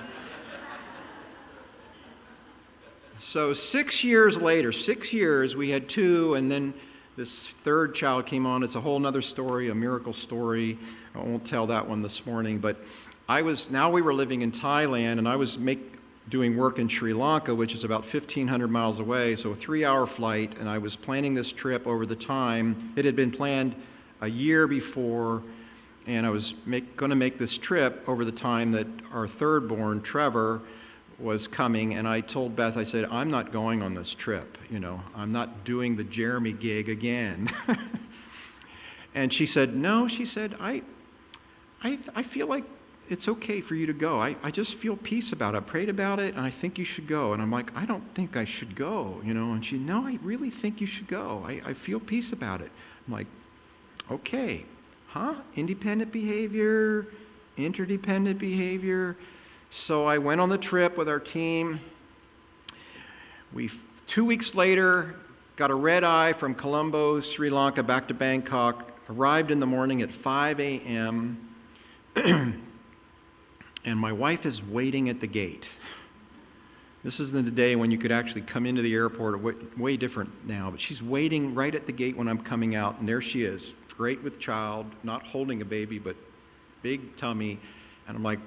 So, 3.18 3.52
six 3.52 4.02
years 4.02 4.40
later, 4.40 4.72
six 4.72 5.12
years, 5.12 5.56
we 5.56 5.68
had 5.68 5.90
two, 5.90 6.32
and 6.36 6.50
then 6.50 6.72
this 7.18 7.48
third 7.48 7.94
child 7.94 8.24
came 8.24 8.46
on. 8.46 8.62
It's 8.62 8.76
a 8.76 8.80
whole 8.80 9.04
other 9.04 9.20
story, 9.20 9.68
a 9.68 9.74
miracle 9.74 10.14
story. 10.14 10.78
I 11.14 11.18
won't 11.18 11.44
tell 11.44 11.66
that 11.66 11.86
one 11.86 12.00
this 12.00 12.24
morning, 12.24 12.60
but 12.60 12.78
I 13.28 13.42
was, 13.42 13.68
now 13.68 13.90
we 13.90 14.00
were 14.00 14.14
living 14.14 14.40
in 14.40 14.52
Thailand, 14.52 15.18
and 15.18 15.28
I 15.28 15.36
was 15.36 15.58
make, 15.58 15.95
doing 16.28 16.56
work 16.56 16.78
in 16.78 16.88
Sri 16.88 17.12
Lanka, 17.12 17.54
which 17.54 17.74
is 17.74 17.84
about 17.84 18.02
1,500 18.02 18.68
miles 18.68 18.98
away, 18.98 19.36
so 19.36 19.50
a 19.50 19.54
three 19.54 19.84
hour 19.84 20.06
flight, 20.06 20.56
and 20.58 20.68
I 20.68 20.78
was 20.78 20.96
planning 20.96 21.34
this 21.34 21.52
trip 21.52 21.86
over 21.86 22.04
the 22.04 22.16
time. 22.16 22.92
It 22.96 23.04
had 23.04 23.14
been 23.14 23.30
planned 23.30 23.74
a 24.20 24.28
year 24.28 24.66
before, 24.66 25.42
and 26.06 26.26
I 26.26 26.30
was 26.30 26.54
going 26.96 27.10
to 27.10 27.16
make 27.16 27.38
this 27.38 27.56
trip 27.56 28.08
over 28.08 28.24
the 28.24 28.32
time 28.32 28.72
that 28.72 28.86
our 29.12 29.28
third 29.28 29.68
born, 29.68 30.02
Trevor, 30.02 30.62
was 31.18 31.48
coming, 31.48 31.94
and 31.94 32.06
I 32.06 32.20
told 32.20 32.56
Beth, 32.56 32.76
I 32.76 32.84
said, 32.84 33.06
I'm 33.06 33.30
not 33.30 33.52
going 33.52 33.82
on 33.82 33.94
this 33.94 34.14
trip. 34.14 34.58
You 34.70 34.80
know, 34.80 35.00
I'm 35.14 35.32
not 35.32 35.64
doing 35.64 35.96
the 35.96 36.04
Jeremy 36.04 36.52
gig 36.52 36.88
again. 36.88 37.48
and 39.14 39.32
she 39.32 39.46
said, 39.46 39.74
No, 39.74 40.08
she 40.08 40.26
said, 40.26 40.56
I, 40.60 40.82
I, 41.82 41.98
I 42.14 42.22
feel 42.22 42.46
like 42.46 42.64
it's 43.08 43.28
okay 43.28 43.60
for 43.60 43.74
you 43.74 43.86
to 43.86 43.92
go. 43.92 44.20
I, 44.20 44.36
I 44.42 44.50
just 44.50 44.74
feel 44.74 44.96
peace 44.96 45.32
about 45.32 45.54
it. 45.54 45.58
I 45.58 45.60
prayed 45.60 45.88
about 45.88 46.18
it, 46.18 46.34
and 46.34 46.44
I 46.44 46.50
think 46.50 46.78
you 46.78 46.84
should 46.84 47.06
go. 47.06 47.32
And 47.32 47.40
I'm 47.40 47.50
like, 47.50 47.76
I 47.76 47.86
don't 47.86 48.14
think 48.14 48.36
I 48.36 48.44
should 48.44 48.74
go, 48.74 49.20
you 49.24 49.32
know. 49.32 49.52
And 49.52 49.64
she, 49.64 49.78
no, 49.78 50.06
I 50.06 50.18
really 50.22 50.50
think 50.50 50.80
you 50.80 50.86
should 50.86 51.06
go. 51.06 51.44
I, 51.46 51.60
I 51.64 51.72
feel 51.74 52.00
peace 52.00 52.32
about 52.32 52.60
it. 52.60 52.70
I'm 53.06 53.12
like, 53.12 53.26
okay, 54.10 54.64
huh? 55.08 55.34
Independent 55.54 56.12
behavior, 56.12 57.06
interdependent 57.56 58.38
behavior. 58.38 59.16
So 59.70 60.06
I 60.06 60.18
went 60.18 60.40
on 60.40 60.48
the 60.48 60.58
trip 60.58 60.96
with 60.96 61.08
our 61.08 61.20
team. 61.20 61.80
We, 63.52 63.70
two 64.06 64.24
weeks 64.24 64.54
later, 64.54 65.14
got 65.56 65.70
a 65.70 65.74
red 65.74 66.02
eye 66.02 66.32
from 66.32 66.54
Colombo, 66.54 67.20
Sri 67.20 67.50
Lanka, 67.50 67.82
back 67.82 68.08
to 68.08 68.14
Bangkok. 68.14 68.92
Arrived 69.08 69.52
in 69.52 69.60
the 69.60 69.66
morning 69.66 70.02
at 70.02 70.10
5 70.10 70.58
a.m. 70.58 71.48
and 73.86 73.98
my 73.98 74.12
wife 74.12 74.44
is 74.44 74.62
waiting 74.62 75.08
at 75.08 75.20
the 75.20 75.26
gate. 75.26 75.68
This 77.04 77.20
is 77.20 77.30
the 77.30 77.42
day 77.42 77.76
when 77.76 77.92
you 77.92 77.98
could 77.98 78.10
actually 78.10 78.42
come 78.42 78.66
into 78.66 78.82
the 78.82 78.92
airport, 78.92 79.40
way, 79.40 79.54
way 79.76 79.96
different 79.96 80.46
now, 80.46 80.70
but 80.70 80.80
she's 80.80 81.00
waiting 81.00 81.54
right 81.54 81.72
at 81.72 81.86
the 81.86 81.92
gate 81.92 82.16
when 82.16 82.26
I'm 82.26 82.40
coming 82.40 82.74
out, 82.74 82.98
and 82.98 83.08
there 83.08 83.20
she 83.20 83.44
is, 83.44 83.74
great 83.96 84.22
with 84.24 84.40
child, 84.40 84.86
not 85.04 85.24
holding 85.24 85.62
a 85.62 85.64
baby, 85.64 86.00
but 86.00 86.16
big 86.82 87.16
tummy. 87.16 87.60
And 88.08 88.16
I'm 88.16 88.24
like, 88.24 88.40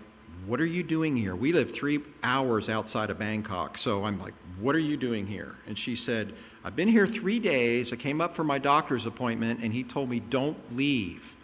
what 0.46 0.60
are 0.60 0.66
you 0.66 0.84
doing 0.84 1.16
here? 1.16 1.36
We 1.36 1.54
live 1.54 1.72
three 1.72 2.02
hours 2.22 2.70
outside 2.70 3.10
of 3.10 3.18
Bangkok. 3.18 3.78
So 3.78 4.04
I'm 4.04 4.22
like, 4.22 4.34
what 4.60 4.76
are 4.76 4.80
you 4.80 4.98
doing 4.98 5.26
here? 5.26 5.56
And 5.66 5.78
she 5.78 5.96
said, 5.96 6.34
I've 6.64 6.76
been 6.76 6.88
here 6.90 7.08
three 7.08 7.40
days. 7.40 7.94
I 7.94 7.96
came 7.96 8.20
up 8.20 8.36
for 8.36 8.44
my 8.44 8.58
doctor's 8.58 9.06
appointment, 9.06 9.62
and 9.64 9.74
he 9.74 9.84
told 9.84 10.10
me, 10.10 10.20
don't 10.20 10.76
leave. 10.76 11.36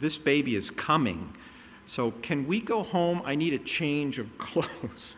This 0.00 0.16
baby 0.16 0.56
is 0.56 0.70
coming. 0.70 1.34
So 1.90 2.12
can 2.22 2.46
we 2.46 2.60
go 2.60 2.84
home? 2.84 3.20
I 3.24 3.34
need 3.34 3.52
a 3.52 3.58
change 3.58 4.20
of 4.20 4.38
clothes. 4.38 5.16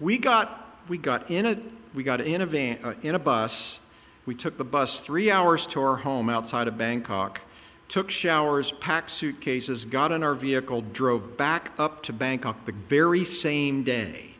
We 0.00 0.16
got 0.16 0.78
we 0.88 0.96
got 0.96 1.30
in 1.30 1.44
a 1.44 1.58
we 1.92 2.02
got 2.02 2.22
in 2.22 2.40
a 2.40 2.46
van 2.46 2.78
uh, 2.82 2.94
in 3.02 3.14
a 3.14 3.18
bus. 3.18 3.80
We 4.24 4.34
took 4.34 4.56
the 4.56 4.64
bus 4.64 5.00
three 5.00 5.30
hours 5.30 5.66
to 5.66 5.82
our 5.82 5.96
home 5.96 6.30
outside 6.30 6.68
of 6.68 6.78
Bangkok. 6.78 7.42
Took 7.90 8.10
showers, 8.10 8.72
packed 8.72 9.10
suitcases, 9.10 9.84
got 9.84 10.10
in 10.10 10.22
our 10.22 10.34
vehicle, 10.34 10.80
drove 10.80 11.36
back 11.36 11.72
up 11.78 12.02
to 12.04 12.14
Bangkok 12.14 12.64
the 12.64 12.72
very 12.72 13.26
same 13.26 13.82
day. 13.82 14.36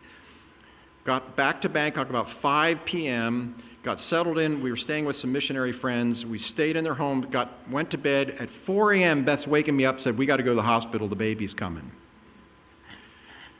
Got 1.05 1.37
back 1.37 1.61
to 1.61 1.68
Bangkok 1.68 2.09
about 2.09 2.31
5 2.31 2.87
p.m 2.87 3.55
got 3.83 4.01
settled 4.01 4.38
in. 4.38 4.62
We 4.62 4.71
were 4.71 4.77
staying 4.77 5.05
with 5.05 5.16
some 5.16 5.33
missionary 5.33 5.73
friends. 5.73 6.27
We 6.27 6.38
stayed 6.38 6.77
in 6.77 6.85
their 6.85 6.95
home, 6.95 7.23
got, 7.23 7.51
went 7.71 7.90
to 7.90 7.99
bed. 7.99 8.31
At 8.38 8.51
4 8.51 8.95
a.m., 8.95 9.25
Beth's 9.25 9.47
waking 9.47 9.77
me 9.77 9.85
up, 9.85 10.01
said, 10.01 10.19
We 10.19 10.27
got 10.27 10.37
to 10.37 10.43
go 10.43 10.51
to 10.51 10.57
the 10.57 10.62
hospital. 10.62 11.09
The 11.09 11.16
baby's 11.16 11.55
coming. 11.55 11.90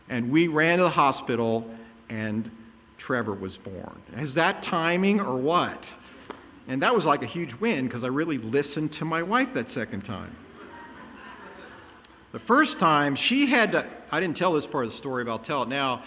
And 0.09 0.31
we 0.31 0.49
ran 0.49 0.79
to 0.79 0.85
the 0.85 0.91
hospital, 0.91 1.71
and 2.09 2.51
Trevor 2.99 3.33
was 3.33 3.57
born. 3.57 4.03
Is 4.19 4.35
that 4.35 4.63
timing 4.63 5.21
or 5.21 5.37
what? 5.37 5.89
And 6.69 6.83
that 6.83 6.95
was 6.95 7.07
like 7.07 7.23
a 7.23 7.27
huge 7.27 7.55
win 7.55 7.87
because 7.87 8.05
I 8.05 8.09
really 8.09 8.39
listened 8.39 8.93
to 8.95 9.05
my 9.05 9.23
wife 9.23 9.55
that 9.55 9.69
second 9.69 10.05
time. 10.05 10.35
The 12.33 12.39
first 12.39 12.79
time, 12.79 13.17
she 13.17 13.47
had 13.47 13.73
to, 13.73 13.85
I 14.13 14.21
didn't 14.21 14.37
tell 14.37 14.53
this 14.53 14.67
part 14.67 14.85
of 14.85 14.93
the 14.93 14.97
story, 14.97 15.25
but 15.25 15.33
I'll 15.33 15.39
tell 15.39 15.63
it 15.63 15.69
now 15.69 16.05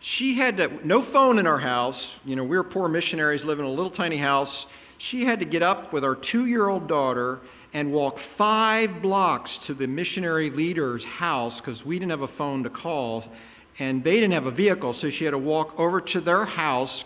she 0.00 0.34
had 0.34 0.56
to, 0.58 0.86
no 0.86 1.00
phone 1.00 1.38
in 1.38 1.46
our 1.46 1.58
house. 1.58 2.14
You 2.24 2.36
know, 2.36 2.44
we 2.44 2.56
were 2.56 2.64
poor 2.64 2.88
missionaries 2.88 3.44
living 3.44 3.64
in 3.64 3.70
a 3.70 3.74
little 3.74 3.90
tiny 3.90 4.18
house. 4.18 4.66
She 4.98 5.24
had 5.24 5.38
to 5.40 5.44
get 5.44 5.62
up 5.62 5.92
with 5.92 6.04
our 6.04 6.14
two 6.14 6.46
year 6.46 6.68
old 6.68 6.88
daughter 6.88 7.40
and 7.72 7.92
walk 7.92 8.18
five 8.18 9.02
blocks 9.02 9.58
to 9.58 9.74
the 9.74 9.86
missionary 9.86 10.50
leader's 10.50 11.04
house 11.04 11.60
because 11.60 11.84
we 11.84 11.98
didn't 11.98 12.12
have 12.12 12.22
a 12.22 12.28
phone 12.28 12.62
to 12.62 12.70
call 12.70 13.24
and 13.80 14.04
they 14.04 14.14
didn't 14.14 14.32
have 14.32 14.46
a 14.46 14.50
vehicle. 14.50 14.92
So 14.92 15.10
she 15.10 15.24
had 15.24 15.32
to 15.32 15.38
walk 15.38 15.78
over 15.78 16.00
to 16.00 16.20
their 16.20 16.44
house 16.44 17.04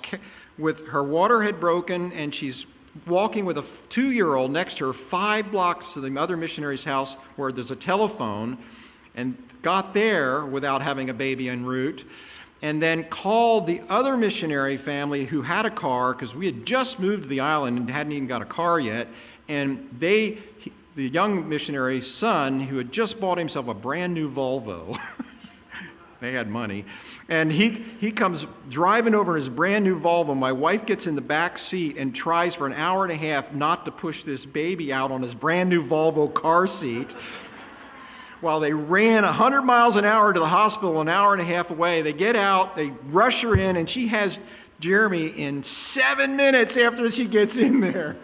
with 0.58 0.88
her 0.88 1.02
water 1.02 1.42
had 1.42 1.58
broken 1.58 2.12
and 2.12 2.34
she's 2.34 2.66
walking 3.06 3.44
with 3.44 3.58
a 3.58 3.64
two 3.88 4.10
year 4.10 4.34
old 4.34 4.50
next 4.50 4.78
to 4.78 4.86
her 4.86 4.92
five 4.92 5.50
blocks 5.50 5.94
to 5.94 6.00
the 6.00 6.20
other 6.20 6.36
missionary's 6.36 6.84
house 6.84 7.14
where 7.36 7.52
there's 7.52 7.70
a 7.70 7.76
telephone 7.76 8.58
and 9.14 9.36
got 9.62 9.94
there 9.94 10.44
without 10.44 10.82
having 10.82 11.10
a 11.10 11.14
baby 11.14 11.48
en 11.48 11.64
route 11.64 12.04
and 12.62 12.82
then 12.82 13.04
called 13.04 13.66
the 13.66 13.80
other 13.88 14.16
missionary 14.16 14.76
family 14.76 15.24
who 15.24 15.42
had 15.42 15.64
a 15.64 15.70
car 15.70 16.12
because 16.12 16.34
we 16.34 16.46
had 16.46 16.66
just 16.66 16.98
moved 16.98 17.24
to 17.24 17.28
the 17.28 17.40
island 17.40 17.78
and 17.78 17.90
hadn't 17.90 18.12
even 18.12 18.26
got 18.26 18.42
a 18.42 18.46
car 18.46 18.80
yet. 18.80 19.08
And 19.48 19.88
they, 19.98 20.38
the 20.96 21.08
young 21.08 21.48
missionary's 21.48 22.06
son, 22.06 22.60
who 22.60 22.76
had 22.78 22.92
just 22.92 23.20
bought 23.20 23.38
himself 23.38 23.68
a 23.68 23.74
brand 23.74 24.12
new 24.12 24.30
Volvo, 24.30 24.98
they 26.20 26.32
had 26.32 26.48
money, 26.48 26.84
and 27.28 27.52
he, 27.52 27.84
he 28.00 28.10
comes 28.10 28.44
driving 28.68 29.14
over 29.14 29.32
in 29.32 29.36
his 29.36 29.48
brand 29.48 29.84
new 29.84 29.98
Volvo. 29.98 30.36
My 30.36 30.52
wife 30.52 30.84
gets 30.84 31.06
in 31.06 31.14
the 31.14 31.20
back 31.20 31.56
seat 31.56 31.96
and 31.96 32.12
tries 32.12 32.56
for 32.56 32.66
an 32.66 32.72
hour 32.72 33.04
and 33.04 33.12
a 33.12 33.16
half 33.16 33.54
not 33.54 33.84
to 33.84 33.92
push 33.92 34.24
this 34.24 34.44
baby 34.44 34.92
out 34.92 35.12
on 35.12 35.22
his 35.22 35.34
brand 35.34 35.70
new 35.70 35.82
Volvo 35.84 36.32
car 36.32 36.66
seat 36.66 37.14
while 38.40 38.60
they 38.60 38.72
ran 38.72 39.24
100 39.24 39.62
miles 39.62 39.96
an 39.96 40.04
hour 40.04 40.32
to 40.32 40.40
the 40.40 40.48
hospital 40.48 41.00
an 41.00 41.08
hour 41.08 41.32
and 41.32 41.42
a 41.42 41.44
half 41.44 41.70
away. 41.70 42.02
They 42.02 42.12
get 42.12 42.36
out, 42.36 42.76
they 42.76 42.90
rush 43.06 43.42
her 43.42 43.56
in, 43.56 43.76
and 43.76 43.88
she 43.88 44.08
has 44.08 44.40
Jeremy 44.80 45.26
in 45.26 45.62
seven 45.62 46.36
minutes 46.36 46.76
after 46.76 47.10
she 47.10 47.26
gets 47.26 47.56
in 47.56 47.80
there. 47.80 48.16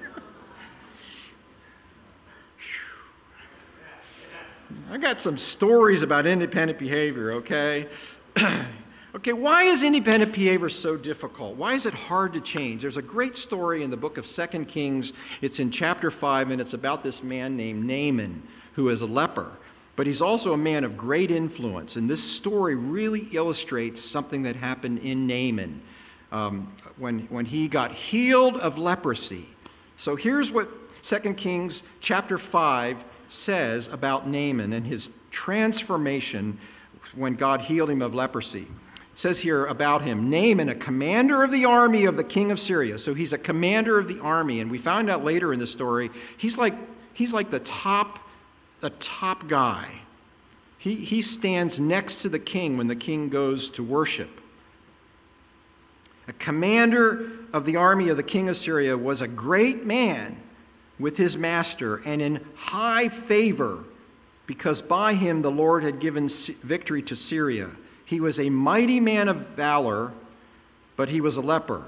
I 4.91 4.99
got 4.99 5.21
some 5.21 5.39
stories 5.39 6.03
about 6.03 6.27
independent 6.27 6.79
behavior, 6.79 7.33
okay? 7.33 7.89
okay, 9.15 9.33
why 9.33 9.65
is 9.65 9.83
independent 9.83 10.33
behavior 10.33 10.69
so 10.69 10.97
difficult? 10.97 11.57
Why 11.57 11.75
is 11.75 11.87
it 11.87 11.95
hard 11.95 12.33
to 12.35 12.41
change? 12.41 12.83
There's 12.83 12.97
a 12.97 13.03
great 13.03 13.37
story 13.37 13.83
in 13.83 13.91
the 13.91 13.97
book 13.97 14.19
of 14.19 14.27
Second 14.27 14.67
Kings. 14.67 15.13
It's 15.41 15.59
in 15.59 15.73
chapter 15.73 16.13
5, 16.13 16.51
and 16.53 16.61
it's 16.61 16.75
about 16.75 17.03
this 17.03 17.25
man 17.25 17.57
named 17.57 17.85
Naaman 17.85 18.43
who 18.75 18.89
is 18.89 19.01
a 19.01 19.07
leper. 19.07 19.59
But 19.97 20.07
he's 20.07 20.21
also 20.21 20.53
a 20.53 20.57
man 20.57 20.85
of 20.85 20.97
great 20.97 21.31
influence. 21.31 21.97
And 21.97 22.11
this 22.11 22.23
story 22.23 22.75
really 22.75 23.29
illustrates 23.33 24.03
something 24.03 24.43
that 24.43 24.57
happened 24.57 24.99
in 25.01 25.27
Naaman 25.27 25.81
um, 26.33 26.73
when, 26.97 27.21
when 27.31 27.45
he 27.45 27.69
got 27.69 27.93
healed 27.93 28.57
of 28.57 28.77
leprosy. 28.77 29.47
So 29.97 30.17
here's 30.17 30.51
what 30.51 30.69
2 31.03 31.35
Kings 31.35 31.85
chapter 32.01 32.39
5 32.39 33.05
says 33.29 33.89
about 33.89 34.27
Naaman 34.27 34.73
and 34.73 34.87
his 34.87 35.11
transformation 35.31 36.59
when 37.15 37.35
God 37.35 37.61
healed 37.61 37.91
him 37.91 38.03
of 38.03 38.15
leprosy. 38.15 38.63
It 38.63 39.19
says 39.19 39.39
here 39.39 39.67
about 39.67 40.03
him 40.03 40.29
Naaman, 40.29 40.69
a 40.71 40.75
commander 40.75 41.45
of 41.45 41.53
the 41.53 41.67
army 41.67 42.07
of 42.07 42.17
the 42.17 42.25
king 42.25 42.51
of 42.51 42.59
Syria. 42.59 42.99
So 42.99 43.15
he's 43.15 43.33
a 43.33 43.39
commander 43.39 43.99
of 43.99 44.09
the 44.09 44.19
army. 44.21 44.61
And 44.61 44.71
we 44.71 44.79
found 44.79 45.09
out 45.09 45.23
later 45.23 45.53
in 45.53 45.61
the 45.61 45.67
story, 45.67 46.11
he's 46.37 46.59
like, 46.59 46.75
he's 47.13 47.33
like 47.33 47.51
the 47.51 47.61
top, 47.61 48.19
the 48.85 48.91
top 48.91 49.49
guy. 49.49 49.89
He, 50.77 50.97
he 50.97 51.23
stands 51.23 51.81
next 51.81 52.17
to 52.17 52.29
the 52.29 52.39
king 52.39 52.77
when 52.77 52.87
the 52.87 52.95
king 52.95 53.31
goes 53.31 53.71
to 53.71 53.83
worship. 53.83 54.43
A 56.29 56.35
commander 56.35 57.31
of 57.55 57.65
the 57.65 57.77
army 57.77 58.11
of 58.11 58.19
the 58.19 58.23
king 58.23 58.51
of 58.51 58.59
Syria 58.59 58.99
was 58.99 59.23
a 59.23 59.27
great 59.27 59.87
man 59.87 60.37
with 60.99 61.17
his 61.17 61.39
master 61.39 62.03
and 62.05 62.21
in 62.21 62.45
high 62.57 63.09
favor 63.09 63.85
because 64.47 64.83
by 64.83 65.15
him 65.15 65.41
the 65.41 65.51
Lord 65.51 65.83
had 65.83 65.99
given 65.99 66.29
victory 66.29 67.01
to 67.05 67.17
Syria. 67.17 67.71
He 68.05 68.21
was 68.21 68.39
a 68.39 68.51
mighty 68.51 69.01
man 69.01 69.29
of 69.29 69.49
valor, 69.49 70.13
but 70.97 71.09
he 71.09 71.23
was 71.23 71.37
a 71.37 71.41
leper. 71.41 71.85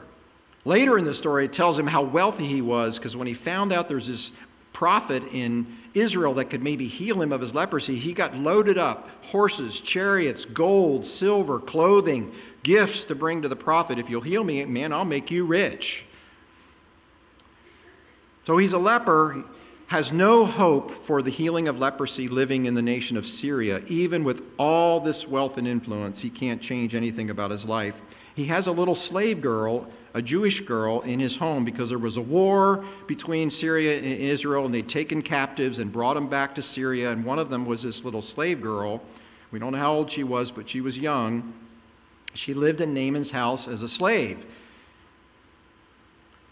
Later 0.64 0.96
in 0.96 1.04
the 1.04 1.14
story, 1.14 1.44
it 1.44 1.52
tells 1.52 1.78
him 1.78 1.86
how 1.86 2.00
wealthy 2.00 2.46
he 2.46 2.62
was 2.62 2.98
because 2.98 3.18
when 3.18 3.28
he 3.28 3.34
found 3.34 3.70
out 3.70 3.86
there's 3.86 4.08
this 4.08 4.32
prophet 4.76 5.22
in 5.32 5.66
Israel 5.94 6.34
that 6.34 6.50
could 6.50 6.62
maybe 6.62 6.86
heal 6.86 7.22
him 7.22 7.32
of 7.32 7.40
his 7.40 7.54
leprosy, 7.54 7.98
he 7.98 8.12
got 8.12 8.36
loaded 8.36 8.76
up 8.76 9.08
horses, 9.24 9.80
chariots, 9.80 10.44
gold, 10.44 11.06
silver, 11.06 11.58
clothing, 11.58 12.30
gifts 12.62 13.04
to 13.04 13.14
bring 13.14 13.40
to 13.40 13.48
the 13.48 13.56
prophet. 13.56 13.98
If 13.98 14.10
you'll 14.10 14.20
heal 14.20 14.44
me, 14.44 14.62
man, 14.66 14.92
I'll 14.92 15.06
make 15.06 15.30
you 15.30 15.46
rich. 15.46 16.04
So 18.44 18.58
he's 18.58 18.74
a 18.74 18.78
leper, 18.78 19.44
has 19.86 20.12
no 20.12 20.44
hope 20.44 20.90
for 20.90 21.22
the 21.22 21.30
healing 21.30 21.68
of 21.68 21.78
leprosy 21.78 22.28
living 22.28 22.66
in 22.66 22.74
the 22.74 22.82
nation 22.82 23.16
of 23.16 23.24
Syria. 23.24 23.82
Even 23.86 24.24
with 24.24 24.42
all 24.58 25.00
this 25.00 25.26
wealth 25.26 25.56
and 25.56 25.66
influence, 25.66 26.20
he 26.20 26.28
can't 26.28 26.60
change 26.60 26.94
anything 26.94 27.30
about 27.30 27.50
his 27.50 27.64
life. 27.64 28.02
He 28.36 28.44
has 28.44 28.66
a 28.66 28.72
little 28.72 28.94
slave 28.94 29.40
girl, 29.40 29.88
a 30.12 30.20
Jewish 30.20 30.60
girl, 30.60 31.00
in 31.00 31.18
his 31.18 31.36
home 31.36 31.64
because 31.64 31.88
there 31.88 31.98
was 31.98 32.18
a 32.18 32.22
war 32.22 32.84
between 33.06 33.50
Syria 33.50 33.96
and 33.96 34.04
Israel, 34.04 34.66
and 34.66 34.74
they'd 34.74 34.86
taken 34.86 35.22
captives 35.22 35.78
and 35.78 35.90
brought 35.90 36.14
them 36.14 36.28
back 36.28 36.54
to 36.56 36.62
Syria. 36.62 37.12
And 37.12 37.24
one 37.24 37.38
of 37.38 37.48
them 37.48 37.64
was 37.64 37.82
this 37.82 38.04
little 38.04 38.20
slave 38.20 38.60
girl. 38.60 39.02
We 39.50 39.58
don't 39.58 39.72
know 39.72 39.78
how 39.78 39.94
old 39.94 40.10
she 40.10 40.22
was, 40.22 40.50
but 40.50 40.68
she 40.68 40.82
was 40.82 40.98
young. 40.98 41.54
She 42.34 42.52
lived 42.52 42.82
in 42.82 42.92
Naaman's 42.92 43.30
house 43.30 43.66
as 43.66 43.82
a 43.82 43.88
slave. 43.88 44.44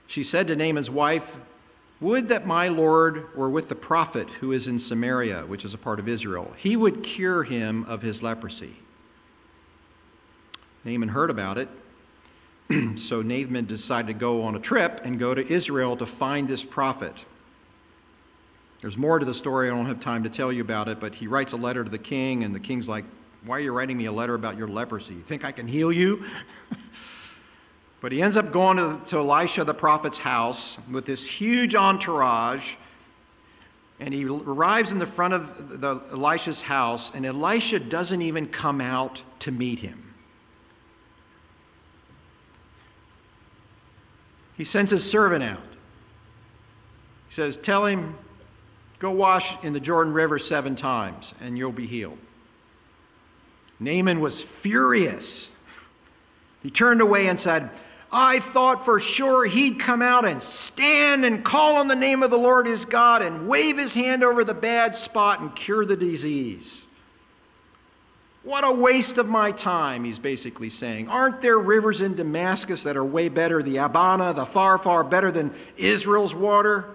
She 0.06 0.22
said 0.22 0.48
to 0.48 0.56
Naaman's 0.56 0.90
wife, 0.90 1.36
Would 2.00 2.28
that 2.28 2.46
my 2.46 2.68
Lord 2.68 3.36
were 3.36 3.50
with 3.50 3.68
the 3.68 3.74
prophet 3.74 4.30
who 4.40 4.52
is 4.52 4.66
in 4.68 4.78
Samaria, 4.78 5.44
which 5.44 5.66
is 5.66 5.74
a 5.74 5.78
part 5.78 5.98
of 5.98 6.08
Israel. 6.08 6.54
He 6.56 6.76
would 6.76 7.02
cure 7.02 7.42
him 7.42 7.84
of 7.84 8.00
his 8.00 8.22
leprosy. 8.22 8.76
Naaman 10.84 11.08
heard 11.08 11.30
about 11.30 11.58
it. 11.58 11.68
so 12.96 13.22
Naaman 13.22 13.66
decided 13.66 14.08
to 14.08 14.14
go 14.14 14.42
on 14.42 14.54
a 14.54 14.60
trip 14.60 15.00
and 15.04 15.18
go 15.18 15.34
to 15.34 15.46
Israel 15.46 15.96
to 15.96 16.06
find 16.06 16.48
this 16.48 16.64
prophet. 16.64 17.14
There's 18.80 18.98
more 18.98 19.18
to 19.18 19.24
the 19.24 19.34
story. 19.34 19.68
I 19.68 19.74
don't 19.74 19.86
have 19.86 20.00
time 20.00 20.24
to 20.24 20.28
tell 20.28 20.52
you 20.52 20.60
about 20.60 20.88
it, 20.88 21.00
but 21.00 21.14
he 21.14 21.26
writes 21.26 21.54
a 21.54 21.56
letter 21.56 21.84
to 21.84 21.90
the 21.90 21.98
king, 21.98 22.44
and 22.44 22.54
the 22.54 22.60
king's 22.60 22.86
like, 22.86 23.06
Why 23.44 23.56
are 23.56 23.60
you 23.60 23.72
writing 23.72 23.96
me 23.96 24.04
a 24.04 24.12
letter 24.12 24.34
about 24.34 24.58
your 24.58 24.68
leprosy? 24.68 25.14
You 25.14 25.22
think 25.22 25.42
I 25.42 25.52
can 25.52 25.66
heal 25.66 25.90
you? 25.90 26.24
but 28.02 28.12
he 28.12 28.20
ends 28.20 28.36
up 28.36 28.52
going 28.52 28.76
to, 28.76 29.00
to 29.08 29.18
Elisha 29.18 29.64
the 29.64 29.72
prophet's 29.72 30.18
house 30.18 30.76
with 30.90 31.06
this 31.06 31.26
huge 31.26 31.74
entourage. 31.74 32.74
And 34.00 34.12
he 34.12 34.26
arrives 34.26 34.92
in 34.92 34.98
the 34.98 35.06
front 35.06 35.32
of 35.32 35.80
the, 35.80 36.02
Elisha's 36.12 36.60
house, 36.60 37.10
and 37.14 37.24
Elisha 37.24 37.78
doesn't 37.78 38.20
even 38.20 38.48
come 38.48 38.82
out 38.82 39.22
to 39.40 39.50
meet 39.50 39.80
him. 39.80 40.03
He 44.56 44.64
sends 44.64 44.90
his 44.90 45.08
servant 45.08 45.42
out. 45.42 45.62
He 47.28 47.34
says, 47.34 47.56
Tell 47.56 47.86
him, 47.86 48.16
go 48.98 49.10
wash 49.10 49.62
in 49.64 49.72
the 49.72 49.80
Jordan 49.80 50.12
River 50.12 50.38
seven 50.38 50.76
times, 50.76 51.34
and 51.40 51.58
you'll 51.58 51.72
be 51.72 51.86
healed. 51.86 52.18
Naaman 53.80 54.20
was 54.20 54.42
furious. 54.42 55.50
He 56.62 56.70
turned 56.70 57.00
away 57.00 57.26
and 57.26 57.38
said, 57.38 57.70
I 58.16 58.38
thought 58.38 58.84
for 58.84 59.00
sure 59.00 59.44
he'd 59.44 59.80
come 59.80 60.00
out 60.00 60.24
and 60.24 60.40
stand 60.40 61.24
and 61.24 61.44
call 61.44 61.76
on 61.76 61.88
the 61.88 61.96
name 61.96 62.22
of 62.22 62.30
the 62.30 62.38
Lord 62.38 62.66
his 62.68 62.84
God 62.84 63.22
and 63.22 63.48
wave 63.48 63.76
his 63.76 63.92
hand 63.92 64.22
over 64.22 64.44
the 64.44 64.54
bad 64.54 64.96
spot 64.96 65.40
and 65.40 65.54
cure 65.54 65.84
the 65.84 65.96
disease. 65.96 66.83
What 68.44 68.62
a 68.62 68.70
waste 68.70 69.16
of 69.16 69.26
my 69.26 69.52
time, 69.52 70.04
he's 70.04 70.18
basically 70.18 70.68
saying. 70.68 71.08
Aren't 71.08 71.40
there 71.40 71.58
rivers 71.58 72.02
in 72.02 72.14
Damascus 72.14 72.82
that 72.82 72.94
are 72.94 73.04
way 73.04 73.30
better? 73.30 73.62
The 73.62 73.78
Abana, 73.78 74.34
the 74.34 74.44
Pharpar, 74.44 74.82
far 74.82 75.02
better 75.02 75.32
than 75.32 75.54
Israel's 75.78 76.34
water? 76.34 76.94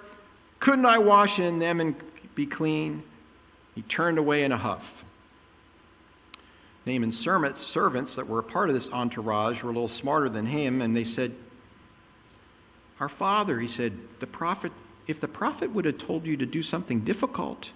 Couldn't 0.60 0.86
I 0.86 1.00
wash 1.00 1.40
in 1.40 1.58
them 1.58 1.82
and 1.82 1.96
be 2.36 2.46
clean? 2.46 3.02
He 3.74 3.82
turned 3.82 4.20
away 4.20 4.44
in 4.44 4.52
a 4.52 4.58
huff. 4.58 5.04
Naaman's 6.86 7.18
servants 7.18 8.16
that 8.16 8.28
were 8.28 8.40
a 8.40 8.44
part 8.44 8.70
of 8.70 8.76
this 8.76 8.90
entourage 8.92 9.64
were 9.64 9.72
a 9.72 9.74
little 9.74 9.88
smarter 9.88 10.30
than 10.30 10.46
him, 10.46 10.82
and 10.82 10.96
they 10.96 11.04
said, 11.04 11.34
Our 13.00 13.10
father, 13.10 13.60
he 13.60 13.68
said, 13.68 13.98
the 14.20 14.28
prophet, 14.28 14.72
if 15.08 15.20
the 15.20 15.28
prophet 15.28 15.72
would 15.72 15.86
have 15.86 15.98
told 15.98 16.28
you 16.28 16.38
to 16.38 16.46
do 16.46 16.62
something 16.62 17.00
difficult, 17.00 17.72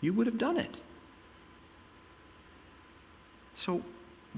you 0.00 0.12
would 0.12 0.26
have 0.26 0.38
done 0.38 0.56
it. 0.56 0.76
So 3.58 3.82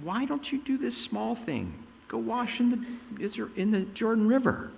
why 0.03 0.25
don't 0.25 0.51
you 0.51 0.59
do 0.59 0.79
this 0.79 0.97
small 0.97 1.35
thing? 1.35 1.75
Go 2.09 2.17
wash 2.17 2.59
in 2.59 2.71
the, 2.71 3.51
in 3.55 3.71
the 3.71 3.83
Jordan 3.83 4.27
River. 4.27 4.73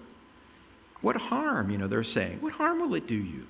What 1.00 1.14
harm, 1.14 1.70
you 1.70 1.78
know, 1.78 1.87
they're 1.87 2.02
saying. 2.02 2.38
What 2.40 2.55
harm 2.55 2.81
will 2.81 2.92
it 2.96 3.07
do 3.07 3.14
you? 3.14 3.46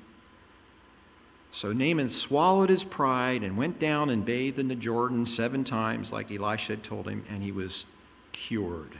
So 1.50 1.72
Naaman 1.72 2.10
swallowed 2.10 2.68
his 2.68 2.84
pride 2.84 3.42
and 3.42 3.56
went 3.56 3.78
down 3.78 4.10
and 4.10 4.22
bathed 4.22 4.58
in 4.58 4.68
the 4.68 4.74
Jordan 4.74 5.24
seven 5.24 5.64
times, 5.64 6.12
like 6.12 6.30
Elisha 6.30 6.74
had 6.74 6.84
told 6.84 7.08
him, 7.08 7.24
and 7.30 7.42
he 7.42 7.52
was 7.52 7.86
cured. 8.32 8.92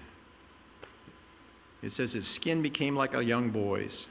It 1.83 1.93
says 1.93 2.15
his 2.15 2.27
skin 2.27 2.63
became 2.63 2.97
like 2.97 3.13
a 3.13 3.23
young 3.23 3.51
boy's. 3.51 4.07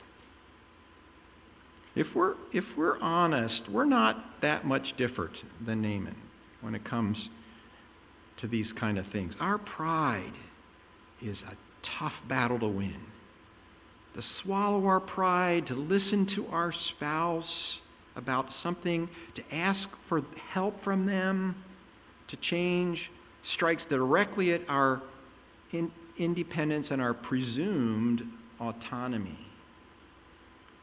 If 1.95 2.15
we're, 2.15 2.35
if 2.53 2.77
we're 2.77 2.99
honest, 2.99 3.69
we're 3.69 3.85
not 3.85 4.39
that 4.41 4.65
much 4.65 4.95
different 4.97 5.43
than 5.59 5.81
Naaman 5.81 6.15
when 6.61 6.75
it 6.75 6.83
comes 6.83 7.29
to 8.41 8.47
these 8.47 8.73
kind 8.73 8.97
of 8.97 9.05
things. 9.05 9.37
Our 9.39 9.59
pride 9.59 10.33
is 11.21 11.43
a 11.43 11.55
tough 11.83 12.27
battle 12.27 12.57
to 12.59 12.67
win. 12.67 12.95
To 14.15 14.21
swallow 14.21 14.87
our 14.87 14.99
pride, 14.99 15.67
to 15.67 15.75
listen 15.75 16.25
to 16.27 16.47
our 16.47 16.71
spouse 16.71 17.81
about 18.15 18.51
something, 18.51 19.07
to 19.35 19.43
ask 19.53 19.95
for 20.05 20.23
help 20.49 20.81
from 20.81 21.05
them, 21.05 21.55
to 22.27 22.35
change, 22.37 23.11
strikes 23.43 23.85
directly 23.85 24.51
at 24.53 24.61
our 24.67 25.01
in 25.71 25.91
independence 26.17 26.91
and 26.91 27.01
our 27.01 27.13
presumed 27.13 28.27
autonomy. 28.59 29.37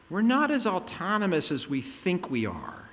We're 0.09 0.21
not 0.21 0.49
as 0.49 0.65
autonomous 0.65 1.51
as 1.51 1.67
we 1.67 1.81
think 1.81 2.31
we 2.31 2.45
are. 2.45 2.88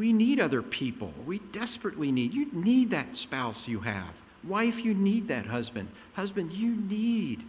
We 0.00 0.14
need 0.14 0.40
other 0.40 0.62
people. 0.62 1.12
We 1.26 1.40
desperately 1.52 2.10
need. 2.10 2.32
You 2.32 2.48
need 2.52 2.88
that 2.88 3.14
spouse 3.14 3.68
you 3.68 3.80
have. 3.80 4.14
Wife, 4.42 4.82
you 4.82 4.94
need 4.94 5.28
that 5.28 5.44
husband. 5.44 5.90
Husband, 6.14 6.50
you 6.52 6.74
need 6.74 7.44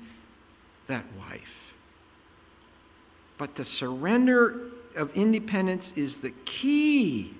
that 0.88 1.06
wife. 1.18 1.74
But 3.38 3.56
the 3.56 3.64
surrender 3.64 4.70
of 4.98 5.16
independence 5.16 5.94
is 5.96 6.18
the 6.18 6.32
key 6.44 7.34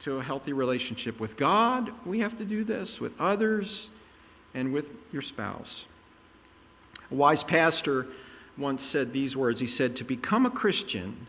to 0.00 0.16
a 0.16 0.22
healthy 0.22 0.54
relationship 0.54 1.20
with 1.20 1.36
God. 1.36 1.92
We 2.06 2.20
have 2.20 2.38
to 2.38 2.46
do 2.46 2.64
this 2.64 3.00
with 3.00 3.12
others 3.20 3.90
and 4.54 4.72
with 4.72 4.88
your 5.12 5.20
spouse. 5.20 5.84
A 7.10 7.14
wise 7.14 7.44
pastor 7.44 8.06
once 8.56 8.82
said 8.82 9.12
these 9.12 9.36
words 9.36 9.60
He 9.60 9.66
said, 9.66 9.96
To 9.96 10.04
become 10.04 10.46
a 10.46 10.50
Christian, 10.50 11.26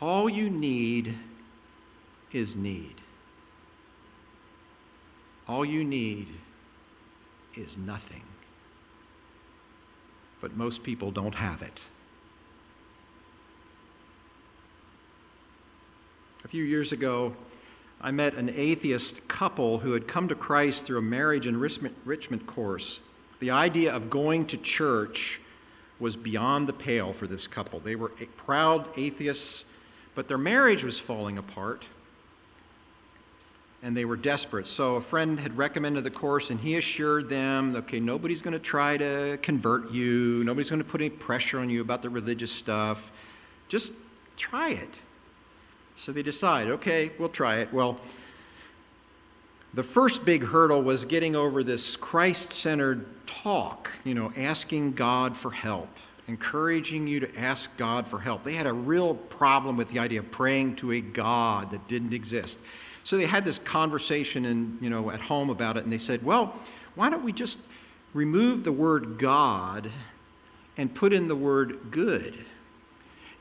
all 0.00 0.30
you 0.30 0.48
need 0.48 1.18
is 2.32 2.56
need. 2.56 2.94
All 5.48 5.64
you 5.64 5.84
need 5.84 6.28
is 7.56 7.76
nothing. 7.76 8.22
But 10.40 10.56
most 10.56 10.82
people 10.82 11.10
don't 11.10 11.34
have 11.34 11.62
it. 11.62 11.80
A 16.44 16.48
few 16.48 16.64
years 16.64 16.92
ago, 16.92 17.34
I 18.00 18.10
met 18.10 18.34
an 18.34 18.48
atheist 18.48 19.28
couple 19.28 19.78
who 19.78 19.92
had 19.92 20.08
come 20.08 20.28
to 20.28 20.34
Christ 20.34 20.84
through 20.84 20.98
a 20.98 21.02
marriage 21.02 21.46
enrichment 21.46 22.46
course. 22.46 23.00
The 23.38 23.50
idea 23.50 23.94
of 23.94 24.10
going 24.10 24.46
to 24.46 24.56
church 24.56 25.40
was 26.00 26.16
beyond 26.16 26.68
the 26.68 26.72
pale 26.72 27.12
for 27.12 27.28
this 27.28 27.46
couple. 27.46 27.78
They 27.78 27.94
were 27.94 28.10
proud 28.36 28.88
atheists, 28.96 29.64
but 30.16 30.26
their 30.26 30.38
marriage 30.38 30.82
was 30.82 30.98
falling 30.98 31.38
apart 31.38 31.84
and 33.82 33.96
they 33.96 34.04
were 34.04 34.16
desperate. 34.16 34.68
So 34.68 34.94
a 34.94 35.00
friend 35.00 35.40
had 35.40 35.58
recommended 35.58 36.04
the 36.04 36.10
course, 36.10 36.50
and 36.50 36.60
he 36.60 36.76
assured 36.76 37.28
them, 37.28 37.74
okay, 37.74 37.98
nobody's 37.98 38.40
going 38.40 38.52
to 38.52 38.60
try 38.60 38.96
to 38.96 39.38
convert 39.42 39.90
you, 39.90 40.44
nobody's 40.44 40.70
going 40.70 40.82
to 40.82 40.88
put 40.88 41.00
any 41.00 41.10
pressure 41.10 41.58
on 41.58 41.68
you 41.68 41.80
about 41.80 42.00
the 42.02 42.08
religious 42.08 42.52
stuff. 42.52 43.10
Just 43.68 43.92
try 44.36 44.70
it. 44.70 44.94
So 45.96 46.12
they 46.12 46.22
decided, 46.22 46.72
okay, 46.74 47.10
we'll 47.18 47.28
try 47.28 47.56
it. 47.56 47.72
Well, 47.72 48.00
the 49.74 49.82
first 49.82 50.24
big 50.24 50.44
hurdle 50.44 50.82
was 50.82 51.04
getting 51.04 51.34
over 51.34 51.64
this 51.64 51.96
Christ 51.96 52.52
centered 52.52 53.06
talk, 53.26 53.90
you 54.04 54.14
know, 54.14 54.32
asking 54.36 54.92
God 54.92 55.36
for 55.36 55.50
help, 55.50 55.88
encouraging 56.28 57.06
you 57.06 57.20
to 57.20 57.38
ask 57.38 57.74
God 57.76 58.06
for 58.06 58.20
help. 58.20 58.44
They 58.44 58.54
had 58.54 58.66
a 58.66 58.72
real 58.72 59.14
problem 59.14 59.76
with 59.76 59.90
the 59.90 59.98
idea 59.98 60.20
of 60.20 60.30
praying 60.30 60.76
to 60.76 60.92
a 60.92 61.00
God 61.00 61.70
that 61.70 61.88
didn't 61.88 62.12
exist. 62.12 62.58
So 63.04 63.16
they 63.16 63.26
had 63.26 63.44
this 63.44 63.58
conversation 63.58 64.44
in, 64.44 64.78
you 64.80 64.90
know, 64.90 65.10
at 65.10 65.20
home 65.20 65.50
about 65.50 65.76
it, 65.76 65.84
and 65.84 65.92
they 65.92 65.98
said, 65.98 66.22
well, 66.24 66.54
why 66.94 67.10
don't 67.10 67.24
we 67.24 67.32
just 67.32 67.58
remove 68.14 68.64
the 68.64 68.72
word 68.72 69.18
God 69.18 69.90
and 70.76 70.94
put 70.94 71.12
in 71.12 71.28
the 71.28 71.36
word 71.36 71.90
good? 71.90 72.44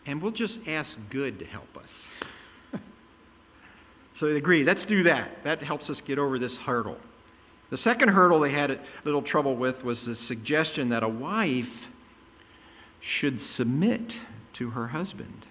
And 0.06 0.22
we'll 0.22 0.32
just 0.32 0.68
ask 0.68 0.98
good 1.10 1.38
to 1.40 1.46
help 1.46 1.78
us. 1.78 2.08
so 4.16 4.28
they 4.28 4.38
agreed, 4.38 4.66
let's 4.66 4.86
do 4.86 5.04
that. 5.04 5.44
That 5.44 5.62
helps 5.62 5.90
us 5.90 6.02
get 6.02 6.18
over 6.18 6.40
this 6.40 6.58
hurdle. 6.58 6.98
The 7.70 7.78
second 7.78 8.10
hurdle 8.10 8.40
they 8.40 8.52
had 8.52 8.72
a 8.72 8.80
little 9.06 9.22
trouble 9.22 9.56
with 9.56 9.84
was 9.84 10.06
the 10.06 10.16
suggestion 10.16 10.90
that 10.90 11.04
a 11.04 11.08
wife 11.08 11.90
should 13.00 13.42
submit 13.42 14.16
to 14.54 14.72
her 14.72 14.88
husband. 14.88 15.46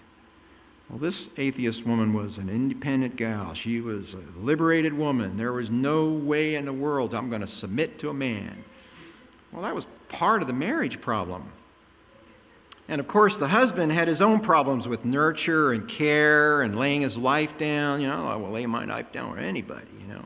Well, 0.90 0.98
this 0.98 1.28
atheist 1.36 1.86
woman 1.86 2.12
was 2.12 2.38
an 2.38 2.48
independent 2.48 3.14
gal. 3.14 3.54
She 3.54 3.80
was 3.80 4.14
a 4.14 4.22
liberated 4.36 4.92
woman. 4.92 5.36
There 5.36 5.52
was 5.52 5.70
no 5.70 6.08
way 6.08 6.56
in 6.56 6.64
the 6.64 6.72
world 6.72 7.14
I'm 7.14 7.28
going 7.28 7.42
to 7.42 7.46
submit 7.46 8.00
to 8.00 8.10
a 8.10 8.14
man. 8.14 8.64
Well, 9.52 9.62
that 9.62 9.74
was 9.74 9.86
part 10.08 10.42
of 10.42 10.48
the 10.48 10.54
marriage 10.54 11.00
problem. 11.00 11.52
And 12.88 13.00
of 13.00 13.06
course, 13.06 13.36
the 13.36 13.46
husband 13.46 13.92
had 13.92 14.08
his 14.08 14.20
own 14.20 14.40
problems 14.40 14.88
with 14.88 15.04
nurture 15.04 15.70
and 15.70 15.88
care 15.88 16.60
and 16.62 16.76
laying 16.76 17.02
his 17.02 17.16
life 17.16 17.56
down. 17.56 18.00
You 18.00 18.08
know, 18.08 18.26
I 18.26 18.34
will 18.34 18.50
lay 18.50 18.66
my 18.66 18.84
life 18.84 19.12
down 19.12 19.32
for 19.32 19.38
anybody, 19.38 19.86
you 20.00 20.12
know. 20.12 20.24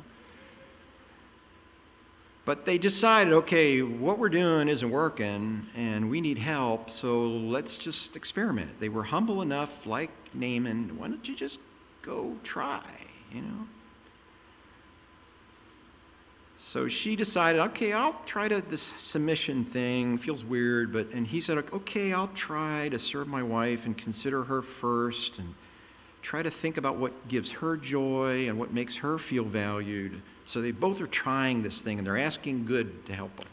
But 2.46 2.64
they 2.64 2.78
decided, 2.78 3.34
okay, 3.34 3.82
what 3.82 4.18
we're 4.18 4.30
doing 4.30 4.68
isn't 4.68 4.90
working 4.90 5.66
and 5.76 6.08
we 6.08 6.22
need 6.22 6.38
help, 6.38 6.88
so 6.88 7.26
let's 7.26 7.76
just 7.76 8.16
experiment. 8.16 8.80
They 8.80 8.88
were 8.88 9.04
humble 9.04 9.42
enough, 9.42 9.86
like 9.86 10.10
Naaman, 10.34 10.98
why 10.98 11.08
don't 11.08 11.26
you 11.26 11.36
just 11.36 11.60
go 12.02 12.36
try, 12.42 12.82
you 13.32 13.40
know? 13.42 13.66
So 16.66 16.88
she 16.88 17.14
decided, 17.14 17.60
okay, 17.60 17.92
I'll 17.92 18.20
try 18.24 18.48
to 18.48 18.62
this 18.62 18.92
submission 18.98 19.64
thing. 19.64 20.16
Feels 20.16 20.44
weird, 20.44 20.92
but 20.92 21.10
and 21.10 21.26
he 21.26 21.40
said, 21.40 21.58
okay, 21.58 22.12
I'll 22.12 22.28
try 22.28 22.88
to 22.88 22.98
serve 22.98 23.28
my 23.28 23.42
wife 23.42 23.84
and 23.84 23.96
consider 23.96 24.44
her 24.44 24.62
first 24.62 25.38
and 25.38 25.54
try 26.22 26.42
to 26.42 26.50
think 26.50 26.78
about 26.78 26.96
what 26.96 27.28
gives 27.28 27.52
her 27.52 27.76
joy 27.76 28.48
and 28.48 28.58
what 28.58 28.72
makes 28.72 28.96
her 28.96 29.18
feel 29.18 29.44
valued. 29.44 30.22
So 30.46 30.62
they 30.62 30.70
both 30.70 31.02
are 31.02 31.06
trying 31.06 31.62
this 31.62 31.82
thing 31.82 31.98
and 31.98 32.06
they're 32.06 32.18
asking 32.18 32.64
good 32.64 33.04
to 33.06 33.14
help 33.14 33.36
them. 33.36 33.46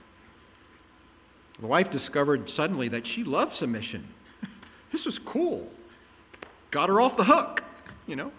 The 1.60 1.68
wife 1.68 1.92
discovered 1.92 2.50
suddenly 2.50 2.88
that 2.88 3.06
she 3.06 3.24
loved 3.24 3.54
submission. 3.54 4.08
this 4.92 5.06
was 5.06 5.20
cool. 5.20 5.70
Got 6.72 6.90
her 6.90 7.02
off 7.02 7.18
the 7.18 7.26
hook, 7.26 7.64
you 8.08 8.16
know. 8.16 8.32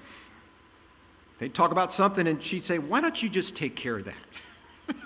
They'd 1.39 1.55
talk 1.55 1.71
about 1.73 1.93
something 1.93 2.27
and 2.27 2.43
she'd 2.43 2.65
say, 2.65 2.79
Why 2.79 3.01
don't 3.01 3.23
you 3.23 3.29
just 3.29 3.55
take 3.55 3.77
care 3.77 3.99
of 3.99 4.07
that? 4.07 4.15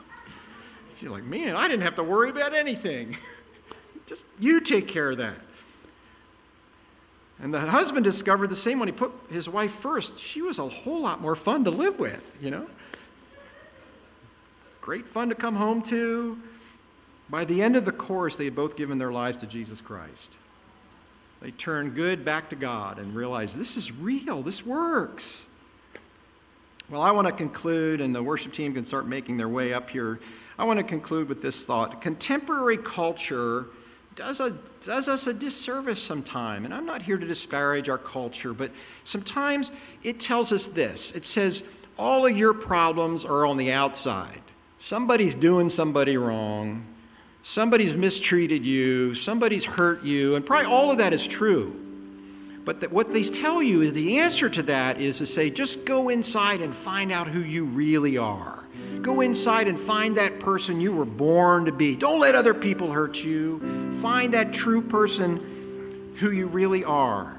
She's 0.96 1.08
like, 1.08 1.24
Man, 1.24 1.56
I 1.56 1.68
didn't 1.68 1.82
have 1.82 1.96
to 1.96 2.04
worry 2.04 2.30
about 2.30 2.54
anything. 2.54 3.16
just 4.06 4.24
you 4.38 4.60
take 4.60 4.86
care 4.86 5.10
of 5.10 5.18
that. 5.18 5.36
And 7.40 7.52
the 7.52 7.60
husband 7.60 8.04
discovered 8.04 8.48
the 8.48 8.56
same 8.56 8.78
when 8.78 8.88
he 8.88 8.92
put 8.92 9.12
his 9.30 9.48
wife 9.48 9.72
first. 9.72 10.18
She 10.18 10.40
was 10.40 10.58
a 10.58 10.68
whole 10.68 11.02
lot 11.02 11.20
more 11.20 11.34
fun 11.34 11.64
to 11.64 11.70
live 11.70 11.98
with, 11.98 12.36
you 12.40 12.50
know. 12.50 12.66
Great 14.80 15.06
fun 15.06 15.28
to 15.28 15.34
come 15.34 15.56
home 15.56 15.82
to. 15.82 16.38
By 17.28 17.44
the 17.44 17.60
end 17.60 17.76
of 17.76 17.84
the 17.84 17.92
course, 17.92 18.36
they 18.36 18.44
had 18.44 18.54
both 18.54 18.76
given 18.76 18.98
their 18.98 19.10
lives 19.10 19.36
to 19.38 19.46
Jesus 19.46 19.80
Christ. 19.80 20.36
They 21.40 21.50
turn 21.50 21.90
good 21.90 22.24
back 22.24 22.50
to 22.50 22.56
God 22.56 22.98
and 22.98 23.14
realize 23.14 23.54
this 23.54 23.76
is 23.76 23.92
real, 23.92 24.42
this 24.42 24.64
works. 24.64 25.46
Well, 26.88 27.02
I 27.02 27.10
want 27.10 27.26
to 27.26 27.32
conclude, 27.32 28.00
and 28.00 28.14
the 28.14 28.22
worship 28.22 28.52
team 28.52 28.72
can 28.74 28.84
start 28.84 29.06
making 29.06 29.36
their 29.36 29.48
way 29.48 29.72
up 29.72 29.90
here. 29.90 30.20
I 30.58 30.64
want 30.64 30.78
to 30.78 30.84
conclude 30.84 31.28
with 31.28 31.42
this 31.42 31.64
thought. 31.64 32.00
Contemporary 32.00 32.78
culture 32.78 33.66
does, 34.14 34.40
a, 34.40 34.56
does 34.80 35.08
us 35.08 35.26
a 35.26 35.34
disservice 35.34 36.02
sometime. 36.02 36.64
And 36.64 36.72
I'm 36.72 36.86
not 36.86 37.02
here 37.02 37.18
to 37.18 37.26
disparage 37.26 37.88
our 37.88 37.98
culture, 37.98 38.52
but 38.52 38.70
sometimes 39.04 39.70
it 40.02 40.18
tells 40.18 40.52
us 40.52 40.66
this 40.66 41.12
it 41.12 41.24
says, 41.24 41.62
all 41.98 42.26
of 42.26 42.36
your 42.36 42.54
problems 42.54 43.24
are 43.24 43.46
on 43.46 43.56
the 43.56 43.72
outside. 43.72 44.40
Somebody's 44.78 45.34
doing 45.34 45.70
somebody 45.70 46.16
wrong, 46.16 46.86
somebody's 47.48 47.96
mistreated 47.96 48.66
you, 48.66 49.14
somebody's 49.14 49.64
hurt 49.64 50.02
you, 50.02 50.34
and 50.34 50.44
probably 50.44 50.66
all 50.66 50.90
of 50.90 50.98
that 50.98 51.12
is 51.12 51.24
true. 51.24 51.72
But 52.64 52.80
that 52.80 52.90
what 52.90 53.12
they 53.12 53.22
tell 53.22 53.62
you 53.62 53.82
is 53.82 53.92
the 53.92 54.18
answer 54.18 54.50
to 54.50 54.64
that 54.64 55.00
is 55.00 55.18
to 55.18 55.26
say, 55.26 55.50
just 55.50 55.84
go 55.84 56.08
inside 56.08 56.60
and 56.60 56.74
find 56.74 57.12
out 57.12 57.28
who 57.28 57.38
you 57.38 57.64
really 57.64 58.18
are. 58.18 58.64
Go 59.00 59.20
inside 59.20 59.68
and 59.68 59.78
find 59.78 60.16
that 60.16 60.40
person 60.40 60.80
you 60.80 60.92
were 60.92 61.04
born 61.04 61.66
to 61.66 61.72
be. 61.72 61.94
Don't 61.94 62.18
let 62.18 62.34
other 62.34 62.52
people 62.52 62.90
hurt 62.90 63.22
you. 63.22 63.60
Find 64.02 64.34
that 64.34 64.52
true 64.52 64.82
person 64.82 66.14
who 66.18 66.32
you 66.32 66.48
really 66.48 66.82
are. 66.82 67.36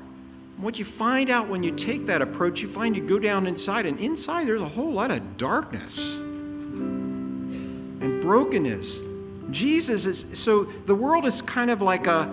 what 0.57 0.79
you 0.79 0.85
find 0.85 1.29
out 1.29 1.49
when 1.49 1.63
you 1.63 1.75
take 1.75 2.05
that 2.07 2.21
approach, 2.21 2.61
you 2.61 2.69
find 2.69 2.95
you 2.95 3.05
go 3.05 3.19
down 3.19 3.45
inside, 3.45 3.85
and 3.85 3.99
inside 3.99 4.47
there's 4.47 4.61
a 4.61 4.69
whole 4.69 4.93
lot 4.93 5.11
of 5.11 5.37
darkness 5.37 6.15
and 6.15 8.21
brokenness. 8.21 9.03
Jesus 9.51 10.05
is, 10.05 10.25
so 10.33 10.65
the 10.85 10.95
world 10.95 11.25
is 11.25 11.41
kind 11.41 11.71
of 11.71 11.81
like 11.81 12.07
a 12.07 12.23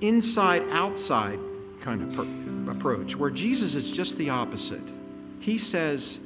inside 0.00 0.62
outside 0.70 1.38
kind 1.80 2.02
of 2.02 2.12
per- 2.14 2.70
approach, 2.72 3.14
where 3.14 3.30
Jesus 3.30 3.74
is 3.74 3.90
just 3.90 4.16
the 4.16 4.30
opposite. 4.30 4.82
He 5.40 5.58
says, 5.58 6.18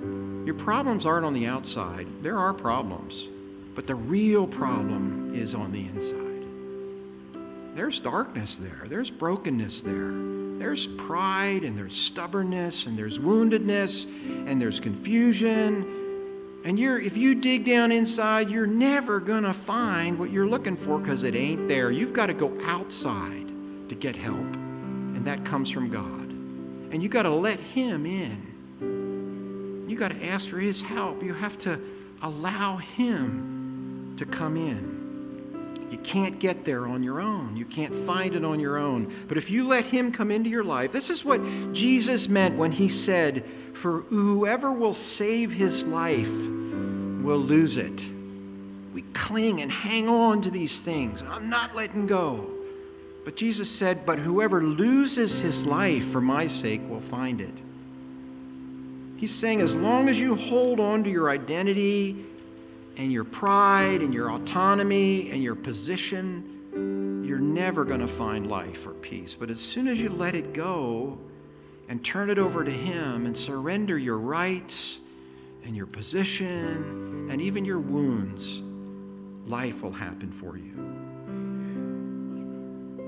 Your 0.00 0.54
problems 0.54 1.04
aren't 1.04 1.26
on 1.26 1.34
the 1.34 1.46
outside, 1.46 2.06
there 2.22 2.38
are 2.38 2.54
problems, 2.54 3.28
but 3.74 3.86
the 3.86 3.94
real 3.94 4.46
problem 4.46 5.34
is 5.34 5.54
on 5.54 5.72
the 5.72 5.86
inside. 5.86 7.76
There's 7.76 8.00
darkness 8.00 8.56
there, 8.56 8.84
there's 8.86 9.10
brokenness 9.10 9.82
there, 9.82 10.12
there's 10.58 10.86
pride, 10.86 11.64
and 11.64 11.76
there's 11.76 11.96
stubbornness, 11.96 12.86
and 12.86 12.96
there's 12.96 13.18
woundedness, 13.18 14.04
and 14.48 14.60
there's 14.60 14.80
confusion. 14.80 16.03
And 16.64 16.80
you're, 16.80 16.98
if 16.98 17.16
you 17.18 17.34
dig 17.34 17.66
down 17.66 17.92
inside, 17.92 18.48
you're 18.48 18.66
never 18.66 19.20
going 19.20 19.42
to 19.42 19.52
find 19.52 20.18
what 20.18 20.30
you're 20.30 20.46
looking 20.46 20.76
for 20.76 20.98
because 20.98 21.22
it 21.22 21.34
ain't 21.34 21.68
there. 21.68 21.90
You've 21.90 22.14
got 22.14 22.26
to 22.26 22.34
go 22.34 22.56
outside 22.62 23.48
to 23.90 23.94
get 23.94 24.16
help, 24.16 24.38
and 24.38 25.26
that 25.26 25.44
comes 25.44 25.68
from 25.68 25.90
God. 25.90 26.30
And 26.90 27.02
you 27.02 27.10
got 27.10 27.24
to 27.24 27.30
let 27.30 27.60
Him 27.60 28.06
in. 28.06 29.84
You 29.86 29.94
got 29.94 30.12
to 30.12 30.24
ask 30.24 30.48
for 30.48 30.58
His 30.58 30.80
help. 30.80 31.22
You 31.22 31.34
have 31.34 31.58
to 31.58 31.78
allow 32.22 32.78
Him 32.78 34.14
to 34.16 34.24
come 34.24 34.56
in. 34.56 35.86
You 35.90 35.98
can't 35.98 36.38
get 36.38 36.64
there 36.64 36.86
on 36.86 37.02
your 37.02 37.20
own. 37.20 37.58
You 37.58 37.66
can't 37.66 37.94
find 37.94 38.34
it 38.34 38.42
on 38.42 38.58
your 38.58 38.78
own. 38.78 39.14
But 39.28 39.36
if 39.36 39.50
you 39.50 39.66
let 39.66 39.84
Him 39.84 40.10
come 40.10 40.30
into 40.30 40.48
your 40.48 40.64
life, 40.64 40.92
this 40.92 41.10
is 41.10 41.26
what 41.26 41.42
Jesus 41.74 42.26
meant 42.26 42.56
when 42.56 42.72
He 42.72 42.88
said, 42.88 43.44
For 43.74 44.00
whoever 44.00 44.72
will 44.72 44.94
save 44.94 45.52
his 45.52 45.84
life 45.84 46.53
will 47.24 47.38
lose 47.38 47.76
it. 47.76 48.04
We 48.92 49.02
cling 49.12 49.60
and 49.60 49.72
hang 49.72 50.08
on 50.08 50.42
to 50.42 50.50
these 50.50 50.80
things. 50.80 51.22
I'm 51.22 51.48
not 51.48 51.74
letting 51.74 52.06
go. 52.06 52.48
But 53.24 53.36
Jesus 53.36 53.70
said, 53.70 54.04
But 54.04 54.18
whoever 54.18 54.62
loses 54.62 55.38
his 55.38 55.64
life 55.64 56.06
for 56.06 56.20
my 56.20 56.46
sake 56.46 56.82
will 56.88 57.00
find 57.00 57.40
it. 57.40 57.54
He's 59.16 59.34
saying, 59.34 59.60
as 59.60 59.74
long 59.74 60.08
as 60.08 60.20
you 60.20 60.34
hold 60.34 60.78
on 60.78 61.02
to 61.04 61.10
your 61.10 61.30
identity 61.30 62.24
and 62.96 63.10
your 63.10 63.24
pride 63.24 64.02
and 64.02 64.12
your 64.12 64.30
autonomy 64.30 65.30
and 65.30 65.42
your 65.42 65.54
position, 65.54 67.22
you're 67.26 67.38
never 67.38 67.84
going 67.84 68.00
to 68.00 68.08
find 68.08 68.48
life 68.48 68.86
or 68.86 68.92
peace. 68.92 69.34
But 69.34 69.50
as 69.50 69.60
soon 69.60 69.88
as 69.88 70.00
you 70.00 70.10
let 70.10 70.34
it 70.34 70.52
go 70.52 71.18
and 71.88 72.04
turn 72.04 72.28
it 72.28 72.38
over 72.38 72.64
to 72.64 72.70
Him 72.70 73.24
and 73.24 73.36
surrender 73.36 73.96
your 73.96 74.18
rights 74.18 74.98
and 75.64 75.74
your 75.76 75.86
position 75.86 77.28
and 77.30 77.40
even 77.40 77.64
your 77.64 77.80
wounds, 77.80 78.62
life 79.48 79.82
will 79.82 79.92
happen 79.92 80.30
for 80.30 80.56
you. 80.56 80.72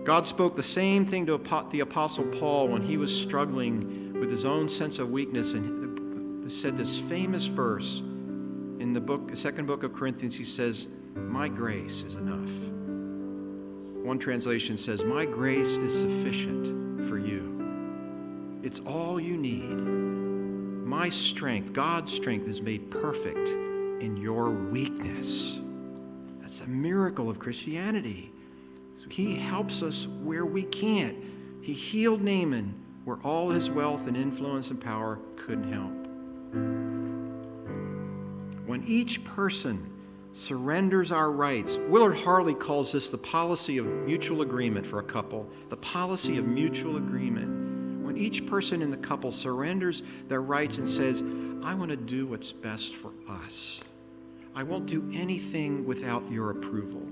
God 0.05 0.27
spoke 0.27 0.57
the 0.57 0.63
same 0.63 1.05
thing 1.05 1.27
to 1.27 1.37
the 1.71 1.81
Apostle 1.81 2.25
Paul 2.25 2.69
when 2.69 2.83
he 2.83 2.97
was 2.97 3.15
struggling 3.15 4.19
with 4.19 4.31
his 4.31 4.45
own 4.45 4.69
sense 4.69 4.99
of 4.99 5.11
weakness 5.11 5.53
and 5.53 6.51
said 6.51 6.77
this 6.77 6.97
famous 6.97 7.47
verse 7.47 7.99
in 7.99 8.93
the 8.93 9.01
book, 9.01 9.29
the 9.29 9.37
second 9.37 9.67
book 9.67 9.83
of 9.83 9.93
Corinthians. 9.93 10.37
He 10.37 10.45
says, 10.45 10.87
My 11.15 11.49
grace 11.49 12.03
is 12.03 12.15
enough. 12.15 12.51
One 14.05 14.19
translation 14.19 14.77
says, 14.77 15.03
My 15.03 15.25
grace 15.25 15.77
is 15.77 15.99
sufficient 16.01 17.09
for 17.09 17.19
you. 17.19 18.61
It's 18.63 18.79
all 18.81 19.19
you 19.19 19.37
need. 19.37 19.96
My 20.87 21.09
strength, 21.09 21.73
God's 21.73 22.13
strength, 22.13 22.47
is 22.47 22.63
made 22.63 22.93
perfect 22.93 23.49
in 23.49 24.17
your 24.17 24.51
weakness. 24.51 25.59
That's 26.41 26.61
a 26.61 26.69
miracle 26.69 27.29
of 27.29 27.41
Christianity. 27.41 28.31
So 28.97 29.09
he 29.09 29.35
helps 29.35 29.83
us 29.83 30.07
where 30.23 30.47
we 30.47 30.63
can't. 30.63 31.17
He 31.61 31.73
healed 31.73 32.23
Naaman 32.23 32.73
where 33.05 33.17
all 33.25 33.51
his 33.51 33.69
wealth 33.69 34.07
and 34.07 34.17
influence 34.17 34.71
and 34.71 34.81
power 34.81 35.19
couldn't 35.35 35.73
help. 35.73 35.93
When 38.69 38.85
each 38.87 39.25
person 39.25 39.91
surrenders 40.35 41.11
our 41.11 41.33
rights, 41.33 41.79
Willard 41.89 42.19
Harley 42.19 42.55
calls 42.55 42.93
this 42.93 43.09
the 43.09 43.19
policy 43.19 43.79
of 43.79 43.87
mutual 43.87 44.43
agreement 44.43 44.87
for 44.87 45.01
a 45.01 45.05
couple, 45.05 45.51
the 45.69 45.77
policy 45.77 46.39
of 46.39 46.47
mutual 46.47 46.97
agreement. 46.97 47.66
Each 48.17 48.47
person 48.47 48.83
in 48.83 48.91
the 48.91 48.97
couple 48.97 49.31
surrenders 49.33 50.03
their 50.29 50.43
rights 50.43 50.79
and 50.79 50.89
says, 50.89 51.23
I 51.63 51.75
want 51.75 51.91
to 51.91 51.97
do 51.97 52.27
what's 52.27 52.53
best 52.53 52.95
for 52.95 53.13
us. 53.29 53.81
I 54.55 54.63
won't 54.63 54.87
do 54.87 55.11
anything 55.13 55.85
without 55.85 56.31
your 56.31 56.51
approval. 56.51 57.03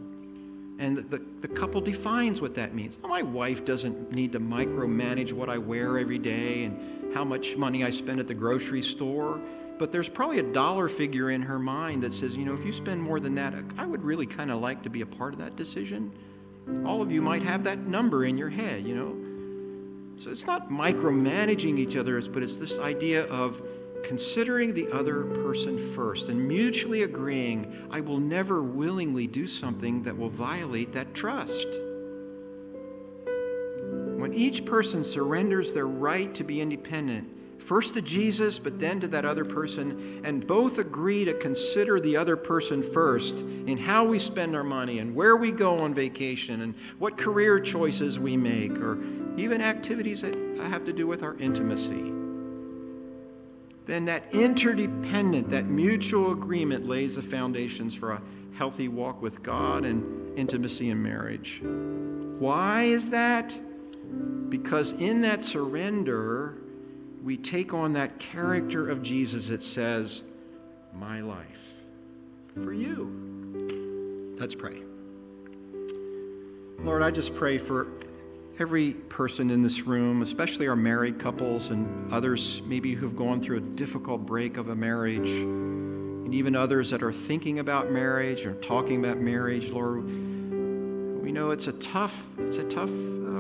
And 0.79 0.97
the, 0.97 1.23
the 1.41 1.49
couple 1.49 1.81
defines 1.81 2.41
what 2.41 2.55
that 2.57 2.75
means. 2.75 2.99
my 3.03 3.23
wife 3.23 3.65
doesn't 3.65 4.13
need 4.13 4.33
to 4.33 4.41
micromanage 4.41 5.33
what 5.33 5.49
I 5.49 5.59
wear 5.59 5.99
every 5.99 6.19
day 6.19 6.65
and 6.65 7.15
how 7.15 7.25
much 7.25 7.57
money 7.57 7.85
I 7.85 7.91
spend 7.91 8.19
at 8.19 8.27
the 8.27 8.35
grocery 8.35 8.83
store. 8.83 9.41
But 9.79 9.93
there's 9.93 10.09
probably 10.09 10.39
a 10.39 10.53
dollar 10.53 10.89
figure 10.89 11.31
in 11.31 11.43
her 11.43 11.59
mind 11.59 12.03
that 12.03 12.13
says, 12.13 12.37
you 12.37 12.45
know, 12.45 12.55
if 12.55 12.65
you 12.65 12.73
spend 12.73 13.03
more 13.03 13.21
than 13.21 13.35
that, 13.37 13.55
I 13.77 13.87
would 13.87 14.03
really 14.03 14.27
kind 14.27 14.51
of 14.51 14.61
like 14.61 14.83
to 14.83 14.91
be 14.91 15.01
a 15.03 15.07
part 15.07 15.33
of 15.33 15.41
that 15.41 15.57
decision. 15.57 16.13
All 16.85 17.03
of 17.03 17.13
you 17.13 17.21
might 17.21 17.43
have 17.43 17.65
that 17.65 17.79
number 17.81 18.25
in 18.25 18.39
your 18.39 18.51
head, 18.51 18.87
you 18.87 18.95
know. 18.95 19.24
So 20.17 20.31
it's 20.31 20.47
not 20.47 20.71
micromanaging 20.71 21.79
each 21.79 21.97
other, 21.97 22.21
but 22.23 22.43
it's 22.43 22.57
this 22.57 22.79
idea 22.79 23.25
of 23.27 23.61
considering 24.05 24.75
the 24.75 24.91
other 24.93 25.25
person 25.25 25.79
first 25.95 26.29
and 26.29 26.47
mutually 26.47 27.03
agreeing, 27.03 27.89
I 27.91 28.01
will 28.01 28.21
never 28.21 28.63
willingly 28.63 29.27
do 29.27 29.47
something 29.47 30.03
that 30.03 30.17
will 30.17 30.31
violate 30.31 30.93
that 30.93 31.15
trust. 31.15 31.67
When 34.17 34.33
each 34.35 34.65
person 34.65 35.03
surrenders 35.05 35.73
their 35.73 35.87
right 35.87 36.35
to 36.35 36.45
be 36.45 36.61
independent, 36.61 37.29
first 37.65 37.95
to 37.95 38.03
Jesus, 38.03 38.59
but 38.59 38.79
then 38.79 39.01
to 39.01 39.09
that 39.09 39.25
other 39.25 39.45
person, 39.45 40.23
and 40.25 40.47
both 40.47 40.79
agree 40.79 41.25
to 41.25 41.35
consider 41.35 41.99
the 41.99 42.17
other 42.17 42.37
person 42.37 42.83
first 42.83 43.39
in 43.39 43.79
how 43.79 44.05
we 44.05 44.19
spend 44.19 44.55
our 44.55 44.65
money 44.65 44.99
and 44.99 45.15
where 45.15 45.37
we 45.37 45.51
go 45.51 45.81
on 45.81 45.95
vacation 45.95 46.61
and 46.63 46.75
what 46.99 47.17
career 47.17 47.59
choices 47.59 48.19
we 48.19 48.37
make, 48.37 48.79
or 48.79 48.99
even 49.37 49.61
activities 49.61 50.23
that 50.23 50.35
have 50.59 50.85
to 50.85 50.93
do 50.93 51.07
with 51.07 51.23
our 51.23 51.37
intimacy 51.39 52.13
then 53.87 54.07
that 54.07 54.25
interdependent, 54.33 55.51
that 55.51 55.67
mutual 55.67 56.33
agreement 56.33 56.87
lays 56.87 57.17
the 57.17 57.23
foundations 57.23 57.95
for 57.95 58.13
a 58.13 58.23
healthy 58.57 58.89
walk 58.89 59.21
with 59.21 59.43
God 59.43 59.85
and 59.85 60.39
intimacy 60.39 60.91
in 60.91 61.03
marriage. 61.03 61.61
Why 62.39 62.85
is 62.85 63.11
that? 63.11 63.57
Because 64.49 64.93
in 64.93 65.21
that 65.23 65.45
surrender, 65.45 66.57
we 67.25 67.39
take 67.39 67.73
on 67.73 67.95
that 67.95 68.19
character 68.19 68.91
of 68.91 69.03
Jesus 69.03 69.49
that 69.49 69.65
says, 69.65 70.23
My 70.93 71.23
life 71.23 71.47
for 72.63 72.73
you. 72.73 74.37
Let's 74.39 74.55
pray. 74.55 74.83
Lord, 76.81 77.01
I 77.01 77.11
just 77.11 77.35
pray 77.35 77.57
for 77.57 77.87
every 78.59 78.93
person 78.93 79.51
in 79.51 79.63
this 79.63 79.83
room, 79.83 80.21
especially 80.21 80.69
our 80.69 80.77
married 80.77 81.19
couples 81.19 81.71
and 81.71 82.13
others 82.13 82.61
maybe 82.67 82.95
who've 82.95 83.17
gone 83.17 83.41
through 83.41 83.57
a 83.57 83.61
difficult 83.61 84.27
break 84.27 84.59
of 84.59 84.69
a 84.69 84.77
marriage, 84.77 85.31
and 85.31 86.35
even 86.35 86.55
others 86.55 86.91
that 86.91 87.03
are 87.03 87.13
thinking 87.13 87.59
about 87.59 87.91
marriage 87.91 88.45
or 88.45 88.53
talking 88.57 89.03
about 89.03 89.19
marriage, 89.19 89.71
Lord, 89.71 90.05
we 90.05 91.33
know 91.33 91.53
it's 91.53 91.69
a 91.69 91.73
tough, 91.73 92.27
it's 92.39 92.59
a 92.59 92.65
tough 92.65 92.91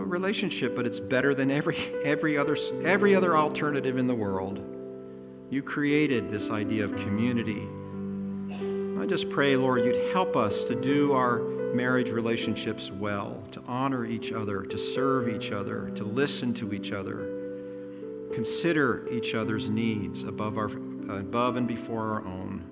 relationship, 0.08 0.74
but 0.76 0.86
it's 0.86 1.00
better 1.00 1.34
than 1.34 1.50
every 1.50 1.76
every 2.04 2.36
other 2.38 2.56
every 2.84 3.14
other 3.14 3.36
alternative 3.36 3.98
in 3.98 4.06
the 4.06 4.14
world. 4.14 4.60
You 5.50 5.62
created 5.62 6.30
this 6.30 6.50
idea 6.50 6.84
of 6.84 6.96
community. 6.96 7.68
I 9.00 9.06
just 9.06 9.28
pray, 9.28 9.56
Lord, 9.56 9.84
you'd 9.84 10.12
help 10.12 10.34
us 10.34 10.64
to 10.64 10.74
do 10.74 11.12
our 11.12 11.38
marriage 11.74 12.10
relationships 12.10 12.90
well, 12.90 13.42
to 13.52 13.62
honor 13.66 14.06
each 14.06 14.32
other, 14.32 14.62
to 14.62 14.78
serve 14.78 15.28
each 15.28 15.52
other, 15.52 15.90
to 15.90 16.04
listen 16.04 16.54
to 16.54 16.72
each 16.72 16.92
other, 16.92 18.30
consider 18.32 19.06
each 19.12 19.34
other's 19.34 19.68
needs 19.68 20.24
above, 20.24 20.56
our, 20.56 20.66
above 20.66 21.56
and 21.56 21.68
before 21.68 22.14
our 22.14 22.24
own. 22.24 22.64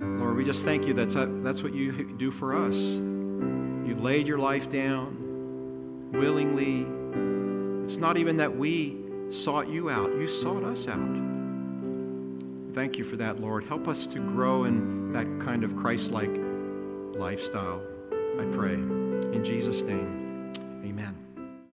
Lord, 0.00 0.36
we 0.36 0.44
just 0.44 0.64
thank 0.64 0.86
you 0.86 0.94
that's, 0.94 1.14
that's 1.16 1.62
what 1.62 1.72
you 1.72 2.14
do 2.18 2.30
for 2.30 2.54
us. 2.54 2.76
You 2.76 3.96
laid 3.98 4.26
your 4.26 4.38
life 4.38 4.68
down 4.68 5.25
willingly. 6.18 6.86
It's 7.84 7.98
not 7.98 8.16
even 8.16 8.36
that 8.38 8.56
we 8.56 8.96
sought 9.30 9.68
you 9.68 9.90
out, 9.90 10.10
you 10.16 10.26
sought 10.26 10.64
us 10.64 10.88
out. 10.88 11.16
Thank 12.72 12.98
you 12.98 13.04
for 13.04 13.16
that, 13.16 13.40
Lord. 13.40 13.64
Help 13.64 13.88
us 13.88 14.06
to 14.08 14.18
grow 14.18 14.64
in 14.64 15.12
that 15.12 15.26
kind 15.40 15.64
of 15.64 15.76
Christ 15.76 16.10
like 16.10 16.36
lifestyle. 17.14 17.80
I 18.12 18.44
pray. 18.52 18.74
In 18.74 19.42
Jesus' 19.42 19.82
name. 19.82 20.25